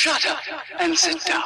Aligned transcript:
Shut 0.00 0.24
up 0.24 0.38
and 0.78 0.96
sit 0.96 1.22
down. 1.26 1.42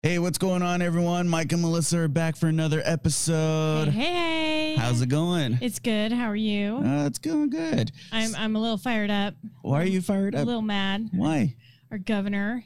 Hey, 0.00 0.18
what's 0.18 0.38
going 0.38 0.62
on, 0.62 0.80
everyone? 0.80 1.28
Mike 1.28 1.52
and 1.52 1.60
Melissa 1.60 1.98
are 1.98 2.08
back 2.08 2.36
for 2.36 2.46
another 2.46 2.80
episode. 2.82 3.88
Hey, 3.88 4.00
hey. 4.00 4.76
How's 4.76 5.02
it 5.02 5.10
going? 5.10 5.58
It's 5.60 5.78
good. 5.78 6.10
How 6.10 6.28
are 6.28 6.34
you? 6.34 6.78
Uh, 6.78 7.04
it's 7.04 7.18
going 7.18 7.50
good. 7.50 7.92
I'm 8.12 8.34
I'm 8.34 8.56
a 8.56 8.58
little 8.58 8.78
fired 8.78 9.10
up. 9.10 9.34
Why 9.60 9.82
are 9.82 9.84
you 9.84 10.00
fired 10.00 10.34
up? 10.34 10.44
A 10.44 10.46
little 10.46 10.62
mad. 10.62 11.10
Why? 11.12 11.54
Our 11.90 11.98
governor 11.98 12.64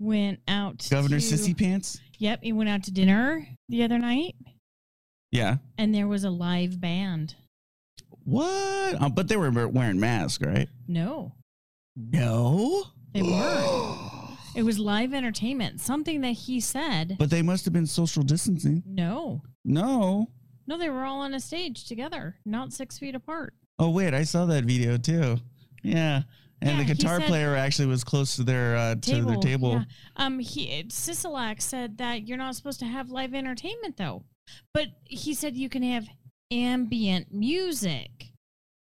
went 0.00 0.40
out. 0.48 0.86
Governor 0.90 1.20
to, 1.20 1.24
Sissy 1.24 1.56
Pants? 1.56 2.00
Yep, 2.18 2.40
he 2.42 2.52
went 2.52 2.68
out 2.68 2.82
to 2.84 2.90
dinner 2.90 3.46
the 3.68 3.82
other 3.84 3.98
night, 3.98 4.34
Yeah. 5.30 5.58
and 5.78 5.94
there 5.94 6.08
was 6.08 6.24
a 6.24 6.30
live 6.30 6.80
band. 6.80 7.36
What? 8.24 9.00
Uh, 9.00 9.08
but 9.08 9.28
they 9.28 9.36
were 9.36 9.50
wearing 9.68 10.00
masks, 10.00 10.44
right? 10.44 10.68
No, 10.88 11.34
No. 11.96 12.84
they 13.12 13.22
weren't. 13.22 13.98
It 14.56 14.64
was 14.64 14.80
live 14.80 15.14
entertainment. 15.14 15.80
Something 15.80 16.22
that 16.22 16.32
he 16.32 16.58
said. 16.58 17.14
but 17.20 17.30
they 17.30 17.40
must 17.40 17.64
have 17.66 17.72
been 17.72 17.86
social 17.86 18.24
distancing. 18.24 18.82
no, 18.84 19.42
No. 19.64 20.26
no, 20.66 20.76
they 20.76 20.90
were 20.90 21.04
all 21.04 21.20
on 21.20 21.34
a 21.34 21.40
stage 21.40 21.84
together, 21.86 22.34
not 22.44 22.72
six 22.72 22.98
feet 22.98 23.14
apart. 23.14 23.54
Oh, 23.78 23.90
wait. 23.90 24.12
I 24.12 24.24
saw 24.24 24.46
that 24.46 24.64
video 24.64 24.96
too. 24.96 25.38
Yeah. 25.84 26.22
And 26.62 26.70
Yeah, 26.78 26.84
the 26.84 26.94
guitar 26.94 27.20
said- 27.20 27.28
player 27.28 27.54
actually 27.56 27.86
was 27.86 28.04
close 28.04 28.36
to 28.36 28.42
their 28.42 28.76
uh, 28.76 28.94
to 28.96 29.22
their 29.24 29.36
table. 29.38 29.72
yeah. 29.72 29.84
Um, 30.16 30.38
he 30.38 30.84
Sisolak 30.88 31.62
said 31.62 31.98
that 31.98 32.28
you're 32.28 32.36
not 32.38 32.54
supposed 32.54 32.80
to 32.80 32.86
have 32.86 33.10
live 33.10 33.34
entertainment 33.34 33.96
though, 33.96 34.24
but 34.74 34.88
he 35.04 35.32
said 35.34 35.56
you 35.56 35.68
can 35.70 35.82
have 35.82 36.06
ambient 36.50 37.32
music. 37.32 38.10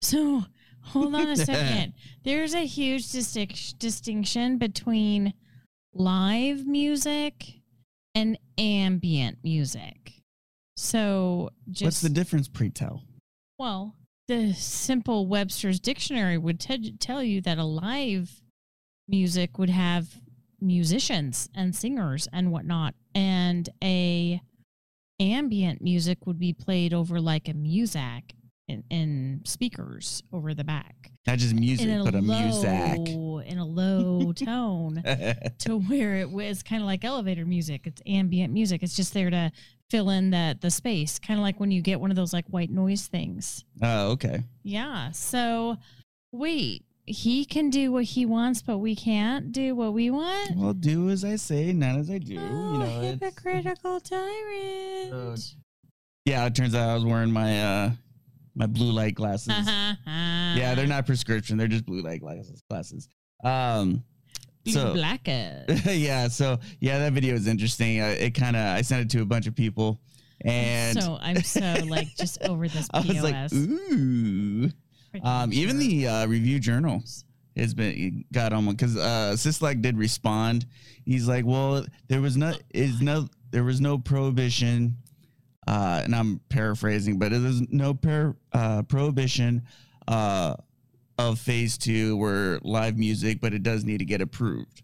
So 0.01 0.45
hold 0.81 1.13
on 1.15 1.27
a 1.27 1.35
second. 1.35 1.93
There's 2.23 2.53
a 2.53 2.65
huge 2.65 3.11
distinc- 3.11 3.77
distinction 3.79 4.57
between 4.57 5.33
live 5.93 6.65
music 6.65 7.61
and 8.15 8.37
ambient 8.57 9.39
music. 9.43 10.21
So 10.77 11.49
just 11.71 11.83
What's 11.83 12.01
the 12.01 12.09
difference, 12.09 12.47
pre-tell? 12.47 13.03
well, 13.59 13.95
the 14.27 14.53
simple 14.53 15.25
Webster's 15.27 15.79
dictionary 15.79 16.37
would 16.37 16.59
te- 16.59 16.91
tell 16.99 17.23
you 17.23 17.41
that 17.41 17.57
a 17.57 17.63
live 17.63 18.41
music 19.07 19.57
would 19.57 19.69
have 19.69 20.07
musicians 20.59 21.49
and 21.55 21.75
singers 21.75 22.27
and 22.33 22.51
whatnot, 22.51 22.93
and 23.15 23.69
a 23.83 24.41
ambient 25.19 25.81
music 25.81 26.25
would 26.27 26.37
be 26.39 26.53
played 26.53 26.93
over 26.93 27.19
like 27.19 27.47
a 27.47 27.53
music 27.53 28.33
in, 28.67 28.83
in 28.89 29.41
speakers 29.45 30.21
over 30.33 30.53
the 30.53 30.63
back 30.63 31.09
Not 31.25 31.37
just 31.39 31.55
music, 31.55 31.87
a 31.87 32.03
but 32.03 32.13
a 32.13 32.19
low 32.19 32.41
music. 32.43 33.49
in 33.49 33.57
a 33.59 33.65
low 33.65 34.33
tone 34.35 35.01
to 35.59 35.79
where 35.87 36.17
it 36.17 36.29
was 36.29 36.61
kind 36.63 36.81
of 36.81 36.85
like 36.85 37.05
elevator 37.05 37.45
music. 37.45 37.87
It's 37.87 38.01
ambient 38.05 38.51
music. 38.53 38.83
It's 38.83 38.95
just 38.95 39.13
there 39.13 39.29
to 39.29 39.51
fill 39.89 40.09
in 40.09 40.29
the 40.31 40.57
the 40.59 40.69
space, 40.71 41.19
kind 41.19 41.39
of 41.39 41.43
like 41.43 41.59
when 41.59 41.71
you 41.71 41.81
get 41.81 41.99
one 41.99 42.09
of 42.11 42.15
those 42.15 42.33
like 42.33 42.45
white 42.47 42.69
noise 42.69 43.07
things. 43.07 43.63
oh, 43.81 44.11
okay. 44.11 44.43
Yeah. 44.63 45.11
So 45.11 45.77
wait, 46.31 46.83
he 47.05 47.45
can 47.45 47.69
do 47.69 47.91
what 47.91 48.03
he 48.03 48.25
wants, 48.25 48.61
but 48.61 48.79
we 48.79 48.95
can't 48.95 49.51
do 49.51 49.75
what 49.75 49.93
we 49.93 50.09
want. 50.09 50.57
Well, 50.57 50.73
do 50.73 51.09
as 51.09 51.23
I 51.23 51.37
say, 51.37 51.71
not 51.73 51.97
as 51.97 52.09
I 52.09 52.17
do. 52.17 52.37
oh, 52.39 52.73
you 52.73 52.77
know, 52.79 53.01
it's- 53.01 53.19
hypocritical 53.19 53.99
tyrant. 54.01 55.13
Uh, 55.13 55.37
Yeah, 56.25 56.45
it 56.45 56.55
turns 56.55 56.75
out 56.75 56.89
I 56.89 56.93
was 56.95 57.05
wearing 57.05 57.31
my 57.31 57.63
uh 57.63 57.91
my 58.55 58.65
blue 58.65 58.91
light 58.91 59.13
glasses. 59.15 59.49
Uh-huh. 59.49 59.95
Yeah, 60.57 60.73
they're 60.75 60.87
not 60.87 61.05
prescription; 61.05 61.57
they're 61.57 61.67
just 61.67 61.85
blue 61.85 62.01
light 62.01 62.21
glasses. 62.21 62.61
Glasses. 62.69 63.07
Um. 63.43 64.03
So 64.67 64.93
black. 64.93 65.27
yeah, 65.85 66.27
so 66.27 66.59
yeah, 66.79 66.99
that 66.99 67.13
video 67.13 67.35
is 67.35 67.47
interesting. 67.47 68.01
Uh, 68.01 68.15
it 68.17 68.31
kind 68.31 68.55
of 68.55 68.61
I 68.61 68.81
sent 68.81 69.01
it 69.01 69.09
to 69.17 69.21
a 69.21 69.25
bunch 69.25 69.47
of 69.47 69.55
people, 69.55 69.99
and 70.41 71.01
so 71.01 71.17
I'm 71.21 71.43
so 71.43 71.75
like 71.87 72.07
just 72.15 72.41
over 72.43 72.67
this 72.67 72.87
I 72.93 72.99
was 73.01 73.23
like, 73.23 73.53
ooh. 73.53 74.69
Um, 75.23 75.51
even 75.51 75.79
the 75.79 76.07
uh, 76.07 76.27
review 76.27 76.59
journal 76.59 77.01
has 77.55 77.73
been 77.73 78.23
got 78.31 78.53
on 78.53 78.65
one 78.65 78.75
because 78.75 78.97
uh, 78.97 79.33
Sisolak 79.35 79.81
did 79.81 79.97
respond. 79.97 80.65
He's 81.05 81.27
like, 81.27 81.45
well, 81.45 81.85
there 82.07 82.21
was 82.21 82.37
no 82.37 82.53
is 82.73 83.01
no 83.01 83.27
there 83.51 83.63
was 83.63 83.81
no 83.81 83.97
prohibition, 83.97 84.97
uh, 85.67 86.01
and 86.03 86.15
I'm 86.15 86.39
paraphrasing, 86.49 87.17
but 87.17 87.33
it 87.33 87.43
is 87.43 87.61
no 87.69 87.93
par, 87.93 88.35
uh, 88.53 88.83
prohibition 88.83 89.63
uh, 90.07 90.55
of 91.17 91.39
phase 91.39 91.77
two 91.77 92.15
where 92.17 92.59
live 92.63 92.97
music, 92.97 93.39
but 93.41 93.53
it 93.53 93.63
does 93.63 93.83
need 93.83 93.97
to 93.99 94.05
get 94.05 94.21
approved. 94.21 94.81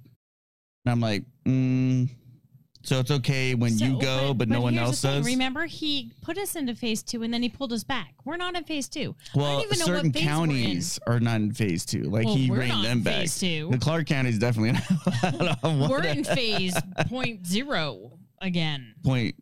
And 0.86 0.92
I'm 0.92 1.00
like, 1.00 1.24
mm, 1.46 2.10
so 2.86 3.00
it's 3.00 3.12
okay 3.12 3.56
when 3.56 3.78
you 3.78 3.98
go, 4.02 4.34
but, 4.34 4.50
no 4.50 4.60
one 4.60 4.78
else 4.78 5.02
does. 5.02 5.26
Remember, 5.26 5.66
he 5.66 6.12
put 6.22 6.38
us 6.38 6.58
into 6.58 6.76
phase 6.76 7.02
two, 7.02 7.24
and 7.24 7.34
then 7.34 7.42
he 7.42 7.48
pulled 7.48 7.72
us 7.72 7.84
back. 7.86 8.14
We're 8.26 8.36
not 8.36 8.56
in 8.58 8.66
phase 8.66 8.90
two. 8.90 9.16
I 9.34 9.40
Well, 9.40 9.52
don't 9.62 9.66
even 9.68 9.80
know 9.80 9.86
certain 9.86 10.12
counties 10.12 11.00
are 11.08 11.22
not 11.22 11.38
in 11.38 11.54
phase 11.54 11.86
two. 11.86 12.04
Like 12.04 12.26
Well, 12.26 12.36
he 12.36 12.52
we're 12.52 12.60
reined 12.60 12.84
them 12.84 13.02
back. 13.02 13.22
phase 13.22 13.40
two. 13.40 13.70
The 13.72 13.78
Clark 13.78 14.08
County 14.08 14.30
is 14.32 14.40
definitely 14.40 14.72
not. 15.06 15.24
I 15.24 15.32
don't 15.32 15.64
know 15.64 15.80
what 15.80 15.90
We're 15.92 16.04
in 16.04 16.24
phase 16.26 16.76
point 17.08 17.48
zero 17.48 18.12
again. 18.42 18.96
point 19.06 19.36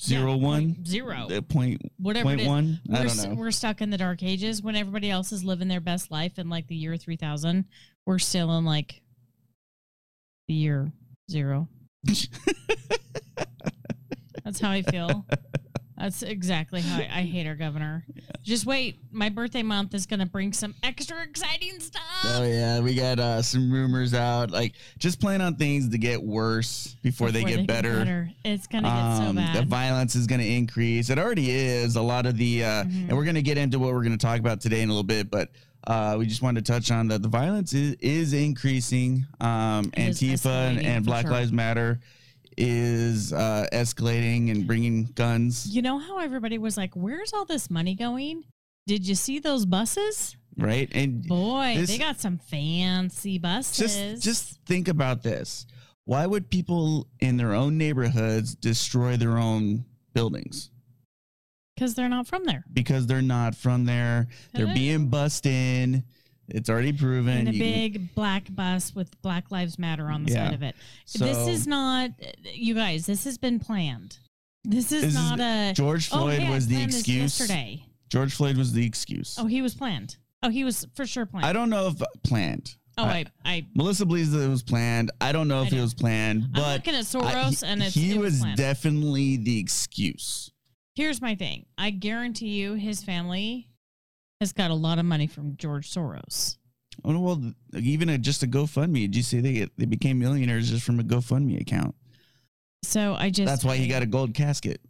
zero 0.00 0.32
Yeah, 0.34 0.36
one. 0.36 0.74
point 0.74 0.86
zero. 0.86 1.28
Uh, 1.30 1.40
point 1.40 1.80
Whatever 1.98 2.24
point 2.36 2.46
one. 2.46 2.80
I 2.92 3.00
We're, 3.02 3.06
don't 3.08 3.28
know. 3.30 3.34
we're 3.34 3.50
stuck 3.50 3.80
in 3.80 3.90
the 3.90 3.98
dark 3.98 4.22
ages 4.22 4.62
when 4.62 4.76
everybody 4.76 5.10
else 5.10 5.32
is 5.32 5.44
living 5.44 5.68
their 5.68 5.80
best 5.80 6.10
life 6.10 6.38
in 6.38 6.48
like 6.48 6.66
the 6.68 6.74
year 6.76 6.96
3000. 6.96 7.64
We're 8.06 8.18
still 8.18 8.56
in 8.58 8.64
like 8.64 9.02
the 10.48 10.54
year 10.54 10.92
zero. 11.30 11.68
That's 14.44 14.60
how 14.60 14.70
I 14.70 14.82
feel. 14.82 15.26
That's 15.98 16.22
exactly 16.22 16.80
how 16.82 16.98
I, 16.98 17.02
I 17.20 17.22
hate 17.22 17.46
our 17.46 17.54
governor. 17.54 18.04
Just 18.42 18.66
wait. 18.66 18.98
My 19.10 19.28
birthday 19.28 19.62
month 19.62 19.94
is 19.94 20.06
going 20.06 20.20
to 20.20 20.26
bring 20.26 20.52
some 20.52 20.74
extra 20.82 21.22
exciting 21.22 21.80
stuff. 21.80 22.02
Oh 22.24 22.44
yeah, 22.44 22.80
we 22.80 22.94
got 22.94 23.18
uh, 23.18 23.42
some 23.42 23.72
rumors 23.72 24.12
out. 24.14 24.50
Like 24.50 24.74
just 24.98 25.20
plan 25.20 25.40
on 25.40 25.56
things 25.56 25.88
to 25.88 25.98
get 25.98 26.22
worse 26.22 26.96
before, 27.02 27.30
they, 27.30 27.44
get, 27.44 27.66
better. 27.66 28.28
It's 28.44 28.66
going 28.66 28.84
to 28.84 28.90
get 28.90 29.16
so 29.16 29.22
Um, 29.24 29.36
bad. 29.36 29.56
The 29.56 29.66
violence 29.66 30.14
is 30.14 30.26
going 30.26 30.40
to 30.40 30.46
increase. 30.46 31.08
It 31.10 31.18
already 31.18 31.50
is. 31.50 31.96
A 31.96 32.02
lot 32.02 32.26
of 32.26 32.36
the, 32.36 32.64
uh, 32.64 32.68
Mhm. 32.84 33.08
and 33.08 33.16
we're 33.16 33.24
going 33.24 33.34
to 33.36 33.42
get 33.42 33.56
into 33.58 33.78
what 33.78 33.92
we're 33.92 34.02
going 34.04 34.16
to 34.16 34.26
talk 34.26 34.38
about 34.38 34.60
today 34.60 34.82
in 34.82 34.88
a 34.90 34.92
little 34.92 35.02
bit, 35.02 35.30
but 35.30 35.50
uh, 35.86 36.16
we 36.18 36.26
just 36.26 36.42
wanted 36.42 36.64
to 36.64 36.72
touch 36.72 36.90
on 36.90 37.08
that 37.08 37.22
the 37.22 37.28
violence 37.28 37.72
is, 37.72 37.94
is 38.00 38.32
increasing. 38.32 39.24
Um, 39.40 39.90
It 39.96 40.08
is 40.08 40.20
Antifa 40.20 40.68
and, 40.70 40.80
and 40.80 41.04
Black 41.06 41.22
sure. 41.22 41.30
Lives 41.32 41.52
Matter 41.52 42.00
is 42.56 43.32
uh, 43.32 43.66
escalating 43.72 44.50
and 44.50 44.66
bringing 44.66 45.04
guns, 45.14 45.66
you 45.68 45.82
know 45.82 45.98
how 45.98 46.18
everybody 46.18 46.58
was 46.58 46.76
like, 46.76 46.94
where's 46.94 47.32
all 47.32 47.44
this 47.44 47.70
money 47.70 47.94
going? 47.94 48.44
Did 48.86 49.06
you 49.06 49.14
see 49.14 49.38
those 49.38 49.66
buses? 49.66 50.36
right? 50.58 50.88
And 50.94 51.22
Boy, 51.26 51.74
This- 51.76 51.90
they 51.90 51.98
got 51.98 52.18
some 52.20 52.38
fancy 52.38 53.38
buses. 53.38 53.78
just 53.78 54.22
just 54.22 54.60
think 54.64 54.88
about 54.88 55.22
this. 55.22 55.66
Why 56.06 56.24
would 56.24 56.48
people 56.50 57.08
in 57.20 57.36
their 57.36 57.52
own 57.52 57.76
neighborhoods 57.76 58.54
destroy 58.54 59.16
their 59.16 59.38
own 59.38 59.84
buildings? 60.14 60.70
because 61.76 61.94
they're 61.94 62.08
not 62.08 62.26
from 62.26 62.44
there. 62.44 62.64
Because 62.72 63.06
they're 63.06 63.20
not 63.20 63.54
from 63.54 63.84
there. 63.84 64.28
They're 64.54 64.72
being 64.72 65.08
bussed 65.08 65.44
in. 65.44 66.04
It's 66.48 66.68
already 66.70 66.92
proven. 66.92 67.38
In 67.38 67.48
a 67.48 67.50
You 67.52 67.58
can- 67.64 67.72
big 67.72 68.14
black 68.14 68.54
bus 68.54 68.94
with 68.94 69.20
Black 69.22 69.50
Lives 69.50 69.78
Matter 69.78 70.08
on 70.10 70.24
the 70.24 70.32
Yeah. 70.32 70.46
side 70.46 70.54
of 70.54 70.62
it. 70.62 70.76
this 71.18 71.48
is 71.48 71.66
not, 71.66 72.10
you 72.54 72.74
guys. 72.74 73.06
This 73.06 73.24
has 73.24 73.36
been 73.38 73.58
planned. 73.58 74.18
This 74.64 74.90
is 74.92 75.02
This 75.02 75.04
is- 75.10 75.14
not 75.14 75.40
a. 75.40 75.72
George 75.74 76.08
oh, 76.12 76.18
Floyd 76.20 76.40
hey, 76.40 76.46
I 76.46 76.50
was 76.50 76.66
the 76.68 76.82
excuse. 76.82 77.38
Yesterday. 77.40 77.84
George 78.10 78.34
Floyd 78.34 78.56
was 78.56 78.72
the 78.72 78.84
excuse. 78.86 79.34
Oh, 79.38 79.46
he 79.46 79.62
was 79.62 79.74
planned. 79.74 80.16
Oh, 80.42 80.48
he 80.48 80.64
was 80.64 80.86
for 80.94 81.06
sure 81.06 81.26
planned. 81.26 81.46
I 81.46 81.52
don't 81.52 81.70
know 81.70 81.88
if 81.88 82.00
uh, 82.00 82.06
planned. 82.22 82.76
oh, 82.98 83.04
I, 83.04 83.26
I, 83.44 83.66
Melissa 83.74 84.06
believes 84.06 84.30
that 84.30 84.42
it 84.42 84.48
was 84.48 84.62
planned. 84.62 85.10
I 85.20 85.32
don't 85.32 85.48
know 85.48 85.62
I 85.62 85.66
if 85.66 85.72
it 85.72 85.80
was 85.80 85.94
planned, 85.94 86.44
I'm 86.44 86.50
but 86.52 86.72
looking 86.86 86.94
at 86.94 87.00
I- 87.00 87.02
Soros, 87.02 87.60
he, 87.64 87.66
and 87.66 87.82
it's, 87.82 87.94
he 87.94 88.12
it 88.12 88.18
was, 88.18 88.40
was 88.44 88.54
definitely 88.56 89.36
the 89.38 89.58
excuse. 89.58 90.50
Here's 90.94 91.20
my 91.20 91.34
thing. 91.34 91.66
I 91.76 91.90
guarantee 91.90 92.50
you, 92.50 92.74
his 92.74 93.02
family 93.02 93.68
has 94.40 94.52
got 94.52 94.70
a 94.70 94.74
lot 94.74 94.98
of 94.98 95.04
money 95.04 95.26
from 95.26 95.56
George 95.56 95.90
Soros. 95.90 96.56
Oh 97.04 97.18
well, 97.18 97.52
even 97.74 98.08
a, 98.08 98.18
just 98.18 98.42
a 98.42 98.46
GoFundMe. 98.46 99.02
Did 99.02 99.16
you 99.16 99.22
see 99.22 99.40
they 99.40 99.52
get, 99.52 99.70
they 99.76 99.84
became 99.84 100.18
millionaires 100.18 100.70
just 100.70 100.84
from 100.84 100.98
a 100.98 101.02
GoFundMe 101.02 101.60
account? 101.60 101.94
So 102.82 103.14
I 103.14 103.30
just. 103.30 103.46
That's 103.46 103.64
why 103.64 103.76
he 103.76 103.86
got 103.88 104.02
a 104.02 104.06
gold 104.06 104.32
casket, 104.34 104.80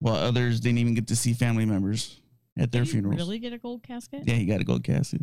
while 0.00 0.16
others 0.16 0.60
didn't 0.60 0.78
even 0.78 0.94
get 0.94 1.06
to 1.08 1.16
see 1.16 1.32
family 1.32 1.64
members 1.64 2.20
at 2.58 2.70
their 2.70 2.82
Did 2.82 2.88
he 2.88 2.92
funerals. 2.92 3.16
Really 3.16 3.38
get 3.38 3.52
a 3.52 3.58
gold 3.58 3.82
casket? 3.82 4.22
Yeah, 4.26 4.34
he 4.34 4.44
got 4.44 4.60
a 4.60 4.64
gold 4.64 4.84
casket. 4.84 5.22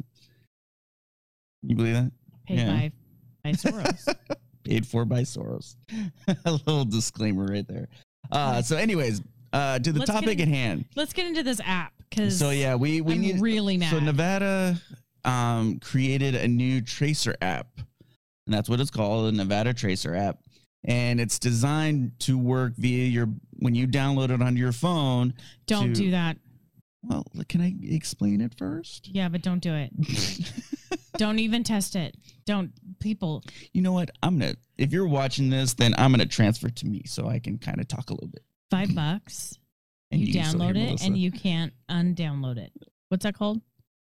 You 1.64 1.76
believe 1.76 1.94
that? 1.94 2.12
Paid 2.48 2.60
Yeah. 2.60 2.68
by 2.72 2.92
by 3.44 3.52
Soros. 3.54 4.16
paid 4.64 4.88
for 4.88 5.06
by 5.06 5.22
Soros. 5.22 5.76
a 6.46 6.52
little 6.52 6.86
disclaimer 6.86 7.46
right 7.46 7.68
there. 7.68 7.88
Uh, 8.32 8.62
so, 8.62 8.78
anyways, 8.78 9.22
uh, 9.54 9.78
to 9.80 9.92
the 9.92 10.00
Let's 10.00 10.12
topic 10.12 10.38
get- 10.38 10.48
at 10.48 10.54
hand. 10.54 10.86
Let's 10.96 11.14
get 11.14 11.28
into 11.28 11.44
this 11.44 11.60
app 11.64 11.94
because 12.12 12.38
So 12.38 12.52
yeah, 12.52 12.76
we 12.76 13.02
we 13.02 13.14
I'm 13.14 13.22
need 13.22 13.42
really 13.42 13.78
mad. 13.78 13.90
So 13.90 14.00
Nevada 14.00 14.80
um, 15.26 15.80
created 15.80 16.36
a 16.36 16.48
new 16.48 16.82
tracer 16.82 17.36
app, 17.42 17.68
and 17.78 18.54
that's 18.54 18.70
what 18.70 18.80
it's 18.80 18.92
called, 18.92 19.28
the 19.28 19.32
Nevada 19.32 19.74
Tracer 19.74 20.16
app. 20.16 20.38
And 20.84 21.20
it's 21.20 21.38
designed 21.38 22.14
to 22.22 22.38
work 22.38 22.74
via 22.76 23.06
your 23.06 23.30
when 23.60 23.76
you 23.76 23.88
download 23.88 24.32
it 24.32 24.42
onto 24.42 24.60
your 24.60 24.72
phone. 24.72 25.34
don't 25.68 25.88
to- 25.88 25.94
do 25.94 26.12
that. 26.12 26.38
Well, 27.04 27.26
can 27.50 27.62
I 27.62 27.74
explain 27.82 28.42
it 28.42 28.54
first? 28.58 29.08
Yeah, 29.12 29.28
but 29.30 29.42
don't 29.42 29.60
do 29.60 29.74
it. 29.74 29.92
don't 31.18 31.40
even 31.40 31.64
test 31.64 31.96
it. 31.96 32.16
Don't 32.46 32.72
people. 33.00 33.44
you 33.74 33.82
know 33.82 33.92
what? 33.92 34.12
I'm 34.22 34.38
gonna. 34.38 34.54
If 34.78 34.92
you're 34.94 35.08
watching 35.08 35.50
this, 35.50 35.74
then 35.74 35.96
I'm 35.98 36.12
gonna 36.12 36.28
transfer 36.28 36.70
to 36.70 36.86
me 36.86 37.04
so 37.08 37.28
I 37.28 37.40
can 37.40 37.58
kind 37.58 37.80
of 37.80 37.88
talk 37.88 38.12
a 38.12 38.14
little 38.14 38.30
bit. 38.30 38.44
Five 38.70 38.94
bucks. 38.96 39.58
And 40.12 40.22
you 40.22 40.44
still 40.44 40.60
download 40.60 40.78
it 40.78 41.04
and 41.04 41.18
you 41.18 41.32
can't 41.32 41.74
undownload 41.90 42.58
it. 42.58 42.72
What's 43.10 43.24
that 43.24 43.36
called? 43.36 43.62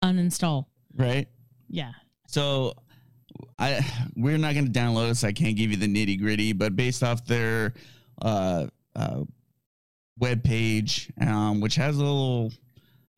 Uninstall. 0.03 0.65
right. 0.95 1.27
Yeah. 1.69 1.91
So 2.27 2.73
I 3.59 3.85
we're 4.15 4.37
not 4.37 4.53
going 4.53 4.71
to 4.71 4.79
download 4.79 5.11
it, 5.11 5.15
so 5.15 5.27
I 5.27 5.33
can't 5.33 5.55
give 5.57 5.71
you 5.71 5.77
the 5.77 5.87
nitty 5.87 6.19
gritty. 6.19 6.53
But 6.53 6.75
based 6.75 7.03
off 7.03 7.25
their 7.25 7.73
uh, 8.21 8.67
uh, 8.95 9.23
web 10.19 10.43
page, 10.43 11.11
um, 11.19 11.61
which 11.61 11.75
has 11.75 11.95
a 11.97 11.99
little 11.99 12.51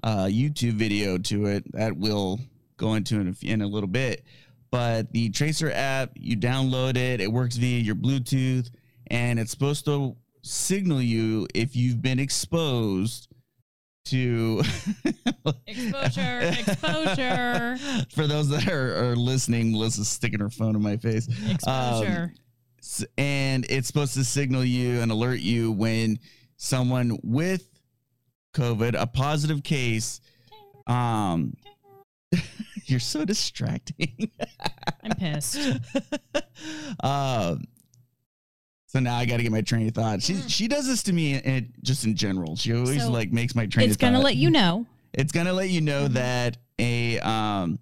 uh, 0.04 0.26
YouTube 0.26 0.74
video 0.74 1.18
to 1.18 1.46
it 1.48 1.72
that 1.74 1.96
we'll 1.98 2.40
go 2.78 2.94
into 2.96 3.20
in 3.20 3.28
a, 3.30 3.46
in 3.46 3.62
a 3.62 3.68
little 3.68 3.90
bit. 3.90 4.24
But 4.72 5.12
the 5.12 5.30
Tracer 5.30 5.72
app, 5.72 6.12
you 6.16 6.38
download 6.38 6.96
it. 6.96 7.22
It 7.22 7.32
works 7.32 7.58
via 7.58 7.80
your 7.80 7.96
Bluetooth, 7.96 8.70
and 9.08 9.40
it's 9.40 9.52
supposed 9.52 9.86
to 9.86 10.16
signal 10.42 11.02
you 11.02 11.48
if 11.54 11.76
you've 11.76 12.02
been 12.02 12.20
exposed 12.20 13.28
to 14.06 14.62
Exposure, 15.68 16.40
exposure. 16.58 17.78
For 18.14 18.26
those 18.28 18.50
that 18.50 18.68
are, 18.68 19.12
are 19.12 19.16
listening, 19.16 19.72
Melissa's 19.72 20.08
sticking 20.10 20.40
her 20.40 20.50
phone 20.50 20.76
in 20.76 20.82
my 20.82 20.98
face. 20.98 21.28
Exposure. 21.50 22.34
S- 22.80 23.06
And 23.18 23.66
it's 23.70 23.88
supposed 23.88 24.14
to 24.16 24.24
signal 24.24 24.64
you 24.66 25.02
and 25.02 25.12
alert 25.12 25.42
you 25.42 25.72
when 25.72 26.18
someone 26.58 27.20
with 27.24 27.70
COVID, 28.56 28.96
a 29.00 29.06
positive 29.06 29.62
case, 29.64 30.22
um, 30.88 31.54
you're 32.86 33.00
so 33.00 33.26
distracting. 33.26 34.32
I'm 35.04 35.12
pissed. 35.12 35.58
um, 37.04 37.64
so 38.92 39.00
now 39.00 39.16
I 39.18 39.26
got 39.26 39.38
to 39.38 39.44
get 39.44 39.52
my 39.52 39.62
train 39.62 39.88
of 39.88 39.94
thought. 39.94 40.22
She 40.24 40.36
she 40.50 40.68
does 40.68 40.88
this 40.88 41.04
to 41.04 41.14
me, 41.14 41.40
and 41.42 41.72
just 41.84 42.06
in 42.06 42.16
general, 42.16 42.56
she 42.56 42.74
always 42.74 43.04
So, 43.04 43.12
like 43.12 43.32
makes 43.32 43.54
my 43.56 43.66
train. 43.68 43.86
it's 43.88 43.96
of 43.96 44.00
gonna 44.02 44.18
thought. 44.18 44.24
let 44.26 44.36
you 44.36 44.50
know. 44.50 44.86
It's 45.14 45.32
gonna 45.32 45.54
let 45.54 45.70
you 45.70 45.82
know 45.82 46.08
Mhm. 46.08 46.14
that 46.14 46.58
a 46.80 47.20
um 47.20 47.78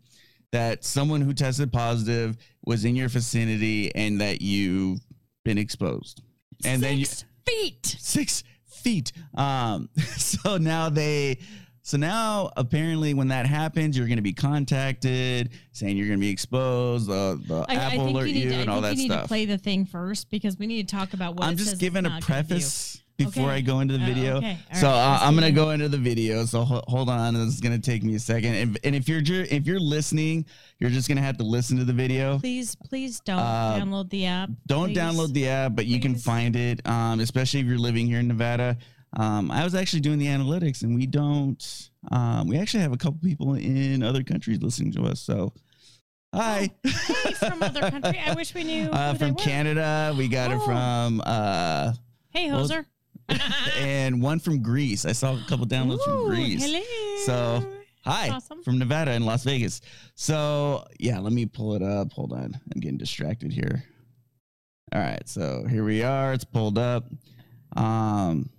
that 0.51 0.83
someone 0.83 1.21
who 1.21 1.33
tested 1.33 1.71
positive 1.71 2.37
was 2.65 2.83
in 2.85 2.95
your 2.95 3.07
vicinity 3.09 3.93
and 3.95 4.19
that 4.21 4.41
you've 4.41 4.99
been 5.45 5.57
exposed. 5.57 6.21
And 6.65 6.81
then 6.83 6.97
you 6.97 7.05
Six 7.05 7.25
feet. 7.45 7.95
six 7.99 8.43
feet. 8.65 9.11
Um 9.33 9.89
so 10.17 10.57
now 10.57 10.89
they 10.89 11.39
so 11.87 11.95
now 11.95 12.51
apparently 12.57 13.13
when 13.13 13.29
that 13.29 13.45
happens, 13.45 13.97
you're 13.97 14.09
gonna 14.09 14.21
be 14.21 14.33
contacted 14.33 15.51
saying 15.71 15.95
you're 15.95 16.07
gonna 16.07 16.17
be 16.19 16.29
exposed, 16.29 17.07
the 17.07 17.41
the 17.47 17.65
I, 17.69 17.73
I 17.73 17.75
app 17.75 17.93
will 17.97 18.09
alert 18.09 18.27
you 18.27 18.41
you 18.43 18.49
to, 18.49 18.55
I 18.55 18.59
and 18.59 18.69
all 18.69 18.81
think 18.81 18.83
that 18.97 19.01
you 19.01 19.03
need 19.07 19.11
stuff. 19.13 19.21
to 19.23 19.27
play 19.29 19.45
the 19.45 19.57
thing 19.57 19.85
first 19.85 20.29
because 20.29 20.57
we 20.57 20.67
need 20.67 20.87
to 20.89 20.95
talk 20.95 21.13
about 21.13 21.35
what 21.35 21.47
I'm 21.47 21.55
just 21.55 21.79
giving 21.79 22.05
a 22.05 22.09
not 22.09 22.27
gonna 22.27 22.43
do. 22.43 22.47
preface 22.49 23.01
before 23.15 23.45
Okay. 23.45 23.53
I 23.53 23.61
go 23.61 23.79
into 23.79 23.97
the 23.97 24.03
Oh, 24.03 24.07
video. 24.13 24.37
okay. 24.37 24.57
So 24.73 24.87
right. 24.87 24.93
uh, 24.93 25.19
I'm 25.21 25.33
gonna 25.33 25.51
go 25.51 25.71
into 25.71 25.87
the 25.89 25.97
video. 25.97 26.45
So 26.45 26.63
ho- 26.63 26.83
hold 26.87 27.09
on, 27.09 27.33
this 27.33 27.53
is 27.53 27.61
gonna 27.61 27.79
take 27.79 28.03
me 28.03 28.15
a 28.15 28.19
second. 28.19 28.53
And, 28.53 28.79
and 28.83 28.93
if 28.95 29.07
you're 29.09 29.21
if 29.21 29.65
you're 29.65 29.79
listening, 29.79 30.45
you're 30.79 30.89
just 30.91 31.07
gonna 31.07 31.21
have 31.21 31.37
to 31.37 31.43
listen 31.43 31.77
to 31.77 31.85
the 31.85 31.93
video. 31.93 32.37
Please, 32.39 32.75
please 32.75 33.19
don't 33.21 33.39
Uh, 33.39 33.79
download 33.81 34.09
the 34.09 34.25
app. 34.25 34.49
Don't 34.67 34.89
please. 34.89 34.97
download 34.97 35.31
the 35.33 35.47
app, 35.47 35.73
but 35.75 35.85
you 35.87 35.99
can 36.01 36.15
find 36.15 36.55
it. 36.55 36.85
Um, 36.87 37.19
especially 37.21 37.61
if 37.61 37.65
you're 37.65 37.79
living 37.79 38.07
here 38.07 38.19
in 38.19 38.27
Nevada. 38.27 38.77
Um, 39.17 39.49
I 39.51 39.63
was 39.63 39.73
actually 39.75 40.01
doing 40.01 40.19
the 40.19 40.27
analytics, 40.27 40.83
and 40.83 40.95
we 40.95 41.05
don't. 41.07 41.89
Um, 42.11 42.47
we 42.47 42.57
actually 42.57 42.81
have 42.83 42.93
a 42.93 42.97
couple 42.97 43.19
people 43.21 43.55
in 43.55 44.03
other 44.03 44.23
countries 44.23 44.61
listening 44.61 44.91
to 44.93 45.03
us. 45.05 45.19
So, 45.19 45.53
hi. 46.33 46.69
Hey, 46.83 47.33
from 47.33 47.63
other 47.63 47.81
country. 47.91 48.19
I 48.23 48.33
wish 48.35 48.53
we 48.53 48.63
knew. 48.63 48.89
uh, 48.91 49.15
from. 49.15 49.35
Canada. 49.35 50.13
We 50.17 50.27
got 50.27 50.51
it 50.51 50.59
Oh. 50.61 50.65
from. 50.65 51.21
Uh, 51.25 51.93
Hey, 52.29 52.51
Well, 52.51 52.67
hoser. 52.69 52.85
and 53.79 54.21
one 54.21 54.39
from 54.39 54.61
Greece. 54.61 55.03
I 55.05 55.11
saw 55.13 55.33
a 55.35 55.43
couple 55.49 55.65
downloads 55.65 56.03
from 56.03 56.27
Greece. 56.27 56.63
Hello. 56.63 56.81
So, 57.25 57.67
Hi, 58.05 58.29
Awesome. 58.29 58.61
from 58.63 58.77
Nevada 58.77 59.11
in 59.13 59.25
Las 59.25 59.43
Vegas. 59.43 59.81
So, 60.15 60.85
yeah, 60.99 61.19
let 61.19 61.33
me 61.33 61.45
pull 61.45 61.73
it 61.73 61.81
up. 61.81 62.13
Hold 62.13 62.31
on. 62.31 62.53
I'm 62.73 62.79
getting 62.79 62.97
distracted 62.97 63.51
here. 63.51 63.83
All 64.93 65.01
right, 65.01 65.27
so 65.27 65.65
here 65.69 65.83
we 65.83 66.03
are. 66.03 66.31
It's 66.33 66.45
pulled 66.45 66.77
up. 66.77 67.05
Um 67.75 68.49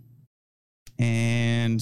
and 0.98 1.80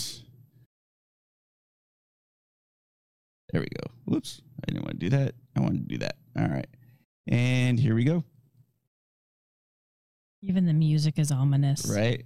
there 3.52 3.60
we 3.60 3.68
go. 3.68 3.92
Whoops. 4.04 4.42
I 4.62 4.72
didn't 4.72 4.84
want 4.84 5.00
to 5.00 5.10
do 5.10 5.16
that. 5.16 5.34
I 5.56 5.60
wanted 5.60 5.88
to 5.88 5.94
do 5.94 5.98
that. 5.98 6.16
All 6.38 6.48
right. 6.48 6.66
And 7.28 7.78
here 7.78 7.94
we 7.94 8.04
go. 8.04 8.24
Even 10.42 10.66
the 10.66 10.72
music 10.74 11.18
is 11.18 11.30
ominous. 11.32 11.86
Right. 11.86 12.24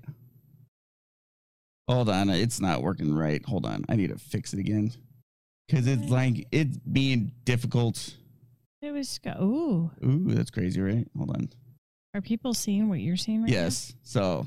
Hold 1.88 2.08
on. 2.08 2.30
It's 2.30 2.60
not 2.60 2.82
working 2.82 3.14
right. 3.14 3.44
Hold 3.46 3.66
on. 3.66 3.84
I 3.88 3.96
need 3.96 4.10
to 4.10 4.18
fix 4.18 4.52
it 4.52 4.60
again. 4.60 4.92
Cause 5.70 5.86
it's 5.86 6.10
like 6.10 6.48
it's 6.50 6.76
being 6.78 7.30
difficult. 7.44 8.16
It 8.82 8.90
was. 8.90 9.20
Go- 9.20 9.36
Ooh, 9.40 9.90
Ooh, 10.04 10.34
that's 10.34 10.50
crazy, 10.50 10.80
right? 10.80 11.06
Hold 11.16 11.30
on. 11.30 11.48
are 12.12 12.20
people 12.20 12.54
seeing 12.54 12.88
what 12.88 12.98
you're 12.98 13.16
seeing 13.16 13.42
right 13.42 13.52
Yes. 13.52 13.92
So 14.02 14.46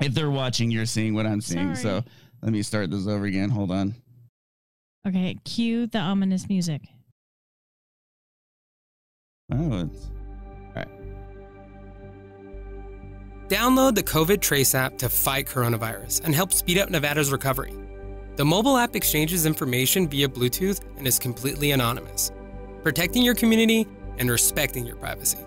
if 0.00 0.14
they're 0.14 0.30
watching, 0.30 0.70
you're 0.70 0.86
seeing 0.86 1.14
what 1.14 1.26
I'm 1.26 1.40
seeing. 1.40 1.74
So 1.74 2.02
let 2.42 2.52
me 2.52 2.62
start 2.62 2.90
this 2.90 3.06
over 3.06 3.24
again. 3.26 3.50
Hold 3.50 3.70
on. 3.70 3.94
Okay, 5.06 5.36
cue 5.44 5.86
the 5.86 5.98
ominous 5.98 6.48
music. 6.48 6.82
Oh, 9.52 9.80
it's 9.80 10.10
Download 13.50 13.96
the 13.96 14.02
COVID 14.04 14.40
Trace 14.40 14.76
app 14.76 14.96
to 14.98 15.08
fight 15.08 15.48
coronavirus 15.48 16.24
and 16.24 16.32
help 16.32 16.52
speed 16.52 16.78
up 16.78 16.88
Nevada's 16.88 17.32
recovery. 17.32 17.74
The 18.36 18.44
mobile 18.44 18.76
app 18.76 18.94
exchanges 18.94 19.44
information 19.44 20.08
via 20.08 20.28
Bluetooth 20.28 20.82
and 20.96 21.04
is 21.04 21.18
completely 21.18 21.72
anonymous, 21.72 22.30
protecting 22.84 23.24
your 23.24 23.34
community 23.34 23.88
and 24.18 24.30
respecting 24.30 24.86
your 24.86 24.94
privacy. 24.94 25.38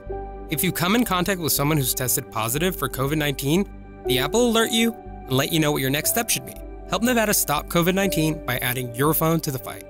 If 0.49 0.65
you 0.65 0.73
come 0.73 0.95
in 0.95 1.05
contact 1.05 1.39
with 1.39 1.53
someone 1.53 1.77
who's 1.77 1.93
tested 1.93 2.29
positive 2.29 2.75
for 2.75 2.89
COVID 2.89 3.15
19, 3.15 3.69
the 4.05 4.19
app 4.19 4.33
will 4.33 4.49
alert 4.49 4.71
you 4.71 4.93
and 4.93 5.31
let 5.31 5.51
you 5.51 5.59
know 5.59 5.71
what 5.71 5.81
your 5.81 5.91
next 5.91 6.11
step 6.11 6.29
should 6.29 6.45
be. 6.45 6.55
Help 6.89 7.03
Nevada 7.03 7.33
stop 7.33 7.67
COVID 7.67 7.93
19 7.95 8.45
by 8.45 8.57
adding 8.57 8.93
your 8.95 9.13
phone 9.13 9.39
to 9.41 9.51
the 9.51 9.59
fight. 9.59 9.85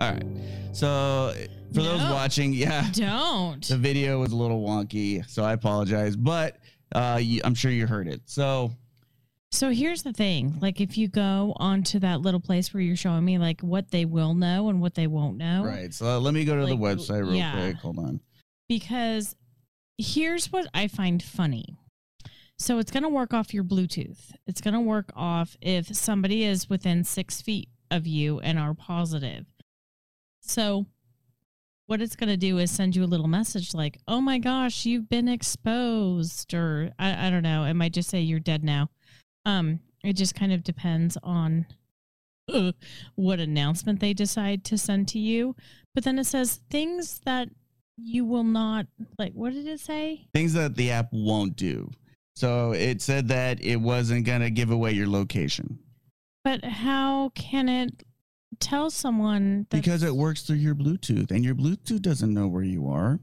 all 0.00 0.12
right. 0.12 0.26
So 0.72 1.32
for 1.72 1.82
those 1.82 2.00
watching, 2.02 2.52
yeah, 2.52 2.88
Don't. 2.92 3.66
the 3.66 3.76
video 3.76 4.20
was 4.20 4.32
a 4.32 4.36
little 4.36 4.62
wonky, 4.62 5.28
so 5.28 5.42
I 5.42 5.52
apologize. 5.52 6.16
But 6.16 6.58
uh, 6.94 7.18
you, 7.20 7.40
I'm 7.44 7.54
sure 7.54 7.70
you 7.70 7.86
heard 7.86 8.08
it. 8.08 8.22
So 8.26 8.72
So 9.50 9.70
here's 9.70 10.02
the 10.02 10.12
thing: 10.12 10.58
like, 10.60 10.80
if 10.80 10.98
you 10.98 11.08
go 11.08 11.54
onto 11.56 11.98
that 12.00 12.20
little 12.20 12.40
place 12.40 12.74
where 12.74 12.82
you're 12.82 12.96
showing 12.96 13.24
me 13.24 13.38
like 13.38 13.60
what 13.62 13.90
they 13.90 14.04
will 14.04 14.34
know 14.34 14.68
and 14.68 14.80
what 14.80 14.94
they 14.94 15.06
won't 15.06 15.38
know, 15.38 15.64
right. 15.64 15.92
So 15.92 16.18
let 16.18 16.34
me 16.34 16.44
go 16.44 16.56
to 16.56 16.66
the 16.66 16.76
website 16.76 17.22
real 17.22 17.34
yeah. 17.34 17.52
quick. 17.52 17.76
Hold 17.76 17.98
on. 17.98 18.20
Because 18.68 19.36
here's 19.98 20.52
what 20.52 20.66
I 20.74 20.88
find 20.88 21.22
funny. 21.22 21.76
So 22.58 22.78
it's 22.78 22.90
going 22.90 23.02
to 23.02 23.08
work 23.08 23.34
off 23.34 23.52
your 23.52 23.64
Bluetooth. 23.64 24.32
It's 24.46 24.60
going 24.60 24.74
to 24.74 24.80
work 24.80 25.10
off 25.14 25.56
if 25.60 25.94
somebody 25.94 26.44
is 26.44 26.70
within 26.70 27.04
six 27.04 27.42
feet 27.42 27.68
of 27.90 28.06
you 28.06 28.40
and 28.40 28.58
are 28.58 28.74
positive. 28.74 29.44
So 30.40 30.86
what 31.86 32.00
it's 32.00 32.16
going 32.16 32.30
to 32.30 32.36
do 32.36 32.58
is 32.58 32.70
send 32.70 32.96
you 32.96 33.04
a 33.04 33.06
little 33.06 33.28
message 33.28 33.74
like, 33.74 33.98
oh 34.08 34.20
my 34.20 34.38
gosh, 34.38 34.86
you've 34.86 35.08
been 35.08 35.28
exposed. 35.28 36.54
Or 36.54 36.92
I, 36.98 37.26
I 37.26 37.30
don't 37.30 37.42
know. 37.42 37.64
It 37.64 37.74
might 37.74 37.92
just 37.92 38.08
say 38.08 38.20
you're 38.20 38.40
dead 38.40 38.64
now. 38.64 38.90
Um, 39.44 39.80
it 40.02 40.14
just 40.14 40.34
kind 40.34 40.52
of 40.52 40.64
depends 40.64 41.16
on 41.22 41.66
uh, 42.52 42.72
what 43.14 43.38
announcement 43.38 44.00
they 44.00 44.14
decide 44.14 44.64
to 44.64 44.78
send 44.78 45.08
to 45.08 45.18
you. 45.18 45.54
But 45.94 46.04
then 46.04 46.18
it 46.18 46.24
says 46.24 46.60
things 46.70 47.20
that 47.24 47.48
you 47.96 48.24
will 48.24 48.44
not 48.44 48.86
like 49.18 49.32
what 49.32 49.52
did 49.52 49.66
it 49.66 49.80
say 49.80 50.26
Things 50.34 50.52
that 50.52 50.76
the 50.76 50.90
app 50.90 51.08
won't 51.12 51.56
do. 51.56 51.90
So 52.34 52.72
it 52.72 53.00
said 53.00 53.28
that 53.28 53.62
it 53.62 53.76
wasn't 53.76 54.26
gonna 54.26 54.50
give 54.50 54.70
away 54.70 54.92
your 54.92 55.08
location. 55.08 55.78
but 56.44 56.64
how 56.64 57.30
can 57.34 57.68
it 57.68 58.04
tell 58.60 58.90
someone 58.90 59.66
that 59.70 59.76
because 59.82 60.02
it 60.02 60.14
works 60.14 60.42
through 60.42 60.56
your 60.56 60.74
Bluetooth, 60.74 61.30
and 61.30 61.44
your 61.44 61.54
Bluetooth 61.54 62.02
doesn't 62.02 62.32
know 62.32 62.46
where 62.48 62.62
you 62.62 62.88
are. 62.88 63.20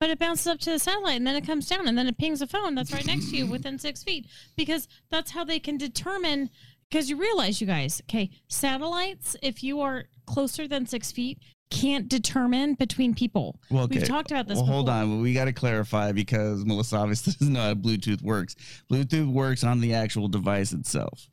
But 0.00 0.10
it 0.10 0.18
bounces 0.18 0.46
up 0.46 0.58
to 0.60 0.70
the 0.70 0.78
satellite 0.78 1.16
and 1.16 1.26
then 1.26 1.36
it 1.36 1.46
comes 1.46 1.66
down 1.68 1.88
and 1.88 1.96
then 1.96 2.06
it 2.06 2.18
pings 2.18 2.42
a 2.42 2.46
phone 2.46 2.74
that's 2.74 2.92
right 2.92 3.06
next 3.06 3.30
to 3.30 3.36
you 3.36 3.46
within 3.46 3.78
six 3.78 4.02
feet 4.02 4.26
because 4.56 4.86
that's 5.10 5.30
how 5.30 5.44
they 5.44 5.58
can 5.58 5.78
determine. 5.78 6.50
Because 6.90 7.08
you 7.08 7.16
realize, 7.16 7.60
you 7.60 7.66
guys, 7.66 8.02
okay, 8.02 8.30
satellites, 8.48 9.34
if 9.42 9.62
you 9.62 9.80
are 9.80 10.04
closer 10.26 10.68
than 10.68 10.86
six 10.86 11.10
feet, 11.10 11.38
can't 11.70 12.08
determine 12.08 12.74
between 12.74 13.14
people. 13.14 13.58
Well, 13.70 13.88
We've 13.88 14.06
talked 14.06 14.30
about 14.30 14.46
this 14.46 14.56
Well, 14.56 14.66
hold 14.66 14.86
before. 14.86 15.00
on. 15.00 15.20
We 15.22 15.32
got 15.34 15.46
to 15.46 15.52
clarify 15.52 16.12
because 16.12 16.64
Melissa 16.64 16.96
obviously 16.96 17.32
doesn't 17.38 17.52
know 17.52 17.60
how 17.60 17.74
Bluetooth 17.74 18.22
works. 18.22 18.54
Bluetooth 18.90 19.32
works 19.32 19.64
on 19.64 19.80
the 19.80 19.94
actual 19.94 20.28
device 20.28 20.72
itself. 20.72 21.28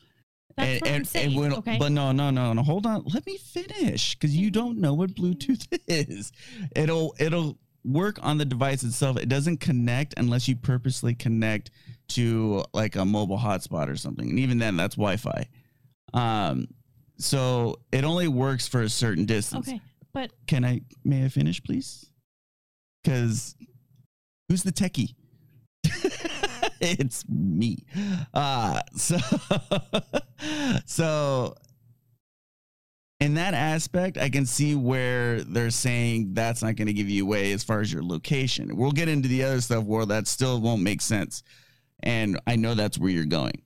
That's 0.57 0.81
what 0.81 0.91
I'm 0.91 1.05
saying. 1.05 1.38
when- 1.39 1.53
okay. 1.53 1.77
But 1.77 1.91
no, 1.91 2.11
no, 2.11 2.29
no, 2.29 2.53
no. 2.53 2.63
Hold 2.63 2.85
on. 2.85 3.03
Let 3.13 3.25
me 3.25 3.38
finish 3.38 4.15
because 4.15 4.35
you 4.35 4.51
don't 4.51 4.79
know 4.79 4.93
what 4.93 5.11
Bluetooth 5.15 5.65
is. 5.88 6.31
It'll 6.75 7.15
it'll 7.19 7.57
work 7.83 8.19
on 8.21 8.38
the 8.38 8.45
device 8.45 8.83
itself. 8.83 9.17
It 9.17 9.29
doesn't 9.29 9.57
connect 9.59 10.13
unless 10.17 10.47
you 10.47 10.55
purposely 10.55 11.15
connect 11.15 11.71
to 12.09 12.63
like 12.73 12.95
a 12.95 13.05
mobile 13.05 13.38
hotspot 13.39 13.88
or 13.89 13.95
something. 13.95 14.29
And 14.29 14.39
even 14.39 14.57
then, 14.59 14.75
that's 14.77 14.95
Wi-Fi. 14.95 15.47
Um, 16.13 16.67
so 17.17 17.79
it 17.91 18.03
only 18.03 18.27
works 18.27 18.67
for 18.67 18.81
a 18.81 18.89
certain 18.89 19.25
distance. 19.25 19.67
okay. 19.69 19.81
But 20.13 20.31
Can 20.47 20.65
I? 20.65 20.81
May 21.03 21.25
I 21.25 21.29
finish, 21.29 21.63
please? 21.63 22.11
Because 23.03 23.55
who's 24.49 24.63
the 24.63 24.71
techie? 24.71 25.15
it's 26.81 27.27
me. 27.29 27.77
Uh 28.33 28.81
so 28.95 29.17
so 30.85 31.55
in 33.21 33.35
that 33.35 33.53
aspect, 33.53 34.17
I 34.17 34.29
can 34.29 34.47
see 34.47 34.73
where 34.73 35.41
they're 35.43 35.69
saying 35.69 36.33
that's 36.33 36.63
not 36.63 36.75
going 36.75 36.87
to 36.87 36.93
give 36.93 37.07
you 37.07 37.23
away 37.23 37.51
as 37.51 37.63
far 37.63 37.79
as 37.79 37.93
your 37.93 38.03
location. 38.03 38.75
We'll 38.75 38.91
get 38.91 39.07
into 39.07 39.29
the 39.29 39.43
other 39.43 39.61
stuff 39.61 39.83
where 39.83 40.07
that 40.07 40.27
still 40.27 40.59
won't 40.59 40.81
make 40.81 41.01
sense. 41.01 41.43
And 42.01 42.39
I 42.47 42.55
know 42.55 42.73
that's 42.73 42.97
where 42.97 43.11
you're 43.11 43.25
going. 43.25 43.61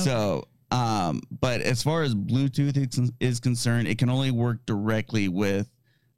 So, 0.00 0.48
um, 0.72 1.22
but 1.40 1.60
as 1.60 1.80
far 1.80 2.02
as 2.02 2.16
Bluetooth 2.16 3.12
is 3.20 3.38
concerned, 3.38 3.86
it 3.86 3.98
can 3.98 4.10
only 4.10 4.32
work 4.32 4.66
directly 4.66 5.28
with 5.28 5.68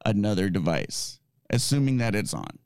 another 0.04 0.48
device, 0.50 1.20
assuming 1.50 1.98
that 1.98 2.14
it's 2.14 2.34
on. 2.34 2.58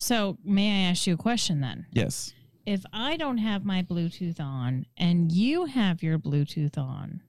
so 0.00 0.38
may 0.44 0.86
I 0.86 0.90
ask 0.90 1.06
you 1.06 1.14
a 1.14 1.18
question 1.18 1.60
then? 1.60 1.86
Yes. 1.92 2.32
If 2.66 2.84
I 2.92 3.16
don't 3.16 3.38
have 3.38 3.64
my 3.64 3.82
Bluetooth 3.82 4.40
on 4.40 4.86
and 4.96 5.30
you 5.30 5.66
have 5.66 6.02
your 6.02 6.18
Bluetooth 6.18 6.78
on, 6.78 7.20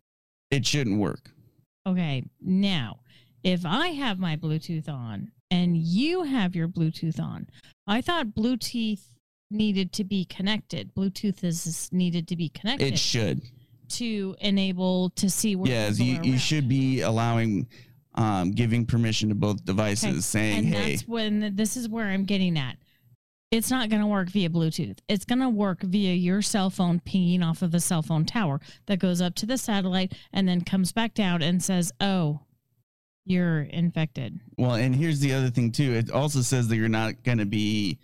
It 0.52 0.66
shouldn't 0.66 1.00
work. 1.00 1.32
Okay, 1.88 2.24
now 2.42 3.00
if 3.44 3.66
I 3.66 3.90
have 3.90 4.18
my 4.18 4.36
Bluetooth 4.38 4.88
on 4.90 5.32
and 5.52 5.78
you 5.78 6.24
have 6.24 6.56
your 6.56 6.68
Bluetooth 6.68 7.20
on, 7.20 7.48
I 7.86 8.02
thought 8.02 8.28
Bluetooth 8.28 9.02
needed 9.52 9.92
to 9.94 10.04
be 10.04 10.26
connected. 10.26 10.94
Bluetooth 10.96 11.44
is 11.44 11.90
needed 11.92 12.28
to 12.30 12.36
be 12.36 12.50
connected 12.50 12.94
It 12.94 12.98
should. 13.00 13.42
to 13.90 14.36
enable 14.42 15.12
to 15.12 15.30
see 15.30 15.56
where. 15.56 15.70
Yes, 15.72 16.00
you, 16.00 16.20
you 16.24 16.38
should 16.40 16.68
be 16.68 17.02
allowing, 17.02 17.68
um, 18.16 18.52
giving 18.52 18.86
permission 18.86 19.30
to 19.30 19.36
both 19.36 19.64
devices, 19.66 20.06
Okay, 20.06 20.20
saying, 20.20 20.58
and 20.58 20.68
"Hey, 20.68 20.92
that's 20.92 21.08
when 21.08 21.56
this 21.56 21.78
is 21.78 21.90
where 21.90 22.06
I'm 22.08 22.26
getting 22.26 22.58
at. 22.58 22.78
It's 23.52 23.70
not 23.70 23.90
going 23.90 24.02
to 24.02 24.08
work 24.08 24.30
via 24.30 24.50
Bluetooth. 24.50 24.98
It's 25.08 25.24
going 25.24 25.40
to 25.40 25.50
work 25.50 25.82
via 25.82 26.14
your 26.14 26.42
cell 26.42 26.70
phone 26.70 27.00
pinging 27.00 27.44
off 27.44 27.62
of 27.62 27.74
a 27.74 27.80
cell 27.80 28.02
phone 28.02 28.26
tower 28.26 28.60
that 28.88 29.00
goes 29.00 29.22
up 29.22 29.36
to 29.36 29.46
the 29.46 29.58
satellite 29.58 30.14
and 30.34 30.48
then 30.48 30.62
comes 30.62 30.92
back 30.92 31.14
down 31.14 31.42
and 31.42 31.62
says, 31.64 31.92
"Oh, 32.02 32.40
you're 33.26 33.62
infected." 33.64 34.40
Well, 34.58 34.76
and 34.76 34.96
here's 34.96 35.20
the 35.20 35.34
other 35.34 35.50
thing 35.50 35.72
too. 35.72 35.94
It 35.94 36.10
also 36.12 36.42
says 36.42 36.68
that 36.70 36.78
you're 36.78 36.90
not 36.90 37.22
going 37.24 37.38
to 37.38 37.46
be, 37.46 38.00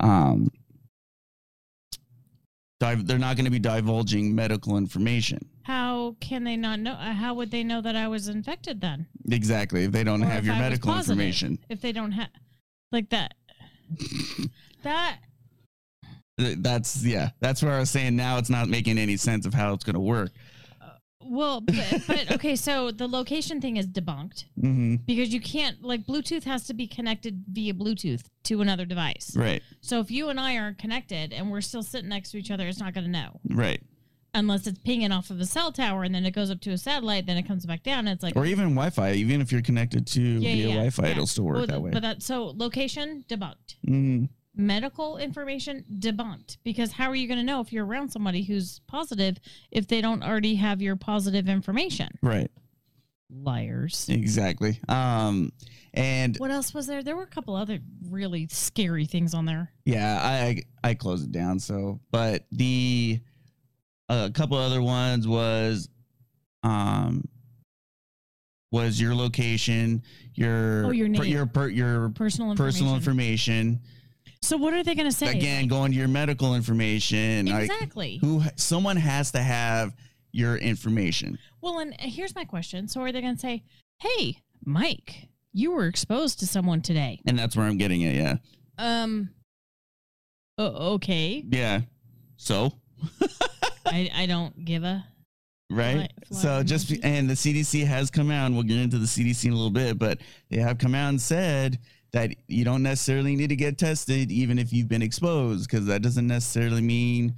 um, 0.00 0.50
they're 2.78 3.18
not 3.18 3.36
going 3.36 3.46
to 3.46 3.50
be 3.50 3.58
divulging 3.58 4.34
medical 4.34 4.76
information. 4.76 5.38
How 5.66 6.14
can 6.20 6.44
they 6.44 6.56
not 6.56 6.78
know? 6.78 6.92
uh, 6.92 7.12
How 7.12 7.34
would 7.34 7.50
they 7.50 7.64
know 7.64 7.80
that 7.80 7.96
I 7.96 8.06
was 8.06 8.28
infected 8.28 8.80
then? 8.80 9.06
Exactly. 9.30 9.82
If 9.82 9.90
they 9.90 10.04
don't 10.04 10.22
Or 10.22 10.26
have 10.26 10.46
your 10.46 10.54
I 10.54 10.60
medical 10.60 10.92
positive? 10.92 11.18
information, 11.18 11.58
If 11.68 11.80
they 11.80 11.90
don't 11.90 12.12
have, 12.12 12.28
like 12.92 13.08
that, 13.10 13.34
that 14.84 15.18
that's 16.38 17.04
yeah. 17.04 17.30
That's 17.40 17.62
where 17.64 17.72
I 17.74 17.80
was 17.80 17.90
saying. 17.90 18.14
Now 18.14 18.38
it's 18.38 18.48
not 18.50 18.68
making 18.68 18.96
any 18.98 19.16
sense 19.16 19.44
of 19.44 19.54
how 19.54 19.72
it's 19.72 19.82
going 19.82 19.94
to 19.94 20.00
work. 20.00 20.30
well, 21.20 21.60
but, 21.62 22.02
but 22.06 22.30
okay. 22.34 22.54
So 22.54 22.92
the 22.92 23.08
location 23.08 23.60
thing 23.60 23.76
is 23.76 23.88
debunked 23.88 24.44
hmm 24.60 24.96
because 25.04 25.32
you 25.34 25.40
can't 25.40 25.82
like 25.82 26.06
Bluetooth 26.06 26.44
has 26.44 26.64
to 26.68 26.74
be 26.74 26.86
connected 26.86 27.42
via 27.50 27.74
Bluetooth 27.74 28.22
to 28.44 28.60
another 28.60 28.84
device. 28.84 29.34
Right. 29.36 29.62
So 29.80 29.98
if 29.98 30.12
you 30.12 30.28
and 30.28 30.38
I 30.38 30.56
are 30.58 30.74
connected 30.74 31.32
and 31.32 31.50
we're 31.50 31.60
still 31.60 31.82
sitting 31.82 32.08
next 32.10 32.30
to 32.30 32.38
each 32.38 32.50
other, 32.52 32.68
it's 32.68 32.78
not 32.78 32.94
going 32.94 33.04
to 33.06 33.10
know 33.10 33.40
Right. 33.48 33.82
Unless 34.36 34.66
it's 34.66 34.78
pinging 34.78 35.10
off 35.12 35.30
of 35.30 35.40
a 35.40 35.46
cell 35.46 35.72
tower 35.72 36.04
and 36.04 36.14
then 36.14 36.24
it 36.26 36.30
goes 36.32 36.50
up 36.50 36.60
to 36.60 36.70
a 36.70 36.78
satellite, 36.78 37.26
then 37.26 37.36
it 37.36 37.46
comes 37.46 37.64
back 37.66 37.82
down. 37.82 38.06
It's 38.06 38.22
like 38.22 38.36
Or 38.36 38.46
even 38.46 38.70
Wi-Fi. 38.74 39.12
Even 39.12 39.40
if 39.40 39.50
you're 39.50 39.62
connected 39.62 40.06
to 40.08 40.20
Yeah, 40.22 40.38
via 40.38 40.54
yeah, 40.56 40.74
Wi-Fi, 40.74 41.04
yeah. 41.04 41.10
it'll 41.12 41.26
still 41.26 41.44
work 41.44 41.56
Well, 41.56 41.66
that 41.66 41.80
way. 41.82 41.90
But 41.90 42.02
that 42.02 42.22
so 42.22 42.52
location 42.56 43.24
debunked. 43.28 43.76
Mhm. 43.86 44.28
medical 44.54 45.18
information 45.18 45.84
debunked 45.98 46.56
because 46.64 46.92
how 46.92 47.10
are 47.10 47.14
you 47.14 47.26
going 47.28 47.38
to 47.38 47.44
know 47.44 47.60
if 47.60 47.72
you're 47.74 47.84
around 47.84 48.08
somebody 48.10 48.42
who's 48.42 48.80
positive 48.86 49.36
if 49.70 49.86
they 49.86 50.00
don't 50.00 50.22
already 50.22 50.54
have 50.54 50.80
your 50.80 50.96
positive 50.96 51.46
information 51.46 52.08
Right. 52.22 52.50
liars 53.30 54.08
Exactly. 54.08 54.80
Um, 54.88 55.52
and 55.92 56.36
what 56.38 56.50
else 56.50 56.72
was 56.72 56.86
there 56.86 57.02
there 57.02 57.16
were 57.16 57.22
a 57.22 57.26
couple 57.26 57.54
other 57.54 57.80
really 58.08 58.46
scary 58.50 59.04
things 59.04 59.34
on 59.34 59.44
there 59.44 59.72
yeah, 59.84 60.18
I 60.22 60.62
I 60.82 60.94
closed 60.94 61.24
it 61.26 61.32
down. 61.32 61.58
So, 61.60 62.00
but 62.10 62.46
the 62.50 63.20
a 64.08 64.30
couple 64.32 64.56
other 64.56 64.82
ones 64.82 65.26
was, 65.26 65.88
um, 66.62 67.24
was 68.72 69.00
your 69.00 69.14
location, 69.14 70.02
your 70.34 70.86
Oh, 70.86 70.90
your 70.90 71.06
per- 71.08 71.12
name. 71.22 71.32
your 71.32 71.46
per, 71.46 71.68
your 71.68 72.08
personal 72.10 72.50
information 72.50 72.56
personal 72.84 72.94
information. 72.96 73.80
so 74.42 74.56
what 74.56 74.74
are 74.74 74.82
they 74.82 74.94
going 74.94 75.08
to 75.10 75.16
say 75.16 75.30
Again, 75.36 75.66
going 75.68 75.92
to 75.92 75.98
your 75.98 76.08
medical 76.08 76.54
information. 76.54 77.46
Like 77.46 77.64
exactly 77.70 78.18
who 78.18 78.42
someone 78.56 78.96
has 78.96 79.30
to 79.32 79.40
have 79.42 79.94
your 80.32 80.56
information. 80.56 81.38
well 81.62 81.78
and 81.78 81.94
here's 81.98 82.34
my 82.34 82.44
question 82.44 82.88
so 82.88 83.00
are 83.00 83.10
they 83.12 83.20
going 83.22 83.34
to 83.34 83.40
say 83.40 83.62
hey 84.00 84.36
mike 84.64 85.28
you 85.54 85.70
were 85.70 85.86
exposed 85.86 86.38
to 86.40 86.46
someone 86.46 86.82
today 86.82 87.18
And 87.26 87.38
that's 87.38 87.56
where 87.56 87.64
I'm 87.66 87.78
getting 87.78 88.02
it. 88.02 88.14
Yeah. 88.16 88.36
um 88.76 89.30
okay 90.58 91.42
Yeah. 91.48 91.82
So, 92.36 92.72
I, 93.86 94.10
I 94.14 94.26
don't 94.26 94.64
give 94.64 94.84
a 94.84 95.04
right? 95.70 96.12
Fly- 96.28 96.38
so 96.38 96.62
just 96.62 96.90
be, 96.90 97.02
and 97.02 97.28
the 97.28 97.34
CDC 97.34 97.86
has 97.86 98.10
come 98.10 98.30
out, 98.30 98.46
and 98.46 98.54
we'll 98.54 98.64
get 98.64 98.78
into 98.78 98.98
the 98.98 99.06
CDC 99.06 99.46
in 99.46 99.52
a 99.52 99.56
little 99.56 99.70
bit, 99.70 99.98
but 99.98 100.18
they 100.50 100.58
have 100.58 100.78
come 100.78 100.94
out 100.94 101.08
and 101.08 101.20
said 101.20 101.78
that 102.12 102.34
you 102.48 102.64
don't 102.64 102.82
necessarily 102.82 103.36
need 103.36 103.48
to 103.48 103.56
get 103.56 103.78
tested 103.78 104.30
even 104.32 104.58
if 104.58 104.72
you've 104.72 104.88
been 104.88 105.02
exposed 105.02 105.68
because 105.68 105.86
that 105.86 106.02
doesn't 106.02 106.26
necessarily 106.26 106.80
mean 106.80 107.34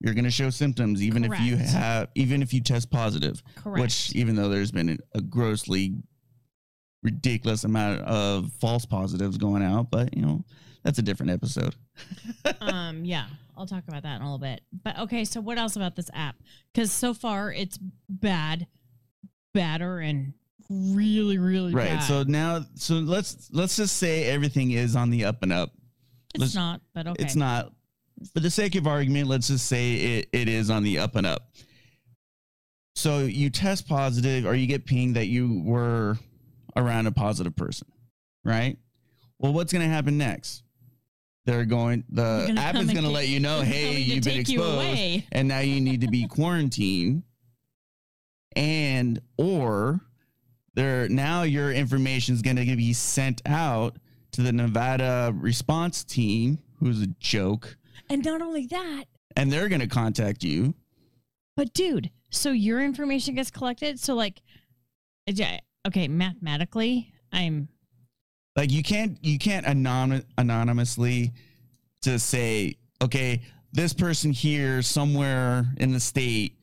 you're 0.00 0.12
going 0.14 0.24
to 0.24 0.30
show 0.30 0.50
symptoms 0.50 1.02
even 1.02 1.24
if 1.24 1.40
you 1.40 1.56
have 1.56 2.08
even 2.14 2.42
if 2.42 2.52
you 2.52 2.60
test 2.60 2.90
positive 2.90 3.42
correct 3.54 3.80
which 3.80 4.14
even 4.14 4.34
though 4.34 4.48
there's 4.48 4.72
been 4.72 4.98
a 5.14 5.20
grossly 5.20 5.94
ridiculous 7.02 7.64
amount 7.64 8.00
of 8.02 8.52
false 8.60 8.84
positives 8.84 9.38
going 9.38 9.62
out 9.62 9.90
but 9.90 10.14
you 10.14 10.22
know 10.22 10.44
that's 10.82 10.98
a 10.98 11.02
different 11.02 11.32
episode. 11.32 11.74
Um 12.60 13.04
yeah 13.04 13.26
i'll 13.56 13.66
talk 13.66 13.84
about 13.88 14.02
that 14.04 14.16
in 14.16 14.22
a 14.22 14.24
little 14.24 14.38
bit. 14.38 14.62
But 14.84 14.98
okay 15.00 15.24
so 15.24 15.40
what 15.40 15.58
else 15.58 15.76
about 15.76 15.96
this 15.96 16.10
app? 16.14 16.36
Because 16.72 16.90
so 16.92 17.12
far 17.14 17.52
it's 17.52 17.78
bad 18.08 18.66
badder 19.54 19.98
and 19.98 20.32
really 20.70 21.38
really 21.38 21.72
right 21.74 21.90
bad. 21.90 22.00
so 22.00 22.22
now 22.22 22.64
so 22.74 22.94
let's 22.94 23.48
let's 23.52 23.76
just 23.76 23.96
say 23.96 24.24
everything 24.24 24.70
is 24.70 24.96
on 24.96 25.10
the 25.10 25.24
up 25.24 25.42
and 25.42 25.52
up. 25.52 25.72
It's 26.34 26.40
let's- 26.40 26.54
not 26.54 26.80
but 26.94 27.06
okay. 27.06 27.22
it's 27.22 27.36
not. 27.36 27.72
For 28.32 28.40
the 28.40 28.50
sake 28.50 28.74
of 28.76 28.86
argument 28.86 29.28
let's 29.28 29.48
just 29.48 29.66
say 29.66 29.94
it, 29.94 30.28
it 30.32 30.48
is 30.48 30.70
on 30.70 30.82
the 30.84 30.98
up 30.98 31.16
and 31.16 31.26
up. 31.26 31.50
So 32.94 33.20
you 33.20 33.50
test 33.50 33.88
positive 33.88 34.46
or 34.46 34.54
you 34.54 34.66
get 34.66 34.86
pinged 34.86 35.16
that 35.16 35.26
you 35.26 35.62
were 35.64 36.18
around 36.76 37.06
a 37.06 37.12
positive 37.12 37.54
person 37.56 37.88
right? 38.44 38.76
Well 39.38 39.52
what's 39.52 39.72
going 39.72 39.82
to 39.86 39.92
happen 39.92 40.18
next 40.18 40.62
they're 41.44 41.64
going 41.64 42.04
the 42.08 42.44
gonna 42.46 42.60
app 42.60 42.76
is 42.76 42.92
going 42.92 43.04
to 43.04 43.10
let 43.10 43.28
you 43.28 43.40
know 43.40 43.60
hey 43.62 43.98
you've 43.98 44.24
been 44.24 44.34
take 44.34 44.48
you 44.48 44.60
exposed 44.62 45.24
and 45.32 45.48
now 45.48 45.60
you 45.60 45.80
need 45.80 46.00
to 46.02 46.08
be 46.08 46.26
quarantined. 46.26 47.22
And 48.54 49.20
or 49.38 50.00
there 50.74 51.08
now 51.08 51.42
your 51.42 51.72
information 51.72 52.34
is 52.34 52.42
going 52.42 52.56
to 52.56 52.76
be 52.76 52.92
sent 52.92 53.40
out 53.46 53.96
to 54.32 54.42
the 54.42 54.52
Nevada 54.52 55.32
response 55.34 56.04
team 56.04 56.58
who's 56.78 57.02
a 57.02 57.06
joke. 57.18 57.76
And 58.10 58.24
not 58.24 58.42
only 58.42 58.66
that 58.66 59.04
and 59.36 59.50
they're 59.50 59.68
going 59.68 59.80
to 59.80 59.86
contact 59.86 60.44
you. 60.44 60.74
But 61.56 61.72
dude 61.72 62.10
so 62.30 62.50
your 62.50 62.82
information 62.82 63.34
gets 63.34 63.50
collected? 63.50 64.00
So 64.00 64.14
like 64.14 64.42
Okay, 65.86 66.08
mathematically, 66.08 67.12
I'm 67.32 67.68
Like 68.56 68.70
you 68.70 68.82
can't 68.82 69.18
you 69.22 69.38
can't 69.38 69.66
anon- 69.66 70.24
anonymously 70.38 71.32
just 72.02 72.26
say, 72.28 72.74
okay, 73.00 73.42
this 73.72 73.92
person 73.94 74.32
here 74.32 74.82
somewhere 74.82 75.66
in 75.78 75.92
the 75.92 76.00
state, 76.00 76.58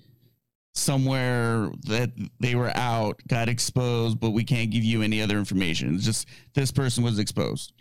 somewhere 0.75 1.71
that 1.87 2.11
they 2.39 2.55
were 2.55 2.71
out, 2.75 3.19
got 3.27 3.49
exposed, 3.49 4.19
but 4.19 4.31
we 4.31 4.43
can't 4.43 4.69
give 4.69 4.83
you 4.83 5.01
any 5.01 5.21
other 5.21 5.37
information. 5.37 5.95
It's 5.95 6.05
just 6.05 6.27
this 6.53 6.71
person 6.71 7.03
was 7.03 7.17
exposed. 7.19 7.73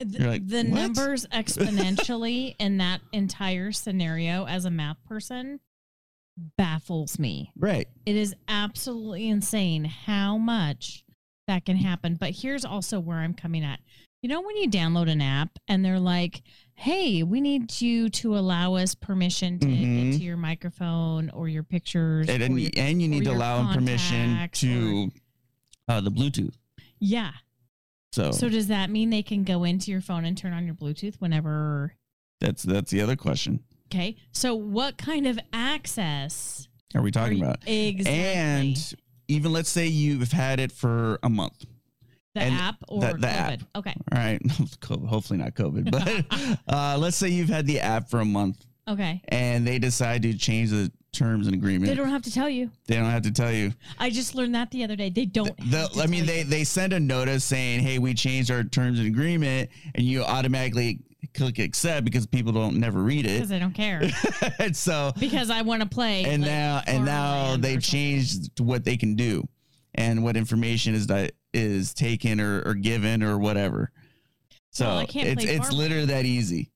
th- 0.00 0.12
You're 0.14 0.28
like, 0.28 0.46
the 0.48 0.64
numbers 0.64 1.26
exponentially 1.32 2.56
in 2.58 2.78
that 2.78 3.00
entire 3.12 3.70
scenario 3.72 4.46
as 4.46 4.64
a 4.64 4.70
math 4.70 5.02
person 5.04 5.60
baffles 6.56 7.18
me. 7.18 7.52
Right. 7.56 7.86
It 8.06 8.16
is 8.16 8.34
absolutely 8.48 9.28
insane 9.28 9.84
how 9.84 10.38
much 10.38 11.04
that 11.46 11.64
can 11.64 11.76
happen. 11.76 12.16
But 12.16 12.30
here's 12.30 12.64
also 12.64 13.00
where 13.00 13.18
I'm 13.18 13.34
coming 13.34 13.64
at. 13.64 13.80
You 14.22 14.28
know, 14.28 14.40
when 14.40 14.56
you 14.56 14.70
download 14.70 15.10
an 15.10 15.20
app 15.20 15.58
and 15.66 15.84
they're 15.84 15.98
like, 15.98 16.42
hey, 16.74 17.22
we 17.24 17.40
need 17.40 17.80
you 17.80 18.08
to 18.10 18.36
allow 18.38 18.74
us 18.74 18.94
permission 18.94 19.58
to 19.58 19.66
Mhm. 19.66 20.00
into 20.12 20.18
your 20.18 20.36
microphone 20.36 21.28
or 21.30 21.48
your 21.48 21.64
pictures. 21.64 22.28
And 22.28 22.42
and, 22.42 22.60
your- 22.60 22.70
and 22.76 23.02
you 23.02 23.08
need 23.08 23.24
to 23.24 23.32
allow 23.32 23.64
them 23.64 23.74
permission 23.74 24.48
to 24.52 25.10
uh, 25.88 26.00
the 26.00 26.10
Bluetooth. 26.10 26.54
yeah. 27.00 27.32
So, 28.12 28.30
So 28.30 28.48
does 28.50 28.66
that 28.68 28.90
mean 28.90 29.08
they 29.08 29.22
can 29.22 29.42
go 29.42 29.64
into 29.64 29.90
your 29.90 30.02
phone 30.02 30.26
and 30.26 30.36
turn 30.36 30.52
on 30.52 30.66
your 30.66 30.74
Bluetooth 30.74 31.16
whenever? 31.16 31.94
that's 32.40 32.62
that's 32.62 32.90
the 32.90 33.00
other 33.00 33.16
question. 33.16 33.60
Okay. 33.86 34.16
So 34.32 34.54
what 34.54 34.98
kind 34.98 35.26
of 35.26 35.38
access 35.52 36.68
Are 36.94 37.00
we 37.02 37.08
are 37.08 37.12
talking 37.12 37.38
you- 37.38 37.44
about? 37.44 37.66
Exactly. 37.66 38.12
And 38.22 38.94
even 39.32 39.52
let's 39.52 39.70
say 39.70 39.86
you've 39.86 40.32
had 40.32 40.60
it 40.60 40.72
for 40.72 41.18
a 41.22 41.28
month. 41.28 41.64
the 42.34 42.40
and 42.42 42.54
app 42.54 42.76
or 42.88 43.00
the- 43.00 43.06
the 43.18 43.26
COVID. 43.26 43.52
app. 43.52 43.60
Okay. 43.76 43.94
All 44.12 44.18
right. 44.18 44.40
Hopefully 45.06 45.38
not 45.38 45.54
COVID, 45.54 45.90
but 45.90 46.58
uh, 46.74 46.96
let's 46.98 47.16
say 47.16 47.28
you've 47.28 47.48
had 47.48 47.66
the 47.66 47.80
app 47.80 48.08
for 48.08 48.20
a 48.20 48.24
month 48.24 48.64
Okay. 48.88 49.20
and 49.28 49.66
they 49.66 49.78
decide 49.78 50.22
to 50.22 50.32
change 50.36 50.70
the 50.70 50.90
terms 51.12 51.46
and 51.46 51.54
agreement. 51.54 51.88
They 51.90 51.94
don't 51.94 52.08
have 52.08 52.22
to 52.22 52.32
tell 52.32 52.48
you. 52.48 52.70
They 52.86 52.94
don't 52.96 53.10
have 53.10 53.22
to 53.22 53.30
tell 53.32 53.52
you. 53.52 53.72
I 53.98 54.08
just 54.08 54.34
learned 54.34 54.54
that 54.54 54.70
the 54.70 54.82
other 54.82 54.96
day. 54.96 55.10
They 55.10 55.26
don't. 55.26 55.54
The, 55.70 55.76
have 55.78 55.92
to 55.92 56.00
I 56.02 56.06
mean, 56.06 56.24
tell 56.24 56.34
they, 56.34 56.42
they 56.44 56.64
send 56.64 56.94
a 56.94 57.00
notice 57.00 57.44
saying, 57.44 57.80
hey, 57.80 57.98
we 57.98 58.14
changed 58.14 58.50
our 58.50 58.64
terms 58.64 58.98
and 58.98 59.06
agreement, 59.06 59.68
and 59.94 60.06
you 60.06 60.22
automatically 60.24 61.00
click 61.34 61.58
accept 61.58 62.04
because 62.04 62.26
people 62.26 62.52
don't 62.52 62.76
never 62.76 63.02
read 63.02 63.26
it. 63.26 63.34
because 63.34 63.48
they 63.48 63.58
don't 63.58 63.74
care 63.74 64.02
and 64.58 64.76
so, 64.76 65.12
because 65.18 65.50
I 65.50 65.62
want 65.62 65.82
to 65.82 65.88
play. 65.88 66.24
and 66.24 66.42
like, 66.42 66.50
now, 66.50 66.82
and 66.86 67.04
now 67.04 67.56
they've 67.56 67.82
changed 67.82 68.56
to 68.56 68.62
what 68.62 68.84
they 68.84 68.96
can 68.96 69.14
do 69.14 69.46
and 69.94 70.24
what 70.24 70.36
information 70.36 70.94
is 70.94 71.06
that 71.08 71.32
is 71.52 71.94
taken 71.94 72.40
or, 72.40 72.62
or 72.62 72.74
given 72.74 73.22
or 73.22 73.38
whatever. 73.38 73.90
So 74.70 74.86
Well, 74.86 75.00
it's 75.00 75.14
it's 75.14 75.44
Farmland. 75.44 75.78
literally 75.78 76.06
that 76.06 76.24
easy. 76.24 76.70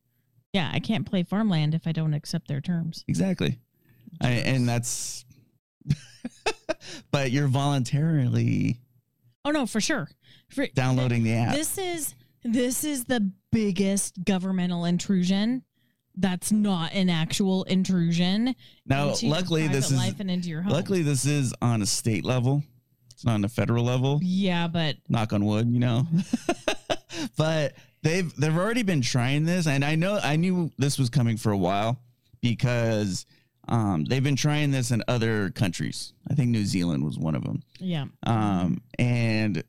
Yeah, 0.53 0.71
I 0.73 0.81
can't 0.81 1.07
play 1.07 1.23
Farmland 1.23 1.75
if 1.75 1.87
I 1.87 1.93
don't 1.93 2.15
accept 2.15 2.49
their 2.49 2.61
terms. 2.61 3.05
Exactly. 3.09 3.59
I, 4.21 4.31
and 4.31 4.69
that's, 4.69 5.25
but 7.11 7.31
you're 7.31 7.49
voluntarily 7.49 8.81
Oh 9.47 9.51
no, 9.53 9.65
for 9.65 9.81
sure. 9.81 10.09
For, 10.51 10.67
downloading 10.67 11.23
the 11.23 11.35
app. 11.35 11.55
This 11.55 11.79
is 11.79 12.16
this 12.47 12.85
is 12.85 13.05
the 13.05 13.31
biggest 13.53 14.25
governmental 14.25 14.85
intrusion. 14.85 15.63
That's 16.17 16.51
not 16.51 16.93
an 16.95 17.11
actual 17.11 17.65
intrusion. 17.65 18.55
now, 18.87 19.15
luckily, 19.23 19.69
this 19.69 19.91
is 19.91 19.99
life 19.99 20.21
and 20.21 20.31
into 20.31 20.49
your 20.49 20.63
home. 20.63 20.73
luckily 20.73 21.03
this 21.03 21.27
is 21.27 21.55
on 21.61 21.83
a 21.83 21.87
state 21.87 22.25
level. 22.25 22.63
It's 23.13 23.25
not 23.25 23.35
on 23.35 23.45
a 23.45 23.49
federal 23.49 23.85
level. 23.85 24.21
yeah, 24.23 24.67
but 24.69 24.97
Knock 25.09 25.33
on 25.33 25.45
wood, 25.45 25.69
you 25.71 25.79
know. 25.79 26.07
but 27.37 27.75
they've 28.03 28.35
they've 28.37 28.57
already 28.57 28.83
been 28.83 29.03
trying 29.03 29.45
this, 29.45 29.67
and 29.67 29.85
I 29.85 29.95
know 29.95 30.19
I 30.23 30.37
knew 30.37 30.71
this 30.79 30.99
was 30.99 31.11
coming 31.11 31.37
for 31.37 31.53
a 31.53 31.57
while 31.57 31.99
because 32.41 33.27
um, 33.69 34.05
they've 34.05 34.23
been 34.23 34.37
trying 34.37 34.71
this 34.71 34.91
in 34.91 35.03
other 35.09 35.51
countries. 35.51 36.13
I 36.31 36.35
think 36.35 36.51
New 36.51 36.65
Zealand 36.65 37.05
was 37.05 37.19
one 37.19 37.35
of 37.35 37.45
them. 37.45 37.63
yeah. 37.79 38.07
um, 38.23 38.81
and 38.99 39.65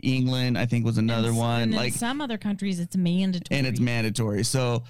England, 0.00 0.58
I 0.58 0.66
think, 0.66 0.84
was 0.84 0.98
another 0.98 1.28
And 1.28 1.36
one. 1.36 1.62
and 1.62 1.72
in 1.72 1.76
Like, 1.78 1.92
some 1.94 2.20
other 2.20 2.38
countries, 2.38 2.78
it's 2.80 2.96
mandatory. 2.96 3.56
and 3.58 3.66
it's 3.66 3.80
mandatory. 3.80 4.44
So 4.44 4.84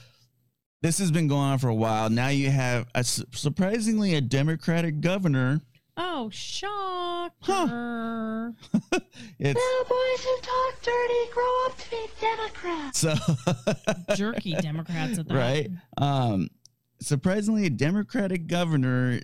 this 0.82 0.98
has 0.98 1.10
been 1.10 1.28
going 1.28 1.40
on 1.42 1.58
for 1.58 1.68
a 1.68 1.74
while. 1.74 2.10
Now 2.10 2.28
you 2.28 2.50
have 2.50 2.86
a, 2.94 3.02
surprisingly 3.04 4.14
a 4.14 4.20
Democratic 4.20 5.00
governor. 5.00 5.60
Oh, 5.96 6.28
shocker! 6.30 8.54
It's 9.40 9.60
boys 9.88 10.24
who 10.24 10.36
talk 10.42 10.82
dirty 10.82 11.30
grow 11.32 11.66
up 11.66 11.78
to 11.78 11.90
be 11.90 12.06
Democrats. 12.20 12.98
so 12.98 13.14
Jerky 14.16 14.54
Democrats 14.54 15.16
at 15.18 15.28
that. 15.28 15.34
right. 15.34 15.70
Um, 15.96 16.48
surprisingly, 17.00 17.66
a 17.66 17.70
Democratic 17.70 18.46
governor 18.48 19.20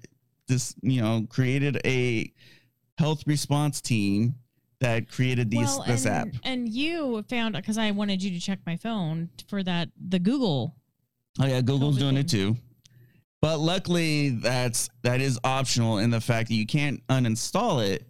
just 0.49 0.77
you 0.83 1.01
know 1.01 1.27
created 1.29 1.81
a 1.85 2.33
health 2.99 3.25
response 3.27 3.81
team 3.81 4.37
that 4.85 5.11
created 5.11 5.51
these 5.51 5.67
well, 5.67 5.85
this 5.87 6.05
and, 6.05 6.15
app. 6.15 6.41
and 6.45 6.69
you 6.69 7.25
found 7.29 7.55
because 7.55 7.79
I 7.79 7.91
wanted 7.91 8.23
you 8.23 8.31
to 8.33 8.41
check 8.41 8.59
my 8.67 8.77
phone 8.77 9.31
for 9.49 9.63
that 9.63 9.89
the 10.09 10.19
Google. 10.19 10.77
Oh 11.41 11.47
yeah, 11.47 11.63
Google's 11.63 11.97
COVID 11.97 12.01
doing 12.01 12.17
it 12.19 12.29
too. 12.29 12.57
But 13.41 13.61
luckily, 13.61 14.31
that's 14.31 14.91
that 15.03 15.21
is 15.21 15.39
optional 15.43 15.99
in 15.99 16.11
the 16.11 16.21
fact 16.21 16.49
that 16.49 16.55
you 16.55 16.67
can't 16.67 17.07
uninstall 17.09 17.87
it, 17.87 18.07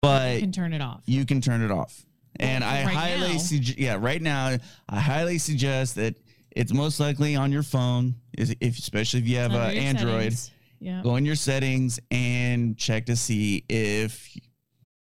but 0.00 0.34
you 0.34 0.40
can 0.40 0.52
turn 0.52 0.72
it 0.72 0.82
off. 0.82 1.02
you 1.06 1.24
can 1.24 1.40
turn 1.40 1.62
it 1.62 1.70
off. 1.70 2.04
And 2.40 2.64
I 2.64 2.84
right 2.84 2.94
highly 2.94 3.38
suggest, 3.38 3.78
yeah, 3.78 3.96
right 4.00 4.20
now, 4.20 4.56
I 4.88 5.00
highly 5.00 5.38
suggest 5.38 5.96
that 5.96 6.16
it's 6.50 6.72
most 6.72 6.98
likely 6.98 7.36
on 7.36 7.52
your 7.52 7.62
phone, 7.62 8.16
if 8.36 8.50
especially 8.60 9.20
if 9.20 9.28
you 9.28 9.36
have 9.36 9.52
an 9.52 9.76
Android. 9.76 10.32
settings. 10.32 10.50
Yeah. 10.80 11.00
Go 11.04 11.14
in 11.14 11.24
your 11.24 11.36
settings 11.36 12.00
and 12.10 12.76
check 12.76 13.06
to 13.06 13.14
see 13.14 13.64
if 13.68 14.36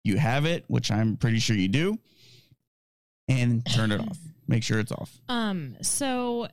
you 0.03 0.17
have 0.17 0.45
it, 0.45 0.65
which 0.67 0.91
I'm 0.91 1.17
pretty 1.17 1.39
sure 1.39 1.55
you 1.55 1.67
do, 1.67 1.99
and 3.27 3.65
turn 3.65 3.91
it 3.91 3.99
off. 4.01 4.17
Make 4.47 4.63
sure 4.63 4.79
it's 4.79 4.91
off. 4.91 5.19
Um. 5.29 5.77
So. 5.81 6.47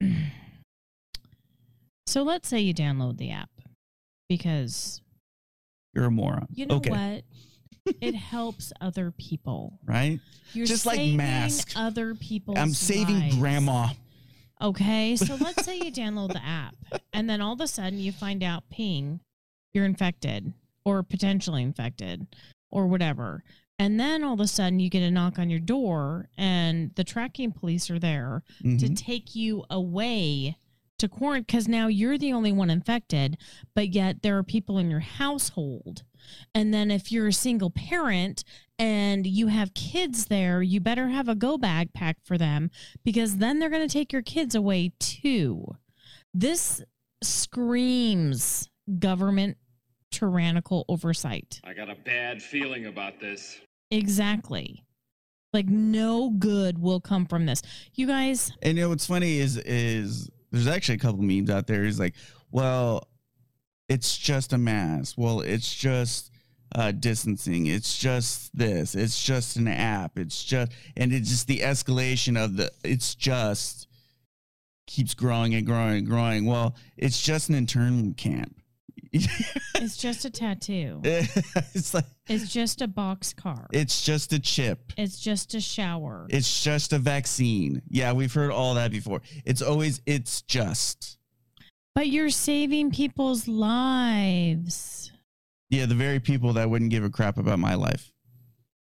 So 2.06 2.22
let's 2.22 2.48
say 2.48 2.60
you 2.60 2.72
download 2.72 3.18
the 3.18 3.32
app 3.32 3.50
because 4.28 5.00
You're 5.92 6.04
a 6.04 6.10
moron. 6.10 6.46
you 6.54 6.66
know 6.66 6.76
okay, 6.76 6.90
what? 7.84 7.96
it 8.00 8.14
helps 8.14 8.72
other 8.80 9.10
people. 9.10 9.78
right? 9.84 10.20
You're 10.52 10.66
Just 10.66 10.86
like 10.86 11.00
mask. 11.14 11.72
other 11.76 12.14
people. 12.14 12.54
I'm 12.56 12.70
saving 12.70 13.18
lives. 13.18 13.36
grandma. 13.36 13.88
Okay, 14.62 15.16
so 15.16 15.34
let's 15.40 15.64
say 15.64 15.78
you 15.78 15.92
download 15.92 16.32
the 16.32 16.44
app 16.44 16.76
and 17.12 17.28
then 17.28 17.40
all 17.40 17.52
of 17.52 17.60
a 17.60 17.66
sudden 17.66 17.98
you 17.98 18.12
find 18.12 18.42
out 18.42 18.62
ping, 18.70 19.20
you're 19.74 19.84
infected 19.84 20.52
or 20.86 21.02
potentially 21.02 21.62
infected 21.62 22.26
or 22.70 22.86
whatever. 22.86 23.42
And 23.78 24.00
then 24.00 24.24
all 24.24 24.32
of 24.34 24.40
a 24.40 24.46
sudden 24.46 24.80
you 24.80 24.88
get 24.88 25.02
a 25.02 25.10
knock 25.10 25.38
on 25.38 25.50
your 25.50 25.60
door 25.60 26.30
and 26.38 26.92
the 26.94 27.04
tracking 27.04 27.52
police 27.52 27.90
are 27.90 27.98
there 27.98 28.42
to 28.62 28.68
Mhm. 28.68 28.96
take 28.96 29.34
you 29.34 29.64
away 29.68 30.56
to 30.98 31.08
quarantine 31.08 31.44
because 31.46 31.68
now 31.68 31.88
you're 31.88 32.16
the 32.16 32.32
only 32.32 32.52
one 32.52 32.70
infected, 32.70 33.36
but 33.74 33.92
yet 33.92 34.22
there 34.22 34.38
are 34.38 34.42
people 34.42 34.78
in 34.78 34.88
your 34.88 35.00
household. 35.00 36.04
And 36.54 36.72
then 36.72 36.90
if 36.90 37.12
you're 37.12 37.28
a 37.28 37.32
single 37.34 37.68
parent 37.70 38.44
and 38.78 39.26
you 39.26 39.48
have 39.48 39.74
kids 39.74 40.26
there, 40.26 40.62
you 40.62 40.80
better 40.80 41.08
have 41.08 41.28
a 41.28 41.34
go 41.34 41.58
bag 41.58 41.92
packed 41.92 42.24
for 42.26 42.38
them 42.38 42.70
because 43.04 43.36
then 43.38 43.58
they're 43.58 43.68
going 43.68 43.86
to 43.86 43.92
take 43.92 44.10
your 44.10 44.22
kids 44.22 44.54
away 44.54 44.92
too. 44.98 45.76
This 46.32 46.82
screams 47.22 48.68
government 48.98 49.58
tyrannical 50.16 50.84
oversight. 50.88 51.60
I 51.64 51.74
got 51.74 51.90
a 51.90 51.94
bad 51.94 52.42
feeling 52.42 52.86
about 52.86 53.20
this. 53.20 53.60
Exactly. 53.90 54.82
Like 55.52 55.66
no 55.66 56.30
good 56.30 56.78
will 56.78 57.00
come 57.00 57.26
from 57.26 57.46
this. 57.46 57.62
You 57.94 58.06
guys, 58.06 58.52
And 58.62 58.76
you 58.76 58.84
know 58.84 58.88
what's 58.88 59.06
funny 59.06 59.38
is 59.38 59.56
is 59.58 60.30
there's 60.50 60.66
actually 60.66 60.96
a 60.96 60.98
couple 60.98 61.22
memes 61.22 61.50
out 61.50 61.66
there. 61.66 61.84
Is 61.84 62.00
like, 62.00 62.14
well, 62.50 63.08
it's 63.88 64.16
just 64.16 64.52
a 64.52 64.58
mask. 64.58 65.16
Well, 65.18 65.40
it's 65.40 65.74
just 65.74 66.30
uh, 66.74 66.92
distancing. 66.92 67.66
It's 67.66 67.98
just 67.98 68.56
this. 68.56 68.94
It's 68.94 69.22
just 69.22 69.56
an 69.56 69.68
app. 69.68 70.18
It's 70.18 70.42
just 70.42 70.72
and 70.96 71.12
it's 71.12 71.28
just 71.28 71.46
the 71.46 71.60
escalation 71.60 72.42
of 72.42 72.56
the. 72.56 72.70
It's 72.84 73.14
just 73.14 73.86
keeps 74.86 75.14
growing 75.14 75.54
and 75.54 75.66
growing 75.66 75.98
and 75.98 76.06
growing. 76.06 76.46
Well, 76.46 76.74
it's 76.96 77.22
just 77.22 77.48
an 77.48 77.54
internment 77.54 78.16
camp. 78.16 78.60
It's 79.12 79.96
just 79.96 80.24
a 80.24 80.30
tattoo. 80.30 81.00
it's 81.04 81.94
like 81.94 82.04
It's 82.28 82.52
just 82.52 82.82
a 82.82 82.88
box 82.88 83.32
car. 83.32 83.66
it's 83.72 84.02
just 84.04 84.32
a 84.32 84.38
chip. 84.38 84.92
It's 84.96 85.18
just 85.18 85.54
a 85.54 85.60
shower. 85.60 86.26
It's 86.28 86.62
just 86.64 86.92
a 86.92 86.98
vaccine. 86.98 87.82
Yeah, 87.88 88.12
we've 88.12 88.32
heard 88.32 88.50
all 88.50 88.74
that 88.74 88.90
before. 88.90 89.22
It's 89.44 89.62
always 89.62 90.00
it's 90.06 90.42
just. 90.42 91.18
But 91.94 92.08
you're 92.08 92.30
saving 92.30 92.90
people's 92.90 93.48
lives. 93.48 95.12
Yeah, 95.70 95.86
the 95.86 95.94
very 95.94 96.20
people 96.20 96.52
that 96.54 96.68
wouldn't 96.70 96.90
give 96.90 97.04
a 97.04 97.10
crap 97.10 97.38
about 97.38 97.58
my 97.58 97.74
life 97.74 98.12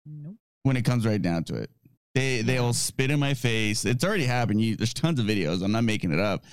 Nope. 0.05 0.35
when 0.64 0.77
it 0.77 0.85
comes 0.85 1.07
right 1.07 1.21
down 1.21 1.45
to 1.45 1.57
it. 1.57 1.71
They 2.14 2.40
they'll 2.42 2.73
spit 2.73 3.11
in 3.11 3.21
my 3.21 3.35
face. 3.35 3.85
It's 3.85 4.03
already 4.03 4.25
happened. 4.25 4.61
You, 4.62 4.75
there's 4.77 4.95
tons 4.95 5.21
of 5.21 5.27
videos. 5.27 5.62
I'm 5.62 5.73
not 5.73 5.85
making 5.85 6.12
it 6.12 6.19
up. 6.21 6.45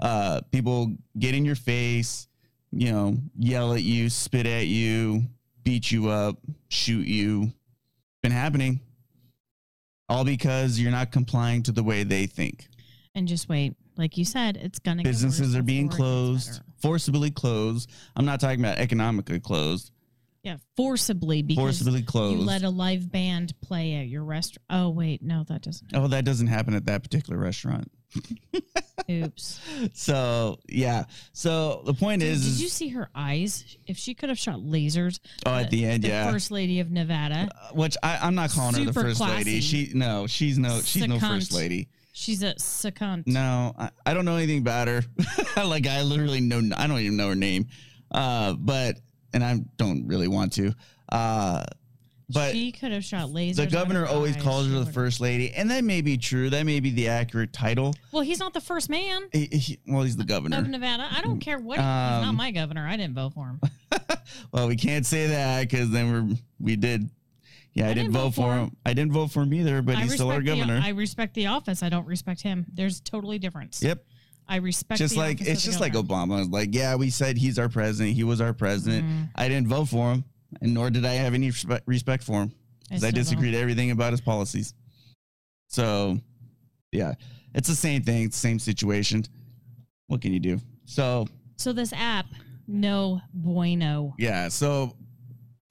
Uh, 0.00 0.40
people 0.50 0.92
get 1.18 1.34
in 1.34 1.44
your 1.44 1.54
face, 1.54 2.26
you 2.72 2.90
know, 2.90 3.16
yell 3.38 3.74
at 3.74 3.82
you, 3.82 4.08
spit 4.10 4.46
at 4.46 4.66
you, 4.66 5.24
beat 5.62 5.90
you 5.90 6.08
up, 6.08 6.36
shoot 6.68 7.06
you. 7.06 7.52
Been 8.22 8.32
happening. 8.32 8.80
All 10.08 10.24
because 10.24 10.78
you're 10.78 10.90
not 10.90 11.12
complying 11.12 11.62
to 11.64 11.72
the 11.72 11.82
way 11.82 12.02
they 12.02 12.26
think. 12.26 12.68
And 13.14 13.28
just 13.28 13.48
wait. 13.48 13.74
Like 13.96 14.16
you 14.16 14.24
said, 14.24 14.56
it's 14.56 14.78
gonna 14.78 15.02
Businesses 15.02 15.50
worse 15.52 15.56
are 15.58 15.62
being 15.62 15.88
before 15.88 16.06
it 16.06 16.32
gets 16.32 16.46
closed, 16.46 16.62
forcibly 16.80 17.30
closed. 17.30 17.90
I'm 18.16 18.24
not 18.24 18.40
talking 18.40 18.60
about 18.60 18.78
economically 18.78 19.38
closed. 19.38 19.92
Yeah, 20.42 20.56
forcibly 20.76 21.42
because 21.42 21.62
Forcibly 21.62 22.02
closed. 22.02 22.40
you 22.40 22.44
let 22.44 22.62
a 22.62 22.70
live 22.70 23.12
band 23.12 23.52
play 23.60 23.94
at 23.96 24.08
your 24.08 24.24
restaurant. 24.24 24.64
Oh 24.70 24.88
wait, 24.90 25.22
no, 25.22 25.44
that 25.44 25.62
doesn't. 25.62 25.90
oh, 25.94 26.08
that 26.08 26.24
doesn't 26.24 26.46
happen 26.48 26.74
at 26.74 26.86
that 26.86 27.02
particular 27.02 27.38
restaurant. 27.38 27.90
Oops. 29.10 29.60
So 29.94 30.58
yeah. 30.68 31.04
So 31.32 31.82
the 31.84 31.94
point 31.94 32.22
is, 32.22 32.56
did 32.56 32.62
you 32.62 32.68
see 32.68 32.88
her 32.88 33.08
eyes? 33.14 33.76
If 33.86 33.96
she 33.96 34.14
could 34.14 34.28
have 34.28 34.38
shot 34.38 34.60
lasers. 34.60 35.20
oh, 35.46 35.54
at 35.54 35.70
the 35.70 35.84
end, 35.84 36.04
the 36.04 36.08
yeah. 36.08 36.30
First 36.30 36.50
lady 36.50 36.80
of 36.80 36.90
Nevada. 36.90 37.48
Which 37.72 37.96
I, 38.02 38.18
I'm 38.22 38.34
not 38.34 38.50
calling 38.50 38.74
her 38.74 38.84
the 38.84 38.92
Super 38.92 39.08
first 39.08 39.20
lady. 39.20 39.60
She 39.60 39.90
no, 39.94 40.26
she's 40.26 40.58
no, 40.58 40.80
she's 40.80 41.06
no 41.06 41.18
first 41.18 41.52
lady. 41.52 41.88
She's 42.12 42.42
a 42.42 42.58
succunt. 42.58 43.26
No, 43.26 43.74
I, 43.78 43.90
I 44.04 44.14
don't 44.14 44.26
know 44.26 44.36
anything 44.36 44.58
about 44.58 44.86
her. 44.88 45.02
like 45.56 45.86
I 45.86 46.02
literally 46.02 46.40
know, 46.40 46.60
I 46.76 46.86
don't 46.86 47.00
even 47.00 47.16
know 47.16 47.30
her 47.30 47.34
name. 47.34 47.66
Uh, 48.10 48.52
but 48.52 48.98
and 49.32 49.42
I 49.42 49.60
don't 49.78 50.06
really 50.06 50.28
want 50.28 50.52
to. 50.54 50.74
Uh, 51.10 51.64
but 52.32 52.52
she 52.52 52.72
could 52.72 52.92
have 52.92 53.04
shot 53.04 53.28
lasers. 53.30 53.56
the 53.56 53.66
governor 53.66 54.06
always 54.06 54.36
eyes. 54.36 54.42
calls 54.42 54.66
her 54.68 54.78
the 54.80 54.92
first 54.92 55.20
lady, 55.20 55.52
and 55.52 55.70
that 55.70 55.84
may 55.84 56.00
be 56.00 56.16
true. 56.18 56.50
That 56.50 56.64
may 56.66 56.80
be 56.80 56.90
the 56.90 57.08
accurate 57.08 57.52
title. 57.52 57.94
Well, 58.12 58.22
he's 58.22 58.38
not 58.38 58.52
the 58.54 58.60
first 58.60 58.88
man 58.90 59.28
He- 59.32 59.46
he- 59.46 59.78
well, 59.86 60.02
he's 60.02 60.16
the 60.16 60.24
governor 60.24 60.58
of. 60.58 60.68
Nevada. 60.68 61.08
I 61.10 61.20
don't 61.22 61.40
care 61.40 61.58
what. 61.58 61.76
he- 61.78 61.82
he's 61.82 61.86
not 61.86 62.24
Um, 62.24 62.36
my 62.36 62.50
governor. 62.50 62.86
I 62.86 62.96
didn't 62.96 63.14
vote 63.14 63.34
for 63.34 63.46
him. 63.48 63.60
Well, 64.52 64.68
we 64.68 64.76
can't 64.76 65.04
say 65.04 65.26
that 65.28 65.62
because 65.68 65.90
then 65.90 66.10
we're 66.30 66.36
we 66.60 66.76
did. 66.76 67.10
Yeah, 67.74 67.88
I, 67.88 67.94
didn't, 67.94 68.12
vote, 68.12 68.34
for 68.34 68.54
him. 68.54 68.76
I 68.84 68.92
didn't 68.92 69.12
vote 69.12 69.30
for 69.30 69.42
him 69.42 69.54
either, 69.54 69.80
but 69.80 69.96
I 69.96 70.02
he's 70.02 70.14
still 70.14 70.30
our 70.30 70.38
respect 70.40 70.58
the- 70.58 70.64
governor. 70.66 70.82
I 70.84 70.90
respect 70.90 71.34
the 71.34 71.46
office. 71.46 71.82
I 71.82 71.88
don't 71.88 72.06
respect 72.06 72.42
him. 72.42 72.66
There's 72.72 73.00
totally 73.00 73.38
difference. 73.38 73.82
yep. 73.82 74.04
I 74.48 74.56
respect. 74.56 74.98
just 74.98 75.16
like 75.16 75.40
it's 75.40 75.62
just 75.64 75.80
like 75.80 75.94
governor. 75.94 76.26
Obama. 76.44 76.52
Like, 76.52 76.74
yeah, 76.74 76.96
we 76.96 77.08
said 77.10 77.38
he's 77.38 77.58
our 77.58 77.68
president. 77.70 78.14
He 78.14 78.24
was 78.24 78.40
our 78.42 78.52
president. 78.52 79.06
Mm. 79.06 79.30
I 79.34 79.48
didn't 79.48 79.68
vote 79.68 79.88
for 79.88 80.12
him, 80.12 80.24
and 80.60 80.74
nor 80.74 80.90
did 80.90 81.04
I 81.04 81.14
have 81.14 81.34
any 81.34 81.52
respect 81.86 82.24
for 82.24 82.42
him 82.42 82.52
because 82.88 83.04
I, 83.04 83.10
don't. 83.10 83.14
disagreed 83.14 83.54
everything 83.54 83.90
about 83.90 84.12
his 84.12 84.20
policies. 84.20 84.74
So, 85.68 86.18
yeah, 86.90 87.14
it's 87.54 87.68
the 87.68 87.74
same 87.74 88.02
thing, 88.02 88.30
same 88.30 88.58
situation. 88.58 89.24
What 90.08 90.20
can 90.20 90.32
you 90.32 90.40
do? 90.40 90.60
So, 90.84 91.26
So 91.56 91.72
this 91.72 91.92
app, 91.94 92.26
no 92.66 93.20
bueno. 93.32 94.14
yeah, 94.18 94.48
so 94.48 94.94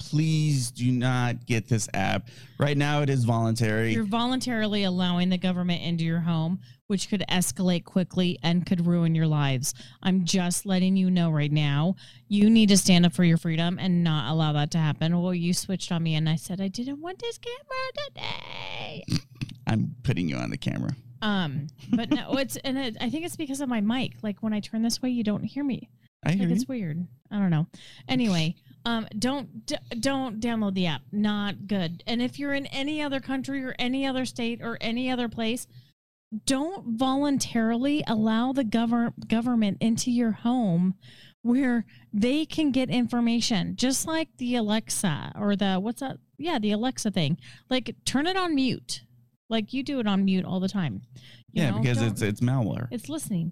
please 0.09 0.71
do 0.71 0.91
not 0.91 1.45
get 1.45 1.67
this 1.67 1.87
app. 1.93 2.27
Right 2.57 2.77
now, 2.77 3.01
it 3.01 3.09
is 3.09 3.23
voluntary. 3.23 3.93
You're 3.93 4.03
voluntarily 4.03 4.83
allowing 4.83 5.29
the 5.29 5.37
government 5.37 5.81
into 5.83 6.03
your 6.03 6.19
home, 6.19 6.59
which 6.87 7.09
could 7.09 7.23
escalate 7.29 7.85
quickly 7.85 8.37
and 8.43 8.65
could 8.65 8.85
ruin 8.85 9.13
your 9.15 9.27
lives. 9.27 9.73
I'm 10.01 10.25
just 10.25 10.65
letting 10.65 10.95
you 10.95 11.09
know 11.11 11.29
right 11.29 11.51
now. 11.51 11.95
You 12.27 12.49
need 12.49 12.69
to 12.69 12.77
stand 12.77 13.05
up 13.05 13.13
for 13.13 13.23
your 13.23 13.37
freedom 13.37 13.77
and 13.79 14.03
not 14.03 14.31
allow 14.31 14.53
that 14.53 14.71
to 14.71 14.77
happen. 14.77 15.21
Well, 15.21 15.33
you 15.33 15.53
switched 15.53 15.91
on 15.91 16.03
me 16.03 16.15
and 16.15 16.27
I 16.27 16.35
said 16.35 16.59
I 16.59 16.67
didn't 16.67 16.99
want 17.01 17.19
this 17.19 17.37
camera 17.37 18.07
today. 18.07 19.05
I'm 19.67 19.95
putting 20.03 20.27
you 20.27 20.35
on 20.37 20.49
the 20.49 20.57
camera. 20.57 20.91
Um, 21.21 21.67
but 21.93 22.09
no, 22.09 22.33
it's 22.37 22.57
and 22.57 22.77
it, 22.77 22.97
I 22.99 23.09
think 23.09 23.25
it's 23.25 23.35
because 23.35 23.61
of 23.61 23.69
my 23.69 23.79
mic. 23.81 24.13
Like 24.23 24.41
when 24.41 24.53
I 24.53 24.59
turn 24.59 24.81
this 24.81 25.01
way, 25.01 25.09
you 25.11 25.23
don't 25.23 25.43
hear 25.43 25.63
me. 25.63 25.89
I 26.25 26.31
hear 26.31 26.41
Like 26.41 26.49
you. 26.49 26.55
it's 26.55 26.67
weird. 26.67 27.07
I 27.31 27.37
don't 27.39 27.49
know. 27.49 27.67
Anyway, 28.07 28.55
um, 28.85 29.07
don't 29.17 29.65
d- 29.65 29.75
don't 29.99 30.39
download 30.39 30.73
the 30.73 30.87
app. 30.87 31.01
Not 31.11 31.67
good. 31.67 32.03
And 32.07 32.21
if 32.21 32.39
you're 32.39 32.53
in 32.53 32.65
any 32.67 33.01
other 33.01 33.19
country 33.19 33.63
or 33.63 33.75
any 33.77 34.05
other 34.07 34.25
state 34.25 34.59
or 34.61 34.77
any 34.81 35.09
other 35.11 35.29
place, 35.29 35.67
don't 36.45 36.97
voluntarily 36.97 38.03
allow 38.07 38.53
the 38.53 38.63
govern 38.63 39.13
government 39.27 39.77
into 39.81 40.09
your 40.11 40.31
home 40.31 40.95
where 41.43 41.85
they 42.13 42.45
can 42.45 42.71
get 42.71 42.89
information 42.89 43.75
just 43.75 44.05
like 44.07 44.29
the 44.37 44.55
alexa 44.55 45.31
or 45.35 45.55
the 45.55 45.75
what's 45.79 45.99
that 45.99 46.17
yeah 46.37 46.59
the 46.59 46.71
alexa 46.71 47.09
thing 47.11 47.35
like 47.69 47.93
turn 48.05 48.27
it 48.27 48.37
on 48.37 48.53
mute 48.53 49.01
like 49.49 49.73
you 49.73 49.81
do 49.83 49.99
it 49.99 50.05
on 50.07 50.23
mute 50.23 50.45
all 50.45 50.59
the 50.59 50.69
time 50.69 51.01
You 51.51 51.63
Yeah, 51.63 51.71
know, 51.71 51.79
because 51.81 52.01
it's 52.01 52.21
it's 52.21 52.41
malware. 52.41 52.87
it's 52.91 53.09
listening 53.09 53.51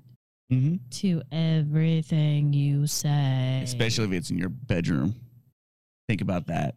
hmm 0.49 0.75
to 0.89 1.21
everything 1.31 2.53
you 2.53 2.87
say 2.87 3.61
especially 3.63 4.05
if 4.05 4.11
it's 4.13 4.31
in 4.31 4.37
your 4.37 4.49
bedroom. 4.49 5.15
Think 6.07 6.21
about 6.21 6.47
that. 6.47 6.75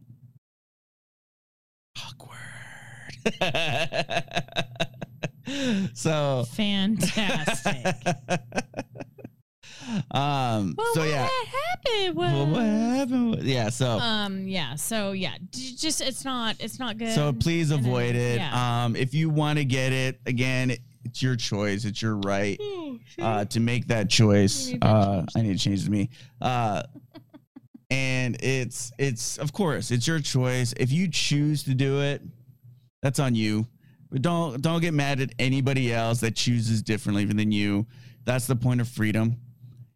Awkward. 1.98 2.38
so 5.94 6.44
fantastic 6.52 7.86
um 10.12 10.74
well 10.76 10.94
so 10.94 11.00
what 11.00 11.08
yeah 11.08 11.28
happened 11.46 12.16
was 12.16 12.32
well, 12.32 12.46
what 12.46 12.62
happened 12.62 13.42
yeah 13.42 13.68
so 13.68 13.98
um 13.98 14.46
yeah 14.46 14.74
so 14.76 15.12
yeah 15.12 15.34
just 15.50 16.00
it's 16.00 16.24
not 16.24 16.56
it's 16.60 16.78
not 16.78 16.96
good 16.98 17.14
so 17.14 17.32
please 17.32 17.70
And 17.70 17.84
then- 17.84 17.90
avoid 17.90 18.14
it 18.14 18.38
yeah. 18.38 18.84
um 18.84 18.96
if 18.96 19.14
you 19.14 19.28
want 19.30 19.58
to 19.58 19.64
get 19.64 19.92
it 19.92 20.20
again 20.26 20.74
it's 21.04 21.22
your 21.22 21.36
choice 21.36 21.84
it's 21.84 22.00
your 22.00 22.16
right 22.16 22.60
uh, 23.20 23.44
to 23.46 23.60
make 23.60 23.86
that 23.88 24.08
choice. 24.08 24.66
You 24.66 24.74
need 24.74 24.82
that 24.82 24.88
Uh. 24.88 25.26
I 25.36 25.42
need 25.42 25.58
to 25.58 25.64
change 25.64 25.84
to 25.84 25.90
me. 25.90 26.10
Uh, 26.40 26.82
and 27.90 28.42
it's 28.42 28.92
it's 28.98 29.38
of 29.38 29.52
course 29.52 29.90
it's 29.90 30.06
your 30.06 30.20
choice. 30.20 30.72
If 30.76 30.90
you 30.92 31.08
choose 31.08 31.64
to 31.64 31.74
do 31.74 32.00
it, 32.00 32.22
that's 33.02 33.18
on 33.18 33.34
you. 33.34 33.66
But 34.10 34.22
don't 34.22 34.60
don't 34.62 34.80
get 34.80 34.94
mad 34.94 35.20
at 35.20 35.30
anybody 35.38 35.92
else 35.92 36.20
that 36.20 36.36
chooses 36.36 36.82
differently 36.82 37.24
than 37.24 37.52
you. 37.52 37.86
That's 38.24 38.46
the 38.46 38.56
point 38.56 38.80
of 38.80 38.88
freedom. 38.88 39.36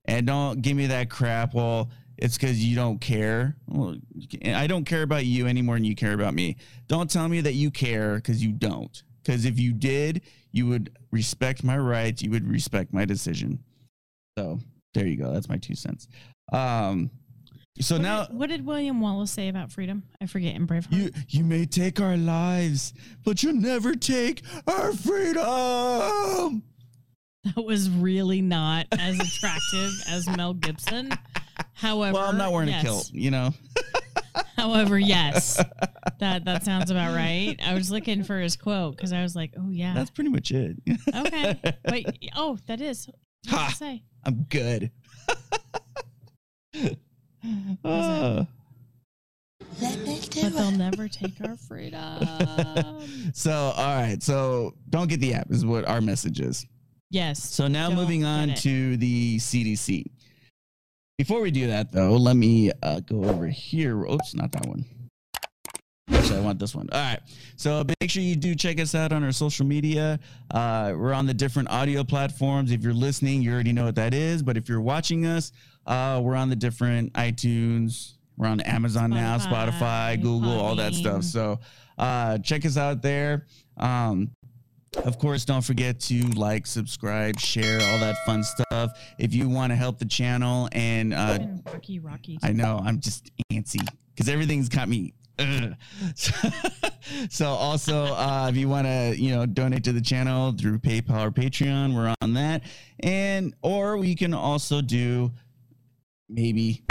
And 0.04 0.26
don't 0.26 0.62
give 0.62 0.76
me 0.76 0.86
that 0.86 1.10
crap. 1.10 1.54
Well, 1.54 1.90
it's 2.16 2.36
because 2.36 2.64
you 2.64 2.76
don't 2.76 3.00
care. 3.00 3.56
Well, 3.66 3.96
I 4.44 4.66
don't 4.66 4.84
care 4.84 5.02
about 5.02 5.26
you 5.26 5.46
any 5.46 5.62
more 5.62 5.74
than 5.74 5.84
you 5.84 5.94
care 5.96 6.12
about 6.12 6.34
me. 6.34 6.56
Don't 6.88 7.10
tell 7.10 7.28
me 7.28 7.40
that 7.42 7.54
you 7.54 7.70
care 7.70 8.16
because 8.16 8.42
you 8.42 8.52
don't. 8.52 9.02
Because 9.22 9.44
if 9.44 9.58
you 9.58 9.72
did, 9.72 10.22
you 10.56 10.66
would 10.66 10.96
respect 11.10 11.62
my 11.62 11.76
rights. 11.76 12.22
You 12.22 12.30
would 12.30 12.48
respect 12.48 12.94
my 12.94 13.04
decision. 13.04 13.58
So 14.38 14.58
there 14.94 15.06
you 15.06 15.16
go. 15.16 15.32
That's 15.32 15.48
my 15.48 15.58
two 15.58 15.74
cents. 15.74 16.08
Um, 16.50 17.10
so 17.78 17.96
what 17.96 18.02
now 18.02 18.24
did, 18.24 18.36
what 18.38 18.48
did 18.48 18.64
william 18.64 19.02
wallace 19.02 19.30
say 19.30 19.48
about 19.48 19.70
freedom 19.70 20.02
i 20.22 20.24
forget 20.24 20.54
in 20.54 20.66
braveheart 20.66 20.92
you 20.92 21.10
you 21.28 21.44
may 21.44 21.66
take 21.66 22.00
our 22.00 22.16
lives, 22.16 22.94
but 23.22 23.42
you'll 23.42 23.52
never 23.52 23.94
take 23.94 24.40
our 24.66 24.94
freedom. 24.94 26.62
that 27.44 27.62
was 27.62 27.90
really 27.90 28.40
not 28.40 28.86
as 28.92 29.20
attractive 29.20 29.92
as 30.08 30.26
mel 30.38 30.54
gibson 30.54 31.12
however 31.74 32.14
Well, 32.18 32.28
I'm 32.28 32.38
not 32.38 32.50
wearing 32.50 32.70
yes. 32.70 32.82
a 32.82 32.86
kilt, 32.86 33.10
you 33.12 33.30
know. 33.30 33.50
however 34.57 34.99
yes 34.99 35.62
that 36.20 36.44
that 36.44 36.64
sounds 36.64 36.90
about 36.90 37.14
right 37.14 37.57
i 37.64 37.75
was 37.75 37.90
looking 37.90 38.22
for 38.25 38.38
his 38.38 38.57
quote 38.57 38.96
because 38.96 39.12
i 39.12 39.22
was 39.22 39.35
like 39.37 39.53
oh 39.59 39.70
yeah 39.70 39.94
That's 39.94 40.11
pretty 40.11 40.31
much 40.31 40.51
it. 40.51 40.77
okay 41.14 41.59
but 41.85 42.03
oh 42.37 42.59
that 42.66 42.81
is 42.81 43.07
what 43.07 43.16
Ha. 43.49 43.66
I 43.70 43.72
say 43.75 44.03
I'm 44.25 44.42
good. 44.51 44.90
Uh, 47.44 48.44
but 49.81 50.53
they'll 50.53 50.70
never 50.72 51.07
take 51.09 51.35
our 51.46 51.57
freedom 51.57 52.18
so, 53.35 53.53
all 53.77 53.96
right. 53.96 54.20
So, 54.22 54.75
don't 54.90 55.09
get 55.09 55.20
the 55.20 55.35
app, 55.35 55.51
is 55.51 55.64
what 55.64 55.87
our 55.87 56.01
message 56.01 56.40
is. 56.40 56.66
yes 57.11 57.42
So, 57.42 57.68
now 57.68 57.88
moving 57.90 58.25
on 58.25 58.55
to 58.57 58.96
the 58.96 59.37
CDC. 59.38 60.07
Before 61.18 61.40
we 61.40 61.50
do 61.50 61.68
that, 61.68 61.92
though, 61.92 62.16
let 62.16 62.37
me 62.37 62.70
uh, 62.83 63.00
go 63.00 63.24
over 63.24 63.46
here. 63.46 64.05
Oops, 64.05 64.35
not 64.35 64.52
that 64.52 64.66
one. 64.66 64.85
Actually, 66.11 66.38
I 66.38 66.42
want 66.42 66.59
this 66.59 66.74
one. 66.74 66.88
All 66.92 67.00
right. 67.00 67.20
So 67.57 67.85
make 68.00 68.11
sure 68.11 68.22
you 68.22 68.37
do 68.37 68.55
check 68.55 68.79
us 68.79 68.94
out 68.94 69.12
on 69.12 69.24
our 69.24 69.33
social 69.33 69.64
media. 69.64 70.20
Uh, 70.50 70.92
we're 70.94 71.14
on 71.14 71.26
the 71.26 71.35
different 71.35 71.70
audio 71.70 72.05
platforms. 72.05 72.70
If 72.70 72.83
you're 72.83 72.92
listening, 72.92 73.42
you 73.42 73.52
already 73.52 73.72
know 73.72 73.85
what 73.85 73.94
that 73.94 74.12
is. 74.12 74.42
But 74.42 74.57
if 74.57 74.68
you're 74.68 74.81
watching 74.81 75.26
us, 75.26 75.52
uh, 75.87 76.20
we're 76.22 76.37
on 76.37 76.50
the 76.50 76.57
different 76.57 77.12
iTunes. 77.14 78.12
We're 78.37 78.48
on 78.48 78.61
Amazon 78.61 79.11
now, 79.11 79.38
Spotify, 79.38 79.72
Spotify, 80.18 80.22
Google, 80.22 80.61
all 80.61 80.76
that 80.76 80.92
stuff. 80.92 81.24
So 81.24 81.59
uh, 81.96 82.38
check 82.38 82.66
us 82.66 82.76
out 82.76 83.00
there. 83.00 83.46
Um, 83.79 84.31
Of 85.04 85.18
course, 85.18 85.44
don't 85.44 85.62
forget 85.62 86.00
to 86.00 86.22
like, 86.30 86.66
subscribe, 86.66 87.38
share, 87.38 87.80
all 87.80 87.98
that 87.98 88.16
fun 88.26 88.42
stuff. 88.42 88.98
If 89.18 89.35
you 89.35 89.48
want 89.48 89.70
to 89.70 89.76
help 89.76 89.98
the 89.98 90.04
channel 90.04 90.68
and 90.72 91.14
uh, 91.14 91.38
Rocky, 91.64 91.98
Rocky. 92.00 92.38
I 92.42 92.52
know 92.52 92.80
I'm 92.85 93.00
just 93.00 93.30
antsy 93.52 93.87
because 94.14 94.28
everything's 94.28 94.68
got 94.68 94.88
me. 94.88 95.14
so 97.28 97.46
also, 97.46 98.04
uh, 98.04 98.46
if 98.50 98.56
you 98.56 98.68
want 98.68 98.87
to, 98.87 99.14
you 99.16 99.35
know, 99.35 99.46
donate 99.46 99.85
to 99.85 99.92
the 99.92 100.00
channel 100.00 100.52
through 100.52 100.78
PayPal 100.78 101.26
or 101.26 101.30
Patreon, 101.30 101.94
we're 101.94 102.14
on 102.22 102.35
that, 102.35 102.62
and 103.00 103.54
or 103.62 103.98
we 103.98 104.14
can 104.14 104.32
also 104.35 104.80
do 104.80 105.30
maybe. 106.28 106.82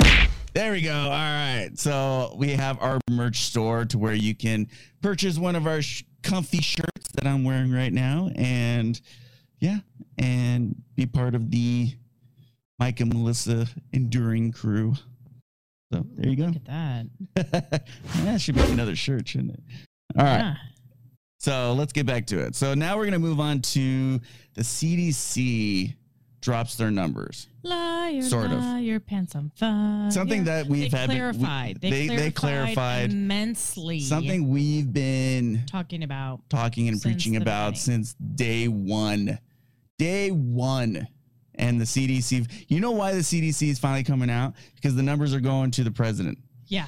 There 0.54 0.72
we 0.72 0.82
go. 0.82 0.94
All 0.94 1.10
right. 1.10 1.72
So 1.74 2.34
we 2.38 2.52
have 2.52 2.82
our 2.82 3.00
merch 3.10 3.42
store 3.42 3.84
to 3.86 3.98
where 3.98 4.14
you 4.14 4.34
can 4.34 4.70
purchase 5.02 5.38
one 5.38 5.54
of 5.54 5.68
our 5.68 5.82
sh- 5.82 6.04
comfy 6.26 6.60
shirts 6.60 7.12
that 7.14 7.26
I'm 7.26 7.44
wearing 7.44 7.72
right 7.72 7.94
now, 7.94 8.30
and 8.36 9.00
yeah, 9.60 9.78
and 10.18 10.76
be 10.96 11.06
part 11.06 11.36
of 11.36 11.52
the 11.52 11.94
Mike 12.80 13.00
and 13.00 13.14
Melissa 13.14 13.68
enduring 13.94 14.52
crew. 14.52 14.96
So 15.94 16.06
there 16.16 16.30
you 16.30 16.36
go. 16.36 16.46
Look 16.46 16.56
at 16.56 16.66
that. 16.66 17.86
that 18.24 18.42
should 18.42 18.56
be 18.56 18.62
another 18.64 18.96
shirt, 18.96 19.28
shouldn't 19.28 19.52
it? 19.52 19.64
All 20.18 20.26
right. 20.26 20.40
Yeah. 20.40 20.56
So 21.40 21.74
let's 21.74 21.94
get 21.94 22.08
back 22.08 22.26
to 22.28 22.40
it. 22.40 22.56
So 22.56 22.74
now 22.74 22.98
we're 22.98 23.04
going 23.04 23.14
to 23.14 23.20
move 23.20 23.40
on 23.40 23.62
to 23.62 24.20
the 24.56 24.62
CDC 24.62 25.94
drops 26.46 26.76
their 26.76 26.92
numbers. 26.92 27.48
Liar, 27.64 28.22
Sort 28.22 28.52
of. 28.52 28.60
liar, 28.60 29.00
pants 29.00 29.36
on 29.36 29.52
fire. 29.56 30.12
Something 30.12 30.44
that 30.44 30.68
we've 30.68 30.92
they 30.92 30.98
had. 30.98 31.10
we- 31.10 31.16
clarified. 31.16 31.82
they, 31.82 31.90
they, 31.90 32.08
they 32.08 32.32
clarified 32.32 32.36
clarified 32.76 33.12
immensely. 33.12 34.00
something 34.00 34.48
we've 34.50 34.94
been 34.94 35.64
talking 35.66 36.04
about. 36.04 36.48
talking 36.48 36.88
and 36.88 37.02
preaching 37.02 37.36
about 37.36 37.72
beginning. 37.74 38.04
since 38.04 38.14
day 38.14 38.68
one. 38.68 39.40
Day 39.98 40.30
one. 40.30 41.08
And 41.56 41.82
the 41.82 41.86
CDC, 41.86 42.66
you 42.68 42.80
know 42.80 42.92
why 42.92 43.14
the 43.14 43.22
CDC 43.22 43.70
is 43.70 43.80
finally 43.80 44.04
coming 44.04 44.30
out? 44.30 44.54
Because 44.76 44.96
the 44.96 45.02
numbers 45.04 45.34
are 45.34 45.40
going 45.40 45.72
to 45.72 45.84
the 45.84 45.92
president. 45.92 46.38
Yeah. 46.68 46.86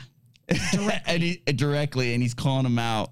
And 0.49 1.23
he, 1.23 1.41
directly, 1.53 2.13
and 2.13 2.23
he's 2.23 2.33
calling 2.33 2.63
them 2.63 2.79
out 2.79 3.11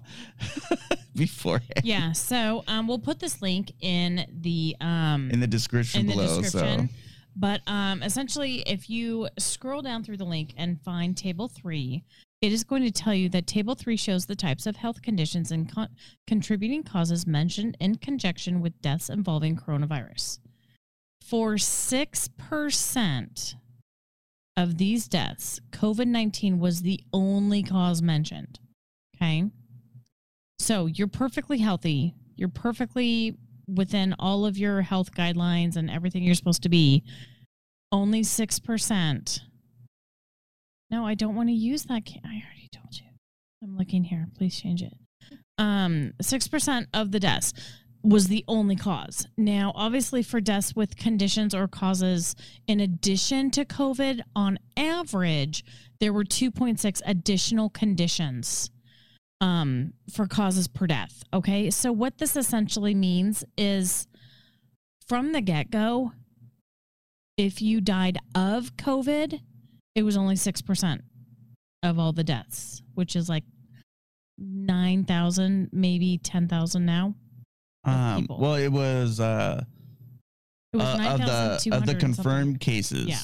beforehand 1.14 1.82
Yeah. 1.82 2.12
So 2.12 2.64
um, 2.66 2.86
we'll 2.86 2.98
put 2.98 3.18
this 3.18 3.42
link 3.42 3.72
in 3.80 4.26
the 4.40 4.76
um 4.80 5.30
in 5.30 5.40
the 5.40 5.46
description 5.46 6.00
in 6.00 6.06
the 6.06 6.12
below. 6.14 6.40
description. 6.40 6.88
So 6.88 6.94
But 7.36 7.60
um, 7.66 8.02
essentially, 8.02 8.62
if 8.66 8.88
you 8.88 9.28
scroll 9.38 9.82
down 9.82 10.04
through 10.04 10.16
the 10.16 10.24
link 10.24 10.54
and 10.56 10.80
find 10.80 11.16
table 11.16 11.48
three, 11.48 12.04
it 12.40 12.52
is 12.52 12.64
going 12.64 12.82
to 12.82 12.90
tell 12.90 13.14
you 13.14 13.28
that 13.30 13.46
table 13.46 13.74
three 13.74 13.96
shows 13.96 14.26
the 14.26 14.36
types 14.36 14.66
of 14.66 14.76
health 14.76 15.02
conditions 15.02 15.50
and 15.50 15.72
con- 15.72 15.88
contributing 16.26 16.82
causes 16.82 17.26
mentioned 17.26 17.76
in 17.80 17.96
conjunction 17.96 18.60
with 18.60 18.80
deaths 18.80 19.08
involving 19.08 19.56
coronavirus. 19.56 20.38
For 21.22 21.54
6% 21.54 23.54
of 24.56 24.78
these 24.78 25.06
deaths, 25.08 25.60
COVID 25.70 26.06
19 26.06 26.58
was 26.58 26.82
the 26.82 27.00
only 27.12 27.62
cause 27.62 28.02
mentioned. 28.02 28.58
Okay. 29.16 29.44
So 30.58 30.86
you're 30.86 31.08
perfectly 31.08 31.58
healthy. 31.58 32.14
You're 32.36 32.48
perfectly 32.48 33.36
within 33.68 34.14
all 34.18 34.46
of 34.46 34.56
your 34.56 34.82
health 34.82 35.12
guidelines 35.12 35.76
and 35.76 35.90
everything 35.90 36.22
you're 36.22 36.34
supposed 36.34 36.62
to 36.62 36.68
be. 36.68 37.02
Only 37.92 38.22
6%. 38.22 39.40
No, 40.90 41.06
I 41.06 41.14
don't 41.14 41.34
want 41.34 41.48
to 41.48 41.54
use 41.54 41.84
that. 41.84 42.02
I 42.24 42.28
already 42.28 42.68
told 42.72 42.96
you. 42.96 43.06
I'm 43.62 43.76
looking 43.76 44.04
here. 44.04 44.28
Please 44.36 44.60
change 44.60 44.82
it. 44.82 44.94
Um, 45.58 46.12
6% 46.22 46.86
of 46.92 47.12
the 47.12 47.20
deaths 47.20 47.52
was 48.06 48.28
the 48.28 48.44
only 48.46 48.76
cause. 48.76 49.26
Now, 49.36 49.72
obviously, 49.74 50.22
for 50.22 50.40
deaths 50.40 50.76
with 50.76 50.96
conditions 50.96 51.54
or 51.54 51.66
causes 51.66 52.36
in 52.68 52.78
addition 52.78 53.50
to 53.52 53.64
COVID, 53.64 54.20
on 54.36 54.58
average, 54.76 55.64
there 55.98 56.12
were 56.12 56.24
2.6 56.24 57.02
additional 57.04 57.68
conditions 57.68 58.70
um, 59.40 59.92
for 60.12 60.28
causes 60.28 60.68
per 60.68 60.86
death. 60.86 61.24
Okay. 61.34 61.68
So, 61.70 61.90
what 61.90 62.18
this 62.18 62.36
essentially 62.36 62.94
means 62.94 63.44
is 63.58 64.06
from 65.08 65.32
the 65.32 65.40
get 65.40 65.70
go, 65.70 66.12
if 67.36 67.60
you 67.60 67.80
died 67.80 68.18
of 68.36 68.76
COVID, 68.76 69.40
it 69.96 70.02
was 70.04 70.16
only 70.16 70.36
6% 70.36 71.00
of 71.82 71.98
all 71.98 72.12
the 72.12 72.24
deaths, 72.24 72.82
which 72.94 73.16
is 73.16 73.28
like 73.28 73.44
9,000, 74.38 75.70
maybe 75.72 76.18
10,000 76.18 76.86
now. 76.86 77.14
Um, 77.86 78.22
people. 78.22 78.38
well, 78.38 78.54
it 78.54 78.68
was 78.68 79.20
uh, 79.20 79.64
It 80.72 80.76
was 80.78 80.86
uh, 80.86 81.12
of 81.12 81.18
the 81.20 81.76
of 81.76 81.86
the 81.86 81.94
confirmed 81.94 82.60
cases. 82.60 83.06
Yeah. 83.06 83.20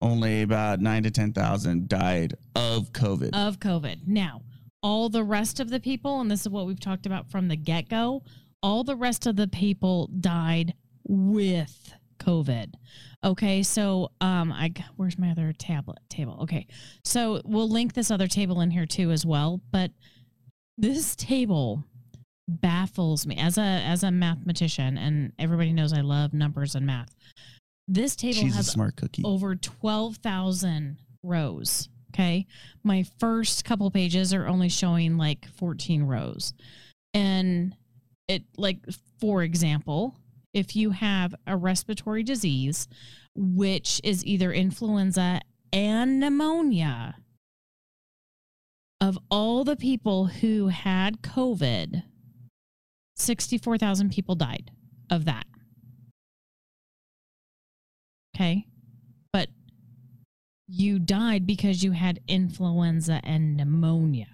Only 0.00 0.42
about 0.42 0.80
nine 0.80 1.02
to 1.04 1.10
ten 1.10 1.32
thousand 1.32 1.88
died 1.88 2.34
of 2.54 2.92
COVID. 2.92 3.30
of 3.32 3.58
COVID. 3.58 4.06
Now, 4.06 4.42
all 4.82 5.08
the 5.08 5.24
rest 5.24 5.60
of 5.60 5.70
the 5.70 5.80
people, 5.80 6.20
and 6.20 6.30
this 6.30 6.42
is 6.42 6.48
what 6.48 6.66
we've 6.66 6.80
talked 6.80 7.06
about 7.06 7.30
from 7.30 7.48
the 7.48 7.56
get 7.56 7.88
go, 7.88 8.22
all 8.62 8.84
the 8.84 8.96
rest 8.96 9.26
of 9.26 9.36
the 9.36 9.48
people 9.48 10.10
died 10.20 10.74
with 11.06 11.94
COVID. 12.18 12.72
Okay, 13.24 13.62
so 13.62 14.10
um, 14.20 14.52
I 14.52 14.72
where's 14.96 15.18
my 15.18 15.30
other 15.30 15.52
tablet 15.52 15.98
table? 16.10 16.38
Okay, 16.42 16.66
so 17.04 17.40
we'll 17.44 17.68
link 17.70 17.94
this 17.94 18.10
other 18.10 18.26
table 18.26 18.60
in 18.60 18.70
here 18.70 18.86
too 18.86 19.10
as 19.10 19.24
well. 19.24 19.60
But 19.70 19.90
this 20.76 21.16
table 21.16 21.84
baffles 22.48 23.26
me 23.26 23.36
as 23.36 23.58
a 23.58 23.60
as 23.62 24.02
a 24.02 24.10
mathematician, 24.10 24.98
and 24.98 25.32
everybody 25.38 25.72
knows 25.72 25.92
I 25.92 26.00
love 26.00 26.34
numbers 26.34 26.74
and 26.74 26.86
math. 26.86 27.14
This 27.86 28.16
table 28.16 28.34
She's 28.34 28.54
a 28.54 28.56
has 28.56 28.66
smart 28.68 28.96
cookie. 28.96 29.22
over 29.24 29.54
12,000 29.54 30.96
rows. 31.22 31.88
Okay. 32.14 32.46
My 32.82 33.04
first 33.18 33.64
couple 33.64 33.90
pages 33.90 34.32
are 34.32 34.46
only 34.46 34.68
showing 34.68 35.16
like 35.18 35.48
14 35.56 36.04
rows. 36.04 36.54
And 37.12 37.74
it, 38.28 38.44
like, 38.56 38.78
for 39.20 39.42
example, 39.42 40.16
if 40.54 40.76
you 40.76 40.90
have 40.90 41.34
a 41.46 41.56
respiratory 41.56 42.22
disease, 42.22 42.88
which 43.34 44.00
is 44.04 44.24
either 44.24 44.52
influenza 44.52 45.40
and 45.72 46.20
pneumonia, 46.20 47.16
of 49.00 49.18
all 49.30 49.64
the 49.64 49.76
people 49.76 50.26
who 50.26 50.68
had 50.68 51.20
COVID, 51.20 52.04
64,000 53.16 54.12
people 54.12 54.34
died 54.34 54.70
of 55.10 55.24
that. 55.24 55.46
Okay. 58.34 58.66
But 59.32 59.48
you 60.66 60.98
died 60.98 61.46
because 61.46 61.82
you 61.84 61.92
had 61.92 62.20
influenza 62.26 63.20
and 63.22 63.56
pneumonia. 63.56 64.28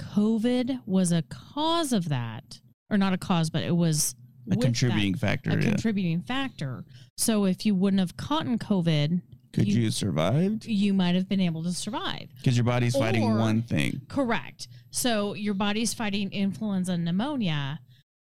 COVID 0.00 0.80
was 0.86 1.12
a 1.12 1.22
cause 1.22 1.92
of 1.92 2.08
that, 2.08 2.60
or 2.90 2.98
not 2.98 3.12
a 3.12 3.18
cause, 3.18 3.50
but 3.50 3.62
it 3.62 3.76
was 3.76 4.14
a 4.50 4.56
contributing 4.56 5.14
factor. 5.14 5.50
a 5.50 5.54
yeah. 5.56 5.60
contributing 5.60 6.22
factor. 6.22 6.84
So 7.16 7.44
if 7.44 7.66
you 7.66 7.74
wouldn't 7.74 8.00
have 8.00 8.16
caught 8.16 8.46
in 8.46 8.58
COVID, 8.58 9.20
Could 9.52 9.66
you- 9.68 9.80
you, 9.80 9.84
have 9.86 9.94
survived? 9.94 10.64
you 10.66 10.94
might 10.94 11.14
have 11.14 11.28
been 11.28 11.40
able 11.40 11.62
to 11.64 11.72
survive. 11.72 12.28
Because 12.36 12.56
your 12.56 12.64
body's 12.64 12.94
fighting 12.96 13.22
Or- 13.24 13.38
one 13.38 13.62
thing. 13.62 14.00
Correct. 14.08 14.68
So 14.90 15.34
your 15.34 15.54
body's 15.54 15.92
fighting 15.94 16.30
influenza 16.32 16.92
and 16.92 17.04
pneumonia. 17.04 17.80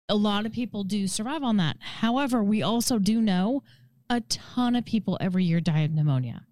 A 0.10 0.15
lot 0.15 0.45
of 0.45 0.51
people 0.51 0.84
do 0.84 1.08
survive 1.08 1.41
on 1.43 1.58
that. 1.58 1.78
However, 1.80 2.43
we 2.43 2.62
also 2.62 2.99
do 2.99 3.21
know 3.21 3.63
a 4.10 4.21
ton 4.21 4.75
of 4.75 4.86
people 4.86 5.17
every 5.19 5.43
year 5.43 5.60
die 5.60 5.80
of 5.82 5.91
pneumonia 5.91 6.45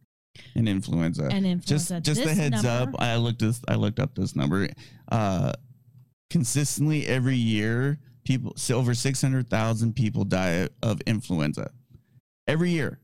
and 0.56 0.68
influenza. 0.68 1.26
and 1.32 1.46
just 1.62 1.92
influenza. 1.92 2.02
just 2.02 2.22
a 2.22 2.26
This 2.26 2.38
heads 2.38 2.64
number- 2.64 2.98
up. 2.98 3.02
I 3.02 3.16
looked 3.18 3.40
this. 3.40 3.62
I 3.68 3.76
looked 3.76 4.00
up 4.00 4.16
this 4.16 4.36
number. 4.36 4.70
Uh, 5.12 5.54
consistently 6.30 7.06
every 7.06 7.36
year, 7.36 8.00
people 8.26 8.54
so 8.56 8.78
over 8.78 8.94
six 8.96 9.22
hundred 9.22 9.50
thousand 9.50 9.96
people 9.96 10.26
die 10.26 10.68
of 10.82 11.00
influenza 11.06 11.70
every 12.48 12.72
year, 12.72 13.00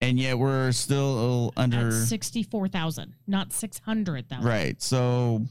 and 0.00 0.18
yet 0.18 0.38
we're 0.38 0.72
still 0.72 1.52
under 1.56 1.92
64,000, 1.92 3.14
not 3.26 3.52
600,000. 3.52 4.44
right. 4.44 4.80
So 4.82 5.42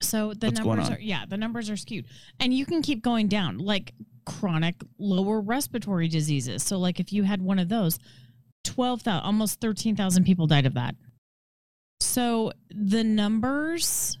So 0.00 0.34
the 0.34 0.50
numbers 0.50 0.90
are 0.90 0.98
yeah, 1.00 1.24
the 1.26 1.36
numbers 1.36 1.70
are 1.70 1.76
skewed. 1.76 2.06
And 2.40 2.52
you 2.52 2.66
can 2.66 2.82
keep 2.82 3.02
going 3.02 3.28
down 3.28 3.58
like 3.58 3.92
chronic 4.24 4.74
lower 4.98 5.40
respiratory 5.40 6.08
diseases. 6.08 6.62
So 6.62 6.78
like 6.78 7.00
if 7.00 7.12
you 7.12 7.22
had 7.22 7.40
one 7.40 7.58
of 7.58 7.68
those, 7.68 7.98
12,000 8.64 9.24
almost 9.24 9.60
13,000 9.60 10.24
people 10.24 10.46
died 10.46 10.66
of 10.66 10.74
that. 10.74 10.96
So 12.00 12.52
the 12.70 13.04
numbers 13.04 14.18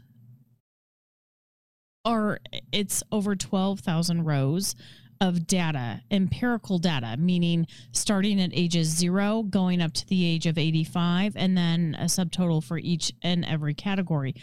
are 2.04 2.38
it's 2.72 3.02
over 3.10 3.34
12,000 3.34 4.24
rows 4.24 4.76
of 5.20 5.46
data, 5.46 6.02
empirical 6.10 6.78
data, 6.78 7.16
meaning 7.18 7.66
starting 7.92 8.40
at 8.40 8.50
ages 8.52 8.88
0 8.88 9.44
going 9.44 9.80
up 9.80 9.92
to 9.92 10.06
the 10.08 10.26
age 10.26 10.46
of 10.46 10.58
85 10.58 11.34
and 11.36 11.56
then 11.56 11.96
a 11.98 12.04
subtotal 12.04 12.62
for 12.62 12.78
each 12.78 13.12
and 13.22 13.44
every 13.44 13.74
category 13.74 14.34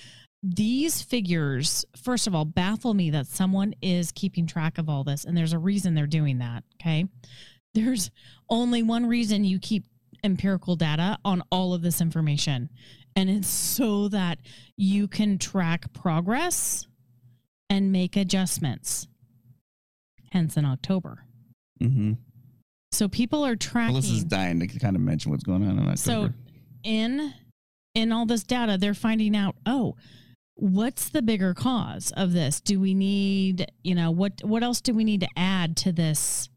these 0.43 1.01
figures, 1.01 1.85
first 1.95 2.27
of 2.27 2.35
all, 2.35 2.43
baffle 2.43 2.93
me 2.93 3.09
that 3.11 3.27
someone 3.27 3.73
is 3.81 4.11
keeping 4.11 4.45
track 4.45 4.77
of 4.77 4.89
all 4.89 5.05
this, 5.05 5.23
and 5.23 5.37
there's 5.37 5.53
a 5.53 5.59
reason 5.59 5.95
they're 5.95 6.05
doing 6.05 6.39
that. 6.39 6.65
Okay. 6.75 7.05
There's 7.73 8.11
only 8.49 8.83
one 8.83 9.07
reason 9.07 9.45
you 9.45 9.57
keep 9.57 9.85
empirical 10.23 10.75
data 10.75 11.17
on 11.23 11.41
all 11.49 11.73
of 11.73 11.81
this 11.81 12.01
information, 12.01 12.69
and 13.15 13.29
it's 13.29 13.47
so 13.47 14.09
that 14.09 14.39
you 14.75 15.07
can 15.07 15.37
track 15.37 15.91
progress 15.93 16.87
and 17.69 17.91
make 17.91 18.17
adjustments. 18.17 19.07
Hence, 20.33 20.57
in 20.57 20.65
October. 20.65 21.25
Mm-hmm. 21.79 22.13
So 22.91 23.07
people 23.07 23.45
are 23.45 23.55
tracking. 23.55 23.93
Melissa's 23.93 24.23
dying 24.23 24.59
to 24.59 24.67
kind 24.79 24.95
of 24.95 25.01
mention 25.03 25.29
what's 25.29 25.43
going 25.43 25.61
on 25.61 25.77
in 25.77 25.87
October. 25.87 25.97
So 25.97 26.29
in 26.83 27.31
in 27.93 28.11
all 28.11 28.25
this 28.25 28.41
data, 28.41 28.79
they're 28.79 28.95
finding 28.95 29.35
out, 29.35 29.55
oh, 29.67 29.95
what's 30.55 31.09
the 31.09 31.21
bigger 31.21 31.53
cause 31.53 32.11
of 32.17 32.33
this? 32.33 32.61
Do 32.61 32.79
we 32.79 32.95
need, 32.95 33.71
you 33.83 33.93
know, 33.93 34.09
what 34.09 34.41
what 34.43 34.63
else 34.63 34.81
do 34.81 34.95
we 34.95 35.03
need 35.03 35.21
to 35.21 35.29
add 35.37 35.77
to 35.77 35.91
this 35.91 36.49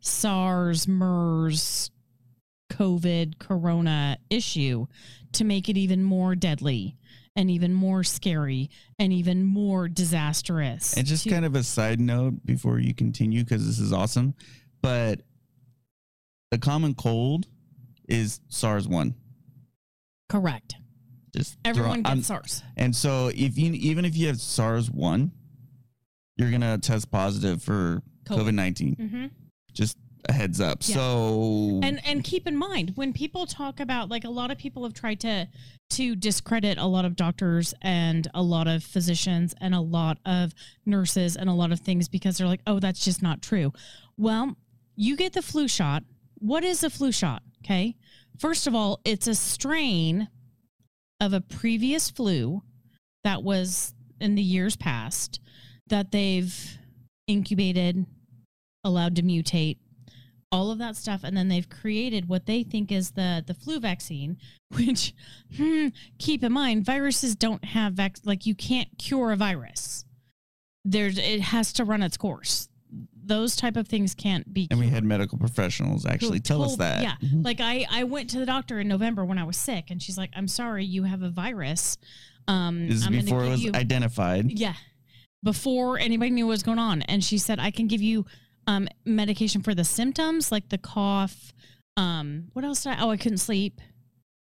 SARS, 0.00 0.86
MERS, 0.86 1.90
COVID, 2.70 3.38
corona 3.38 4.18
issue 4.28 4.88
to 5.32 5.44
make 5.44 5.70
it 5.70 5.78
even 5.78 6.04
more 6.04 6.34
deadly 6.34 6.96
and 7.36 7.50
even 7.50 7.72
more 7.72 8.04
scary 8.04 8.70
and 8.98 9.12
even 9.12 9.44
more 9.44 9.88
disastrous? 9.88 10.96
And 10.96 11.06
just 11.06 11.24
to- 11.24 11.30
kind 11.30 11.44
of 11.44 11.54
a 11.54 11.62
side 11.62 12.00
note 12.00 12.44
before 12.44 12.78
you 12.78 12.94
continue, 12.94 13.42
because 13.44 13.66
this 13.66 13.78
is 13.78 13.92
awesome. 13.92 14.34
But 14.82 15.22
the 16.50 16.58
common 16.58 16.94
cold 16.94 17.46
is 18.08 18.40
SARS 18.48 18.86
one. 18.88 19.14
correct. 20.28 20.74
Just 21.34 21.52
throw- 21.62 21.70
Everyone 21.70 22.02
I'm- 22.06 22.16
gets 22.18 22.28
SARS. 22.28 22.62
And 22.76 22.94
so 22.96 23.28
if 23.34 23.56
you 23.58 23.72
even 23.72 24.04
if 24.04 24.16
you 24.16 24.26
have 24.28 24.40
SARS 24.40 24.90
one, 24.90 25.32
you're 26.36 26.50
gonna 26.50 26.78
test 26.78 27.10
positive 27.10 27.62
for 27.62 28.02
COVID. 28.24 28.38
COVID 28.38 28.54
nineteen. 28.54 28.96
Mm-hmm. 28.96 29.26
Just 29.72 29.96
a 30.28 30.32
heads 30.32 30.60
up. 30.60 30.78
Yeah. 30.82 30.96
So 30.96 31.80
and 31.82 32.00
and 32.06 32.22
keep 32.22 32.46
in 32.46 32.56
mind 32.56 32.92
when 32.94 33.12
people 33.12 33.46
talk 33.46 33.80
about 33.80 34.08
like 34.08 34.24
a 34.24 34.30
lot 34.30 34.50
of 34.50 34.58
people 34.58 34.82
have 34.84 34.94
tried 34.94 35.20
to 35.20 35.48
to 35.90 36.16
discredit 36.16 36.78
a 36.78 36.86
lot 36.86 37.04
of 37.04 37.16
doctors 37.16 37.74
and 37.82 38.28
a 38.34 38.42
lot 38.42 38.66
of 38.66 38.82
physicians 38.82 39.54
and 39.60 39.74
a 39.74 39.80
lot 39.80 40.18
of 40.24 40.54
nurses 40.86 41.36
and 41.36 41.50
a 41.50 41.52
lot 41.52 41.72
of 41.72 41.80
things 41.80 42.08
because 42.08 42.38
they're 42.38 42.46
like 42.46 42.62
oh 42.66 42.78
that's 42.80 43.04
just 43.04 43.22
not 43.22 43.42
true 43.42 43.72
well 44.16 44.56
you 44.96 45.16
get 45.16 45.34
the 45.34 45.42
flu 45.42 45.68
shot 45.68 46.02
what 46.38 46.64
is 46.64 46.82
a 46.82 46.88
flu 46.88 47.12
shot 47.12 47.42
okay 47.62 47.94
first 48.38 48.66
of 48.66 48.74
all 48.74 49.00
it's 49.04 49.26
a 49.26 49.34
strain 49.34 50.28
of 51.20 51.34
a 51.34 51.40
previous 51.40 52.08
flu 52.08 52.62
that 53.22 53.42
was 53.42 53.92
in 54.18 54.34
the 54.34 54.42
years 54.42 54.76
past 54.76 55.40
that 55.88 56.10
they've 56.10 56.78
incubated 57.26 58.06
allowed 58.84 59.14
to 59.16 59.22
mutate 59.22 59.76
all 60.52 60.70
of 60.70 60.78
that 60.78 60.94
stuff 60.94 61.22
and 61.24 61.36
then 61.36 61.48
they've 61.48 61.68
created 61.70 62.28
what 62.28 62.44
they 62.46 62.62
think 62.62 62.92
is 62.92 63.12
the 63.12 63.42
the 63.46 63.54
flu 63.54 63.80
vaccine 63.80 64.36
which 64.76 65.12
hmm, 65.56 65.88
keep 66.18 66.44
in 66.44 66.52
mind 66.52 66.84
viruses 66.84 67.34
don't 67.34 67.64
have 67.64 67.94
vac- 67.94 68.18
like 68.24 68.44
you 68.46 68.54
can't 68.54 68.88
cure 68.98 69.32
a 69.32 69.36
virus 69.36 70.04
there's 70.84 71.16
it 71.18 71.40
has 71.40 71.72
to 71.72 71.84
run 71.84 72.02
its 72.02 72.16
course 72.16 72.68
those 73.24 73.54
type 73.56 73.76
of 73.76 73.86
things 73.88 74.14
can't 74.14 74.52
be 74.52 74.66
and 74.70 74.78
we 74.80 74.88
had 74.88 75.04
medical 75.04 75.38
professionals 75.38 76.04
actually 76.04 76.40
tell 76.40 76.62
us 76.62 76.74
that. 76.76 77.02
Yeah. 77.04 77.14
Like 77.32 77.60
I, 77.60 77.86
I 77.88 78.02
went 78.02 78.28
to 78.30 78.38
the 78.40 78.44
doctor 78.44 78.80
in 78.80 78.88
November 78.88 79.24
when 79.24 79.38
I 79.38 79.44
was 79.44 79.56
sick 79.56 79.90
and 79.90 80.02
she's 80.02 80.18
like, 80.18 80.30
I'm 80.34 80.48
sorry, 80.48 80.84
you 80.84 81.04
have 81.04 81.22
a 81.22 81.30
virus. 81.30 81.98
Um, 82.48 82.88
This 82.88 82.96
is 82.96 83.06
I'm 83.06 83.12
before 83.12 83.44
it 83.44 83.48
was 83.50 83.62
you- 83.62 83.70
identified. 83.74 84.50
yeah. 84.50 84.74
Before 85.44 86.00
anybody 86.00 86.30
knew 86.32 86.46
what 86.46 86.50
was 86.50 86.64
going 86.64 86.80
on. 86.80 87.02
And 87.02 87.22
she 87.22 87.38
said, 87.38 87.60
I 87.60 87.70
can 87.70 87.86
give 87.86 88.02
you 88.02 88.26
um, 88.66 88.88
medication 89.04 89.62
for 89.62 89.74
the 89.74 89.84
symptoms, 89.84 90.52
like 90.52 90.68
the 90.68 90.78
cough. 90.78 91.52
Um, 91.96 92.48
what 92.52 92.64
else 92.64 92.82
did 92.84 92.90
I? 92.94 93.02
Oh, 93.02 93.10
I 93.10 93.16
couldn't 93.16 93.38
sleep. 93.38 93.80